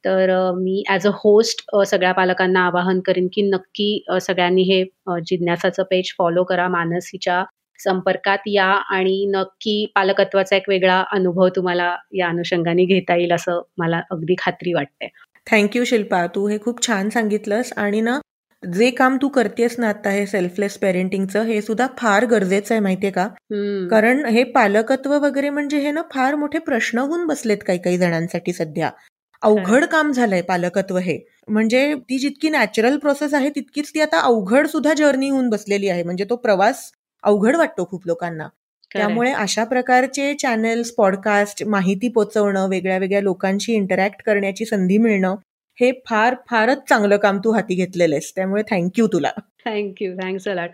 तर 0.05 0.29
मी 0.55 0.83
ॲज 0.89 1.07
अ 1.07 1.11
होस्ट 1.15 1.61
सगळ्या 1.87 2.11
पालकांना 2.13 2.65
आवाहन 2.65 2.99
करीन 3.05 3.27
की 3.33 3.41
नक्की 3.49 4.03
सगळ्यांनी 4.21 4.61
हे 4.63 4.83
जिज्ञासाचं 5.29 5.83
पेज 5.89 6.13
फॉलो 6.17 6.43
करा. 6.43 6.67
मानसीच्या 6.69 7.43
संपर्कात 7.79 8.47
या 8.47 8.65
आणि 8.95 9.25
नक्की 9.29 9.85
पालकत्वाचा 9.95 10.55
एक 10.55 10.69
वेगळा 10.69 11.03
अनुभव 11.11 11.47
तुम्हाला 11.55 11.95
या 12.13 12.27
अनुषंगाने 12.27 12.85
घेता 12.85 13.15
येईल 13.15 13.31
असं 13.33 13.61
मला 13.77 14.01
अगदी 14.11 14.35
खात्री 14.39 14.73
वाटते 14.73 15.07
थँक्यू 15.47 15.83
शिल्पा. 15.83 16.25
तू 16.27 16.47
हे 16.47 16.57
खूप 16.59 16.85
छान 16.87 17.09
सांगितलंस 17.09 17.73
आणि 17.77 18.01
ना 18.01 18.19
जे 18.63 18.89
काम 18.91 19.17
तू 19.21 19.27
करतेस 19.29 19.75
ना 19.79 19.89
आता 19.89 20.09
हे 20.09 20.25
सेल्फलेस 20.25 20.77
पेरेंटिंगचं 20.77 21.43
हे 21.45 21.61
सुद्धा 21.61 21.87
फार 21.97 22.25
गरजेचं 22.25 22.73
आहे 22.73 22.81
माहितीये 22.81 23.11
का? 23.11 23.27
कारण 23.91 24.25
हे 24.25 24.43
पालकत्व 24.53 25.13
वगैरे 25.23 25.49
म्हणजे 25.49 25.79
हे 25.79 25.91
ना 25.91 26.01
फार 26.13 26.35
मोठे 26.35 26.59
प्रश्न 26.59 26.99
होऊन 26.99 27.25
बसलेत 27.27 27.57
काही 27.67 27.79
काही 27.79 27.97
जणांसाठी 27.97 28.53
सध्या. 28.53 28.89
अवघड 29.41 29.85
काम 29.85 30.11
झालंय 30.11 30.41
पालकत्व 30.41 30.97
हे. 30.97 31.17
म्हणजे 31.47 31.93
ती 32.09 32.17
जितकी 32.17 32.49
नॅचरल 32.49 32.97
प्रोसेस 32.97 33.33
आहे 33.33 33.49
तितकीच 33.49 33.93
ती 33.93 34.01
आता 34.01 34.19
अवघड 34.19 34.67
सुद्धा 34.67 34.93
जर्नी 34.93 35.29
होऊन 35.29 35.49
बसलेली 35.49 35.89
आहे. 35.89 36.03
म्हणजे 36.03 36.25
तो 36.29 36.35
प्रवास 36.35 36.91
अवघड 37.23 37.55
वाटतो 37.55 37.85
खूप 37.85 38.07
लोकांना. 38.07 38.47
त्यामुळे 38.93 39.31
अशा 39.31 39.63
प्रकारचे 39.63 40.33
चॅनल्स 40.33 40.91
पॉडकास्ट 40.91 41.63
माहिती 41.63 42.09
पोचवणं 42.09 42.67
वेगळ्या 42.69 42.97
वेगळ्या 42.97 43.21
लोकांशी 43.21 43.73
इंटरॅक्ट 43.73 44.21
करण्याची 44.25 44.65
संधी 44.65 44.97
मिळणं 44.97 45.35
हे 45.77 45.91
फार 46.09 46.35
फारच 46.49 46.77
चांगलं 46.89 47.17
काम 47.17 47.37
तू 47.37 47.51
हाती 47.51 47.75
घेतलेलं 47.75 48.15
आहेस. 48.15 48.31
त्यामुळे 48.35 48.63
थँक्यू 48.71 49.07
तुला. 49.07 49.31
थँक्यू 49.65 50.13
थँक्स 50.13 50.47
अलाट 50.47 50.69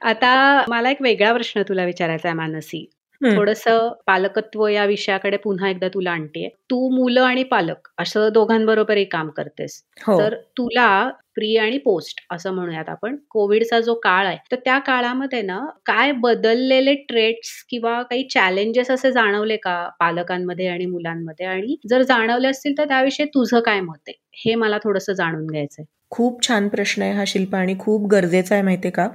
आता 0.00 0.64
मला 0.68 0.90
एक 0.90 1.02
वेगळा 1.02 1.32
प्रश्न 1.32 1.62
तुला 1.62 1.84
विचारायचा 1.84 2.28
आहे 2.28 2.36
मानसी. 2.36 2.90
थोडस 3.26 3.62
पालकत्व 4.06 4.66
या 4.68 4.84
विषयाकडे 4.84 5.36
पुन्हा 5.36 5.68
एकदा 5.68 5.88
तुला 5.88 6.10
आणते 6.10 6.48
तू 6.70 6.88
मुलं 6.90 7.22
आणि 7.22 7.42
पालक 7.44 7.88
असं 7.98 8.28
दोघांबरोबरही 8.32 9.04
काम 9.06 9.28
करतेस. 9.30 9.82
हो. 9.98 10.18
तर 10.20 10.34
तुला 10.58 10.88
प्री 11.34 11.56
आणि 11.56 11.78
पोस्ट 11.78 12.20
असं 12.32 12.52
म्हणूयात 12.54 12.88
आपण. 12.88 13.16
कोविडचा 13.30 13.80
जो 13.80 13.94
काळ 13.94 14.26
आहे 14.26 14.36
तर 14.52 14.56
त्या 14.64 14.78
काळामध्ये 14.78 15.40
ना 15.42 15.58
काय 15.86 16.12
बदललेले 16.20 16.94
ट्रेड्स 17.08 17.50
किंवा 17.70 18.00
काही 18.02 18.26
चॅलेंजेस 18.30 18.90
असे 18.90 19.12
जाणवले 19.12 19.56
का 19.56 19.76
पालकांमध्ये 20.00 20.66
आणि 20.68 20.86
मुलांमध्ये? 20.86 21.46
आणि 21.46 21.76
जर 21.90 22.02
जाणवले 22.02 22.48
असतील 22.48 22.78
तर 22.78 22.88
त्याविषयी 22.88 23.26
तुझं 23.26 23.60
काय 23.60 23.80
मत 23.80 23.98
आहे? 24.08 24.14
हे 24.38 24.54
मला 24.54 24.78
थोडस 24.78 25.10
जाणून 25.10 25.46
घ्यायचंय. 25.46 25.84
खूप 26.10 26.46
छान 26.48 26.68
प्रश्न 26.68 27.02
आहे 27.02 27.12
हा 27.12 27.24
शिल्पा 27.26 27.58
आणि 27.58 27.74
खूप 27.78 28.06
गरजेचा 28.10 28.54
आहे 28.54 28.64
माहितीये 28.64 28.92
का? 28.92 29.08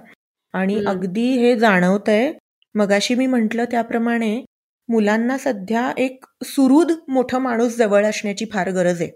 आणि 0.53 0.79
अगदी 0.87 1.27
हे 1.37 1.55
जाणवत 1.55 2.09
आहे 2.09 2.31
मगाशी 2.75 3.15
मी 3.15 3.25
म्हटलं 3.27 3.65
त्याप्रमाणे 3.71 4.35
मुलांना 4.89 5.37
सध्या 5.37 5.91
एक 5.97 6.25
सुरुद 6.45 6.91
मोठं 7.07 7.39
माणूस 7.39 7.75
जवळ 7.77 8.05
असण्याची 8.05 8.45
फार 8.53 8.69
गरज 8.71 9.01
आहे. 9.01 9.09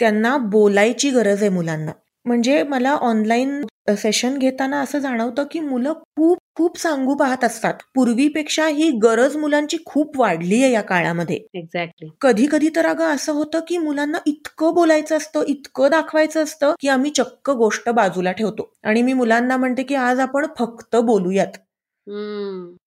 त्यांना 0.00 0.36
बोलायची 0.50 1.10
गरज 1.10 1.42
आहे 1.42 1.48
मुलांना. 1.50 1.92
म्हणजे 2.26 2.62
मला 2.62 2.92
ऑनलाईन 3.02 3.60
सेशन 3.96 4.38
घेताना 4.38 4.80
असं 4.80 4.98
जाणवतं 4.98 5.44
की 5.50 5.60
मुलं 5.60 5.92
खूप 6.16 6.38
खूप 6.56 6.78
सांगू 6.78 7.14
पाहत 7.14 7.44
असतात. 7.44 7.74
पूर्वीपेक्षा 7.94 8.66
ही 8.68 8.90
गरज 9.02 9.36
मुलांची 9.36 9.76
खूप 9.86 10.18
वाढली 10.20 10.62
आहे 10.62 10.72
या 10.72 10.80
काळामध्ये. 10.82 11.36
एक्झॅक्टली 11.54 12.08
कधी 12.20 12.46
कधी 12.46 12.68
तर 12.76 12.86
अगं 12.86 13.14
असं 13.14 13.32
होतं 13.32 13.60
की 13.68 13.78
मुलांना 13.78 14.18
इतकं 14.26 14.74
बोलायचं 14.74 15.16
असतं 15.16 15.44
इतकं 15.48 15.90
दाखवायचं 15.90 16.42
असतं 16.42 16.74
की 16.80 16.88
आम्ही 16.88 17.10
चक्क 17.10 17.50
गोष्ट 17.52 17.88
बाजूला 17.90 18.32
ठेवतो. 18.32 18.70
आणि 18.84 19.02
मी 19.02 19.12
मुलांना 19.12 19.56
म्हणते 19.56 19.82
की 19.82 19.94
आज 19.94 20.20
आपण 20.20 20.46
फक्त 20.58 20.96
बोलूयात. 20.96 21.58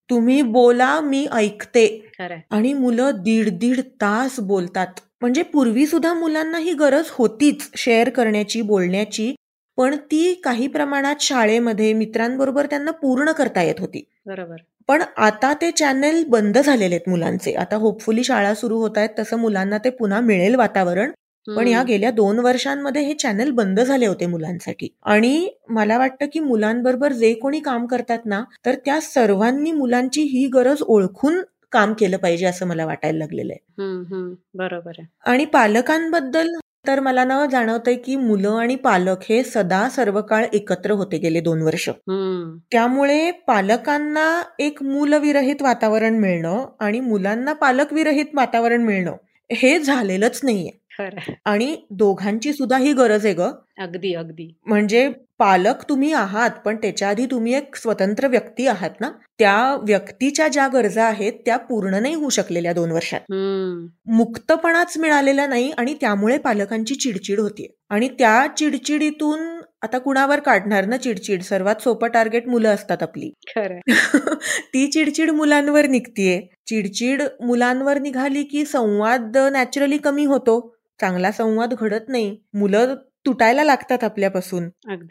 तुम्ही 0.10 0.42
बोला 0.42 1.02
मी 1.02 1.28
ऐकते. 1.34 2.12
आणि 2.50 2.74
मुलं 2.74 3.12
दीड 3.16 3.50
दीड 3.50 3.80
तास 3.80 4.40
बोलतात. 4.40 4.88
म्हणजे 5.22 5.44
पूर्वी 5.44 5.86
सुद्धा 5.86 6.14
मुलांना 6.14 6.58
ही 6.58 6.74
गरज 6.74 7.04
होतीच 7.10 7.70
शेअर 7.76 8.10
करण्याची 8.10 8.62
बोलण्याची. 8.62 9.36
पण 9.78 9.96
ती 9.96 10.34
काही 10.34 10.68
प्रमाणात 10.68 11.16
शाळेमध्ये 11.20 11.94
मित्रांबरोबर 11.94 12.66
त्यांना 12.66 12.92
पूर्ण 12.92 13.32
करता 13.32 13.62
येत 13.62 13.76
होती. 13.80 14.04
बरोबर. 14.26 14.56
पण 14.88 15.02
आता 15.18 15.54
ते 15.54 15.72
चॅनेल 15.72 16.24
बंद 16.28 16.58
झालेले 16.58 16.96
आहेत 16.96 17.10
मुलांचे. 17.10 17.54
आता 17.54 17.76
होपफुली 17.76 18.24
शाळा 18.24 18.54
सुरू 18.54 18.78
होत 18.78 18.98
आहेत 18.98 19.10
तसं 19.20 19.38
मुलांना 19.38 19.78
ते 19.78 19.90
पुन्हा 19.90 20.20
मिळेल 20.20 20.56
वातावरण. 20.56 21.12
पण 21.48 21.68
या 21.68 21.84
गेल्या 21.84 22.12
दोन 22.12 22.40
वर्षांमध्ये 22.40 23.02
हे 23.02 23.14
चॅनल 23.14 23.50
बंद 23.52 23.80
झाले 23.80 24.06
होते 24.06 24.26
मुलांसाठी. 24.26 24.88
आणि 25.04 25.50
मला 25.70 25.98
वाटतं 25.98 26.26
की 26.34 26.40
मुलांबरोबर 26.40 27.14
जे 27.14 27.34
कोणी 27.34 27.60
काम 27.60 27.86
करतात 27.86 28.26
ना 28.26 28.44
तर 28.66 28.76
त्या 28.86 29.00
सर्वांनी 29.02 29.72
मुलांची 29.72 30.22
ही 30.24 30.48
गरज 30.48 30.82
ओळखून 30.82 31.42
काम 31.72 31.94
केलं 31.94 32.18
पाहिजे 32.18 32.46
असं 32.46 32.68
मला 32.68 32.86
वाटायला 32.86 33.18
लागलेलं 33.18 33.54
आहे. 33.54 34.34
बरोबर 34.58 34.92
आहे. 34.98 35.06
आणि 35.26 35.46
पालकांबद्दल 35.46 36.48
तर 36.88 37.00
मला 37.00 37.24
ना 37.24 37.46
जाणवतंय 37.46 37.96
की 37.96 38.16
मुलं 38.16 38.56
आणि 38.60 38.76
पालक 38.76 39.24
हे 39.30 39.44
सदा 39.44 39.88
सर्व 39.90 40.22
काळ 40.22 40.46
एकत्र 40.54 40.92
होते 40.92 41.18
गेले 41.18 41.40
दोन 41.40 41.62
वर्ष. 41.62 41.90
त्यामुळे 42.72 43.32
पालकांना 43.48 44.42
एक 44.60 44.82
मूलविरहित 44.84 45.62
वातावरण 45.62 46.18
मिळणं 46.20 46.66
आणि 46.80 47.00
मुलांना 47.00 47.54
पालकविरहित 47.54 48.36
वातावरण 48.36 48.84
मिळणं 48.84 49.16
हे 49.50 49.78
झालेलंच 49.80 50.40
नाहीये. 50.44 50.81
आणि 51.46 51.78
दोघांची 51.92 52.54
सुद्धा 52.54 52.78
ही 52.78 52.94
गरज 52.94 53.26
आहे 53.26 53.36
ग. 53.36 53.42
अगदी 53.80 54.14
अगदी. 54.14 54.60
म्हणजे 54.66 55.12
पालक 55.40 55.90
तुम्ही 55.90 56.14
आहात 56.14 56.50
पण 56.66 56.76
त्याच्या 56.76 57.10
आधी 57.10 57.26
तुम्ही 57.26 57.56
एक 57.56 57.76
स्वतंत्र 57.76 58.28
व्यक्ती 58.28 58.68
आहात 58.68 58.90
ना? 59.00 59.12
त्या 59.40 59.78
व्यक्तीच्या 59.88 60.48
ज्या 60.48 60.68
गरजा 60.68 61.04
आहेत 61.04 61.34
त्या 61.46 61.58
पूर्ण 61.58 61.96
नाही 61.96 62.14
होऊ 62.14 62.30
शकलेल्या 62.30 62.74
दोन 62.74 62.92
वर्षात. 62.92 63.20
मुक्तपणाच 64.06 64.98
मिळालेला 64.98 65.48
नाही 65.48 65.72
आणि 65.72 65.94
त्यामुळे 66.02 66.38
पालकांची 66.38 66.96
चिडचिड 66.96 67.40
होतीये. 67.40 67.70
आणि 67.90 68.08
त्या 68.08 68.48
चिडचिडीतून 68.58 69.62
आता 69.82 69.98
कुणावर 69.98 70.40
काढणार 70.40 70.86
ना 70.86 70.98
चिडचिड? 70.98 71.42
सर्वात 71.42 71.76
सोपं 71.82 72.08
टार्गेट 72.08 72.48
मुलं 72.48 72.70
असतात 72.70 73.04
आपली. 73.04 73.34
ती 74.74 74.88
चिडचिड 74.88 75.30
मुलांवर 75.30 75.88
निघतीये. 75.88 76.42
चिडचिड 76.68 77.22
मुलांवर 77.42 78.00
निघाली 78.00 78.44
की 78.44 78.66
संवाद 78.66 79.38
नॅचरली 79.38 79.98
कमी 79.98 80.26
होतो. 80.26 80.76
चांगला 81.02 81.32
संवाद 81.32 81.74
घडत 81.74 82.10
नाही. 82.10 82.36
मुलं 82.54 82.96
तुटायला 83.26 83.64
लागतात 83.64 84.04
आपल्यापासून. 84.04 84.70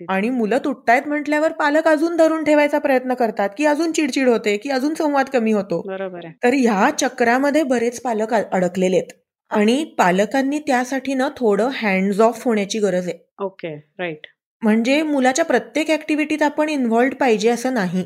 आणि 0.08 0.30
मुलं 0.30 0.58
तुटतायत 0.64 1.08
म्हटल्यावर 1.08 1.52
पालक 1.52 1.88
अजून 1.88 2.16
धरून 2.16 2.44
ठेवायचा 2.44 2.78
प्रयत्न 2.78 3.14
करतात 3.14 3.48
की 3.58 3.66
अजून 3.66 3.92
चिडचिड 3.92 4.28
होते 4.28 4.56
की 4.56 4.70
अजून 4.70 4.94
संवाद 4.94 5.28
कमी 5.32 5.52
होतो. 5.52 5.80
बरोबर 5.86 6.26
तर 6.44 6.54
ह्या 6.54 6.90
चक्रामध्ये 6.98 7.62
बरेच 7.62 8.00
पालक 8.00 8.34
अडकलेले 8.34 8.96
आहेत. 8.96 9.12
आणि 9.50 9.84
पालकांनी 9.98 10.58
त्यासाठी 10.58 11.14
ना 11.14 11.28
थोडं 11.36 11.68
हँड्स 11.72 12.20
ऑफ 12.20 12.44
होण्याची 12.44 12.78
गरज 12.78 13.08
आहे. 13.08 13.18
ओके 13.44 13.74
राईट 13.98 14.26
म्हणजे 14.62 15.02
मुलाच्या 15.02 15.44
प्रत्येक 15.44 15.90
ऍक्टिव्हिटीत 15.90 16.42
आपण 16.42 16.68
इन्व्हॉल्ड 16.68 17.14
पाहिजे 17.14 17.48
असं 17.48 17.74
नाही. 17.74 18.04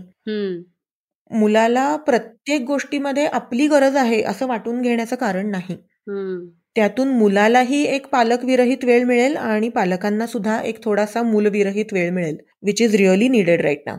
मुलाला 1.30 1.94
प्रत्येक 1.96 2.62
गोष्टीमध्ये 2.62 3.26
आपली 3.26 3.66
गरज 3.66 3.96
आहे 3.96 4.22
असं 4.22 4.46
वाटून 4.46 4.80
घेण्याचं 4.82 5.16
कारण 5.16 5.50
नाही. 5.50 5.76
त्यातून 6.76 7.08
मुलालाही 7.18 7.82
एक 7.86 8.06
पालकविरहित 8.06 8.84
वेळ 8.84 9.04
मिळेल 9.04 9.36
आणि 9.36 9.68
पालकांना 9.68 10.26
सुद्धा 10.26 10.60
एक 10.62 10.82
थोडासा 10.84 11.22
मूलविरहित 11.22 11.92
वेळ 11.92 12.10
मिळेल 12.10 12.36
which 12.62 12.82
is 12.82 12.94
really 12.96 13.28
needed 13.28 13.60
right 13.60 13.82
ना 13.86 13.94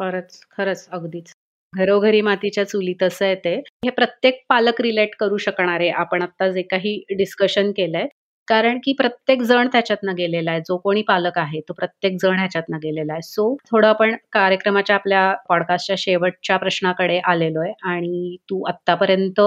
खरंच 0.00 0.38
खरंच 0.50 0.86
अगदीच. 0.92 1.32
घरोघरी 1.72 2.20
मातीच्या 2.20 2.64
चुली 2.64 2.94
तसं 3.02 3.26
येते. 3.26 3.54
हे 3.84 3.90
प्रत्येक 3.90 4.42
पालक 4.48 4.80
रिलेट 4.80 5.14
करू 5.20 5.36
शकणारे 5.36 5.88
आपण 5.90 6.22
आता 6.22 6.50
जे 6.52 6.62
काही 6.62 6.96
डिस्कशन 7.16 7.70
केलंय 7.76 8.06
कारण 8.48 8.78
की 8.84 8.92
प्रत्येक 8.92 9.42
जण 9.42 9.68
त्याच्यातनं 9.72 10.14
गेलेला 10.16 10.50
आहे. 10.50 10.60
जो 10.60 10.76
कोणी 10.76 11.02
पालक 11.02 11.38
आहे 11.38 11.60
तो 11.60 11.72
प्रत्येक 11.72 12.16
जण 12.22 12.38
ह्याच्यातनं 12.38 12.78
गेलेला 12.78 13.12
आहे. 13.12 13.22
सो 13.22 13.54
थोडं 13.70 13.86
आपण 13.88 14.14
कार्यक्रमाच्या 14.32 14.96
आपल्या 14.96 15.32
पॉडकास्टच्या 15.48 15.96
शेवटच्या 15.98 16.56
प्रश्नाकडे 16.56 17.18
आलेलो 17.26 17.60
आहे. 17.60 17.72
आणि 17.84 18.36
तू 18.50 18.62
आतापर्यंत 18.68 19.40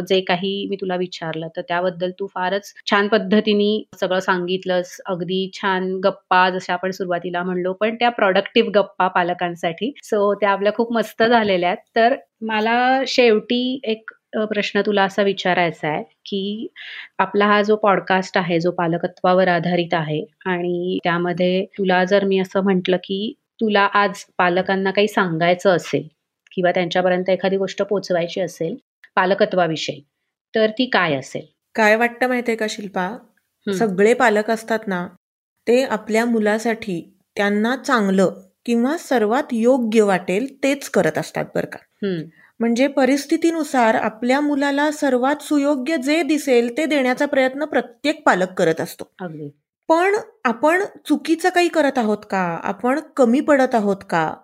जे 0.00 0.20
काही 0.20 0.66
मी 0.70 0.76
तुला 0.76 0.96
विचारलं 0.96 1.48
तर 1.56 1.62
त्याबद्दल 1.68 2.10
तू 2.20 2.26
फारच 2.34 2.72
छान 2.90 3.08
पद्धतीने 3.08 3.70
सगळं 4.00 4.20
सांगितलंस. 4.20 4.96
अगदी 5.06 5.50
छान 5.54 5.92
गप्पा 6.04 6.48
जशा 6.50 6.72
आपण 6.74 6.90
सुरुवातीला 6.90 7.42
म्हणलो 7.42 7.72
पण 7.72 7.94
त्या 7.94 8.08
प्रॉडक्टिव्ह 8.10 8.70
गप्पा 8.74 9.08
पालकांसाठी. 9.08 9.92
सो 10.04 10.32
त्या 10.34 10.50
आपल्या 10.50 10.72
खूप 10.72 10.92
मस्त 10.92 11.22
झालेल्या 11.22 11.68
आहेत. 11.68 11.78
तर 11.96 12.16
मला 12.42 13.02
शेवटी 13.06 13.80
एक 13.84 14.10
प्रश्न 14.50 14.80
तुला 14.86 15.02
असा 15.04 15.22
विचारायचा 15.22 15.88
आहे 15.88 16.02
की 16.26 16.66
आपला 17.18 17.46
हा 17.46 17.60
जो 17.62 17.76
पॉडकास्ट 17.76 18.38
आहे 18.38 18.58
जो 18.60 18.70
पालकत्वावर 18.70 19.48
आधारित 19.48 19.94
आहे 19.94 20.24
आणि 20.46 20.98
त्यामध्ये 21.04 21.64
तुला 21.78 22.04
जर 22.04 22.24
मी 22.24 22.38
असं 22.38 22.62
म्हटलं 22.62 22.96
की 22.96 23.32
तुला 23.60 23.88
आज 23.94 24.24
पालकांना 24.38 24.90
काही 24.90 25.08
सांगायचं 25.08 25.70
असेल 25.70 26.06
किंवा 26.52 26.70
त्यांच्यापर्यंत 26.72 27.28
एखादी 27.30 27.56
गोष्ट 27.56 27.82
पोचवायची 27.82 28.40
असेल 28.40 28.76
पालकत्वाविषयी. 29.16 30.00
तर 30.54 30.70
ती 30.70 30.86
काय 30.86 31.14
असेल? 31.14 31.46
काय 31.74 31.96
वाटतं 31.96 32.28
माहितीये 32.28 32.56
का 32.56 32.66
शिल्पा? 32.70 33.16
सगळे 33.78 34.14
पालक 34.14 34.50
असतात 34.50 34.78
ना 34.86 35.06
ते 35.66 35.82
आपल्या 35.84 36.24
मुलासाठी 36.24 37.16
त्यांना 37.36 37.76
चांगलं 37.76 38.30
किंवा 38.66 38.96
सर्वात 38.96 39.52
योग्य 39.52 40.02
वाटेल 40.02 40.46
तेच 40.62 40.88
करत 40.90 41.18
असतात 41.18 41.44
बरं 41.54 41.66
का. 41.66 41.78
म्हणजे 42.60 42.86
परिस्थितीनुसार 42.86 43.94
आपल्या 43.94 44.40
मुलाला 44.40 44.90
सर्वात 44.90 45.42
सुयोग्य 45.42 45.96
जे 45.96 46.22
दिसेल 46.22 46.76
ते 46.76 46.86
देण्याचा 46.86 47.26
प्रयत्न 47.26 47.64
प्रत्येक 47.64 48.22
पालक 48.26 48.52
करत 48.52 48.80
असतो. 48.80 49.04
पण 49.88 50.16
आपण 50.44 50.82
चुकीचं 51.08 51.48
काही 51.48 51.68
करत 51.68 51.98
आहोत 51.98 52.18
का? 52.30 52.60
आपण 52.62 53.00
कमी 53.16 53.40
पडत 53.40 53.74
आहोत 53.74 53.96
का? 54.10 54.34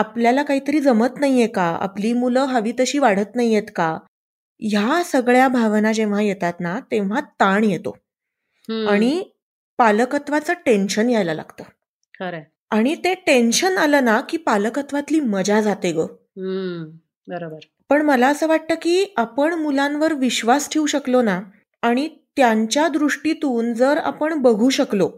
आपल्याला 0.00 0.42
काहीतरी 0.42 0.80
जमत 0.80 1.18
नाहीये 1.20 1.46
का? 1.46 1.64
आपली 1.80 2.12
मुलं 2.12 2.40
हवी 2.40 2.72
तशी 2.80 2.98
वाढत 2.98 3.34
नाहीयेत 3.34 3.70
का? 3.76 3.98
ह्या 4.60 5.02
सगळ्या 5.04 5.48
भावना 5.48 5.92
जेव्हा 5.92 6.22
येतात 6.22 6.60
ना 6.60 6.78
तेव्हा 6.90 7.20
ताण 7.20 7.64
येतो. 7.64 7.96
आणि 8.88 9.22
पालकत्वाचं 9.78 10.52
टेन्शन 10.66 11.10
यायला 11.10 11.34
लागतं. 11.34 11.64
खरं 12.20 12.40
आणि 12.70 12.94
ते 12.94 13.14
टेन्शन 13.14 13.78
आलं 13.78 14.04
ना 14.04 14.20
की 14.20 14.36
पालकत्वातली 14.36 15.20
मजा 15.20 15.60
जाते 15.60 15.92
ग. 15.92 16.00
बरोबर. 17.28 17.58
पण 17.88 18.02
मला 18.02 18.28
असं 18.28 18.46
वाटतं 18.46 18.74
की 18.82 19.14
आपण 19.16 19.54
मुलांवर 19.54 20.12
विश्वास 20.12 20.68
ठेवू 20.70 20.86
शकलो 20.86 21.22
ना 21.22 21.40
आणि 21.82 22.08
त्यांच्या 22.36 22.88
दृष्टीतून 22.88 23.72
जर 23.74 23.98
आपण 23.98 24.34
बघू 24.34 24.68
शकलो 24.70 25.10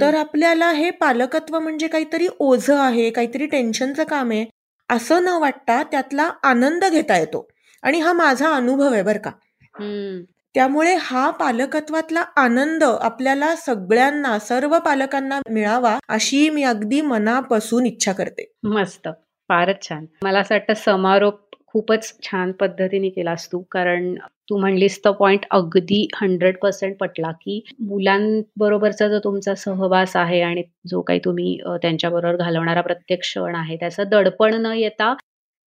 तर 0.00 0.14
आपल्याला 0.14 0.70
हे 0.70 0.90
पालकत्व 0.90 1.58
म्हणजे 1.58 1.88
काहीतरी 1.88 2.26
ओझ 2.38 2.70
आहे 2.70 3.10
काहीतरी 3.10 3.46
टेन्शनचं 3.46 4.04
काम 4.04 4.30
आहे 4.30 4.44
असं 4.88 5.24
न 5.24 5.28
वाटता 5.28 5.82
त्यातला 5.82 6.30
आनंद 6.42 6.84
घेता 6.84 7.18
येतो. 7.18 7.48
आणि 7.82 8.00
हा 8.00 8.12
माझा 8.12 8.50
अनुभव 8.54 8.92
आहे 8.92 9.02
बरं 9.02 9.18
का. 9.18 9.30
त्यामुळे 10.54 10.94
हा 11.00 11.30
पालकत्वातला 11.30 12.24
आनंद 12.36 12.84
आपल्याला 12.84 13.54
सगळ्यांना 13.56 14.38
सर्व 14.38 14.78
पालकांना 14.78 15.40
मिळावा 15.50 15.98
अशी 16.08 16.48
मी 16.50 16.62
अगदी 16.62 17.00
मनापासून 17.00 17.86
इच्छा 17.86 18.12
करते. 18.12 18.52
मस्त. 18.64 19.08
फारच 19.48 19.88
छान. 19.88 20.04
मला 20.22 20.40
असं 20.40 20.54
वाटतं 20.54 20.74
समारोप 20.74 21.40
खूपच 21.76 22.06
छान 22.22 22.52
पद्धतीने 22.52 23.08
केलास 23.08 23.48
तू 23.52 23.58
कारण 23.70 24.14
तू 24.50 24.58
म्हणलीस 24.58 24.98
तो 25.04 25.12
पॉइंट 25.12 25.44
अगदी 25.50 26.08
हंड्रेड 26.14 26.56
पर्सेंट 26.58 26.96
पटला 26.96 27.30
की 27.32 27.60
मुलांबरोबरचा 27.80 29.08
जो 29.08 29.18
तुमचा 29.18 29.54
सहवास 29.54 30.16
आहे 30.16 30.40
आणि 30.40 30.62
जो 30.86 31.00
काही 31.00 31.20
तुम्ही 31.24 31.56
त्यांच्याबरोबर 31.82 32.36
घालवणारा 32.36 32.80
प्रत्येक 32.80 33.20
क्षण 33.20 33.54
आहे 33.54 33.76
त्याचं 33.76 34.08
दडपण 34.10 34.54
न 34.54 34.72
येता 34.76 35.12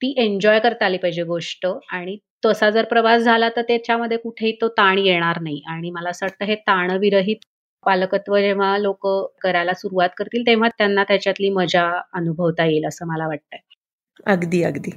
ती 0.02 0.14
एन्जॉय 0.18 0.60
करता 0.60 0.86
आली 0.86 0.98
पाहिजे 0.98 1.24
गोष्ट. 1.24 1.68
आणि 1.92 2.18
तसा 2.46 2.70
जर 2.70 2.84
प्रवास 2.84 3.22
झाला 3.22 3.50
तर 3.50 3.62
त्याच्यामध्ये 3.62 4.18
कुठेही 4.18 4.52
तो 4.62 4.68
ताण 4.68 4.98
येणार 4.98 5.42
नाही. 5.42 5.62
आणि 5.68 5.92
मला 5.92 6.10
असं 6.10 6.26
वाटतं 6.26 6.46
हे 6.46 6.56
ताणविरहित 6.56 7.46
पालकत्व 7.86 8.38
जेव्हा 8.38 8.78
लोक 8.78 9.08
करायला 9.42 9.74
सुरुवात 9.74 10.10
करतील 10.18 10.48
तेव्हा 10.48 10.70
त्यांना 10.70 11.04
त्याच्यातली 11.04 11.50
मजा 11.50 12.02
अनुभवता 12.14 12.66
येईल 12.66 12.88
असं 12.88 13.08
मला 13.08 13.28
वाटतंय. 13.28 13.60
अगदी 14.26 14.64
अगदी. 14.64 14.92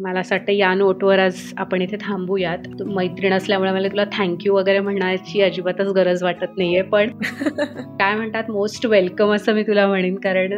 मला 0.00 0.20
असं 0.20 0.34
वाटतं 0.34 0.52
या 0.52 0.72
नोटवर 0.74 1.18
आज 1.18 1.40
आपण 1.56 1.82
इथे 1.82 1.96
थांबूयात. 2.00 2.82
मैत्रीण 2.86 3.32
असल्यामुळे 3.32 3.70
मला 3.72 3.88
तुला 3.88 4.04
थँक्यू 4.12 4.54
वगैरे 4.54 4.80
म्हणण्याची 4.80 5.42
अजिबातच 5.42 5.88
गरज 5.92 6.22
वाटत 6.22 6.56
नाहीये 6.58 6.82
पण 6.82 7.10
काय 7.98 8.14
म्हणतात 8.14 8.50
मोस्ट 8.50 8.86
वेलकम 8.86 9.32
असं 9.32 9.54
मी 9.54 9.62
तुला 9.62 9.86
म्हणेन. 9.86 10.14
कारण 10.16 10.54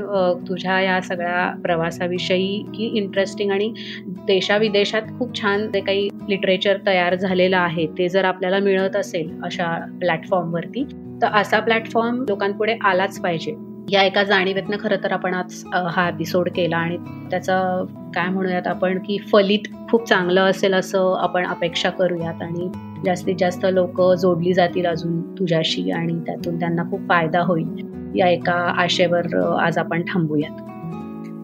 तुझ्या 0.49 0.81
या 0.81 1.01
सगळ्या 1.01 1.51
प्रवासाविषयी 1.63 2.63
की 2.75 2.91
इंटरेस्टिंग 2.95 3.51
आणि 3.51 3.73
देशाविदेशात 4.27 5.03
खूप 5.19 5.41
छान 5.41 5.67
जे 5.73 5.81
काही 5.81 6.09
लिटरेचर 6.29 6.79
तयार 6.87 7.15
झालेलं 7.15 7.57
आहे 7.57 7.87
ते 7.99 8.09
जर 8.09 8.25
आपल्याला 8.25 8.59
मिळत 8.59 8.97
असेल 8.97 9.31
अशा 9.45 9.75
प्लॅटफॉर्मवरती 10.01 10.85
तर 11.23 11.27
असा 11.33 11.61
प्लॅटफॉर्म 11.61 12.23
लोकांपुढे 12.29 12.77
आलाच 12.85 13.21
पाहिजे. 13.21 13.55
या 13.91 14.03
एका 14.03 14.23
जाणीवेतनं 14.23 14.77
खरं 14.81 14.97
तर 15.05 15.13
आपण 15.13 15.35
आज 15.35 15.63
हा 15.91 16.09
एपिसोड 16.09 16.49
केला 16.49 16.77
आणि 16.77 16.97
त्याचा 17.31 17.85
काय 18.15 18.29
म्हणूयात 18.29 18.67
आपण 18.67 18.99
की 18.99 19.19
फलित 19.33 19.69
खूप 19.91 20.09
चांगलं 20.09 20.41
असेल 20.41 20.75
असं 20.75 21.17
आपण 21.19 21.47
अपेक्षा 21.47 21.91
करूयात 21.91 22.43
आणि 22.43 22.69
जास्तीत 23.05 23.35
जास्त 23.39 23.67
लोक 23.73 24.01
जोडली 24.13 24.53
जातील 24.53 24.87
अजून 24.87 25.21
तुझ्याशी 25.39 25.91
आणि 25.91 26.19
त्यातून 26.27 26.59
त्यांना 26.59 26.83
खूप 26.83 27.09
फायदा 27.09 27.41
होईल 27.41 27.93
या 28.15 28.29
एका 28.29 28.53
आशेवर 28.53 29.37
आज 29.61 29.79
आपण 29.79 30.03
थांबूयात. 30.03 30.61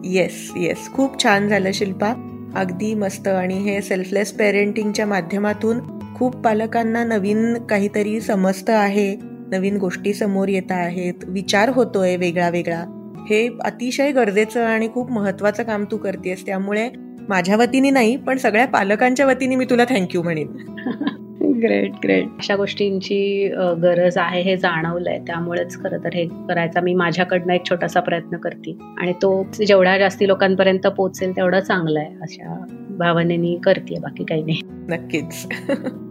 येस 0.05 0.51
येस 0.57 0.89
खूप 0.93 1.23
छान 1.23 1.47
झालं 1.47 1.71
शिल्पा. 1.73 2.13
अगदी 2.55 2.93
मस्त 2.93 3.27
आणि 3.27 3.53
हे 3.53 3.81
सेल्फलेस 3.81 4.31
पेरेंटिंगच्या 4.33 5.05
माध्यमातून 5.05 5.79
खूप 6.15 6.37
पालकांना 6.37 7.03
नवीन 7.03 7.53
काहीतरी 7.69 8.19
समजतं 8.21 8.73
आहे. 8.73 9.15
नवीन 9.51 9.77
गोष्टी 9.77 10.13
समोर 10.13 10.47
येत 10.47 10.71
आहेत 10.71 11.13
विचार 11.27 11.69
होतोय 11.69 12.15
वेगळा 12.15 12.49
वेगळा 12.49 12.85
हे 13.29 13.49
अतिशय 13.65 14.11
गरजेचं 14.11 14.65
आणि 14.65 14.89
खूप 14.93 15.11
महत्वाचं 15.11 15.63
काम 15.63 15.85
तू 15.91 15.97
करतेस 15.97 16.45
त्यामुळे 16.45 16.89
माझ्या 17.29 17.57
वतीने 17.57 17.89
नाही 17.89 18.15
पण 18.15 18.37
सगळ्या 18.37 18.67
पालकांच्या 18.67 19.25
वतीने 19.25 19.55
मी 19.55 19.65
तुला 19.65 19.85
थँक्यू 19.85 20.23
म्हणेन. 20.23 20.47
ग्रेट 21.63 21.91
ग्रेट 22.03 22.25
अशा 22.25 22.55
गोष्टींची 22.55 23.47
गरज 23.83 24.17
आहे 24.17 24.41
हे 24.41 24.57
जाणवलंय 24.57 25.19
त्यामुळेच 25.19 25.83
खरं 25.83 25.97
तर 25.97 26.09
हे 26.13 26.25
करायचा 26.25 26.81
मी 26.81 26.93
माझ्याकडनं 26.93 27.53
एक 27.53 27.61
छोटासा 27.69 27.99
प्रयत्न 27.99 28.37
करते. 28.37 28.77
आणि 28.97 29.13
तो 29.13 29.43
जेवढ्या 29.67 29.97
जास्ती 29.97 30.27
लोकांपर्यंत 30.27 30.87
पोहोचेल 30.87 31.35
तेवढं 31.35 31.59
चांगलं 31.59 31.99
आहे 31.99 32.15
अशा 32.21 32.65
भावनेनी 32.89 33.57
करते 33.63 33.99
बाकी 33.99 34.23
काही 34.23 34.43
नाही. 34.43 34.61
नक्कीच. 34.65 35.47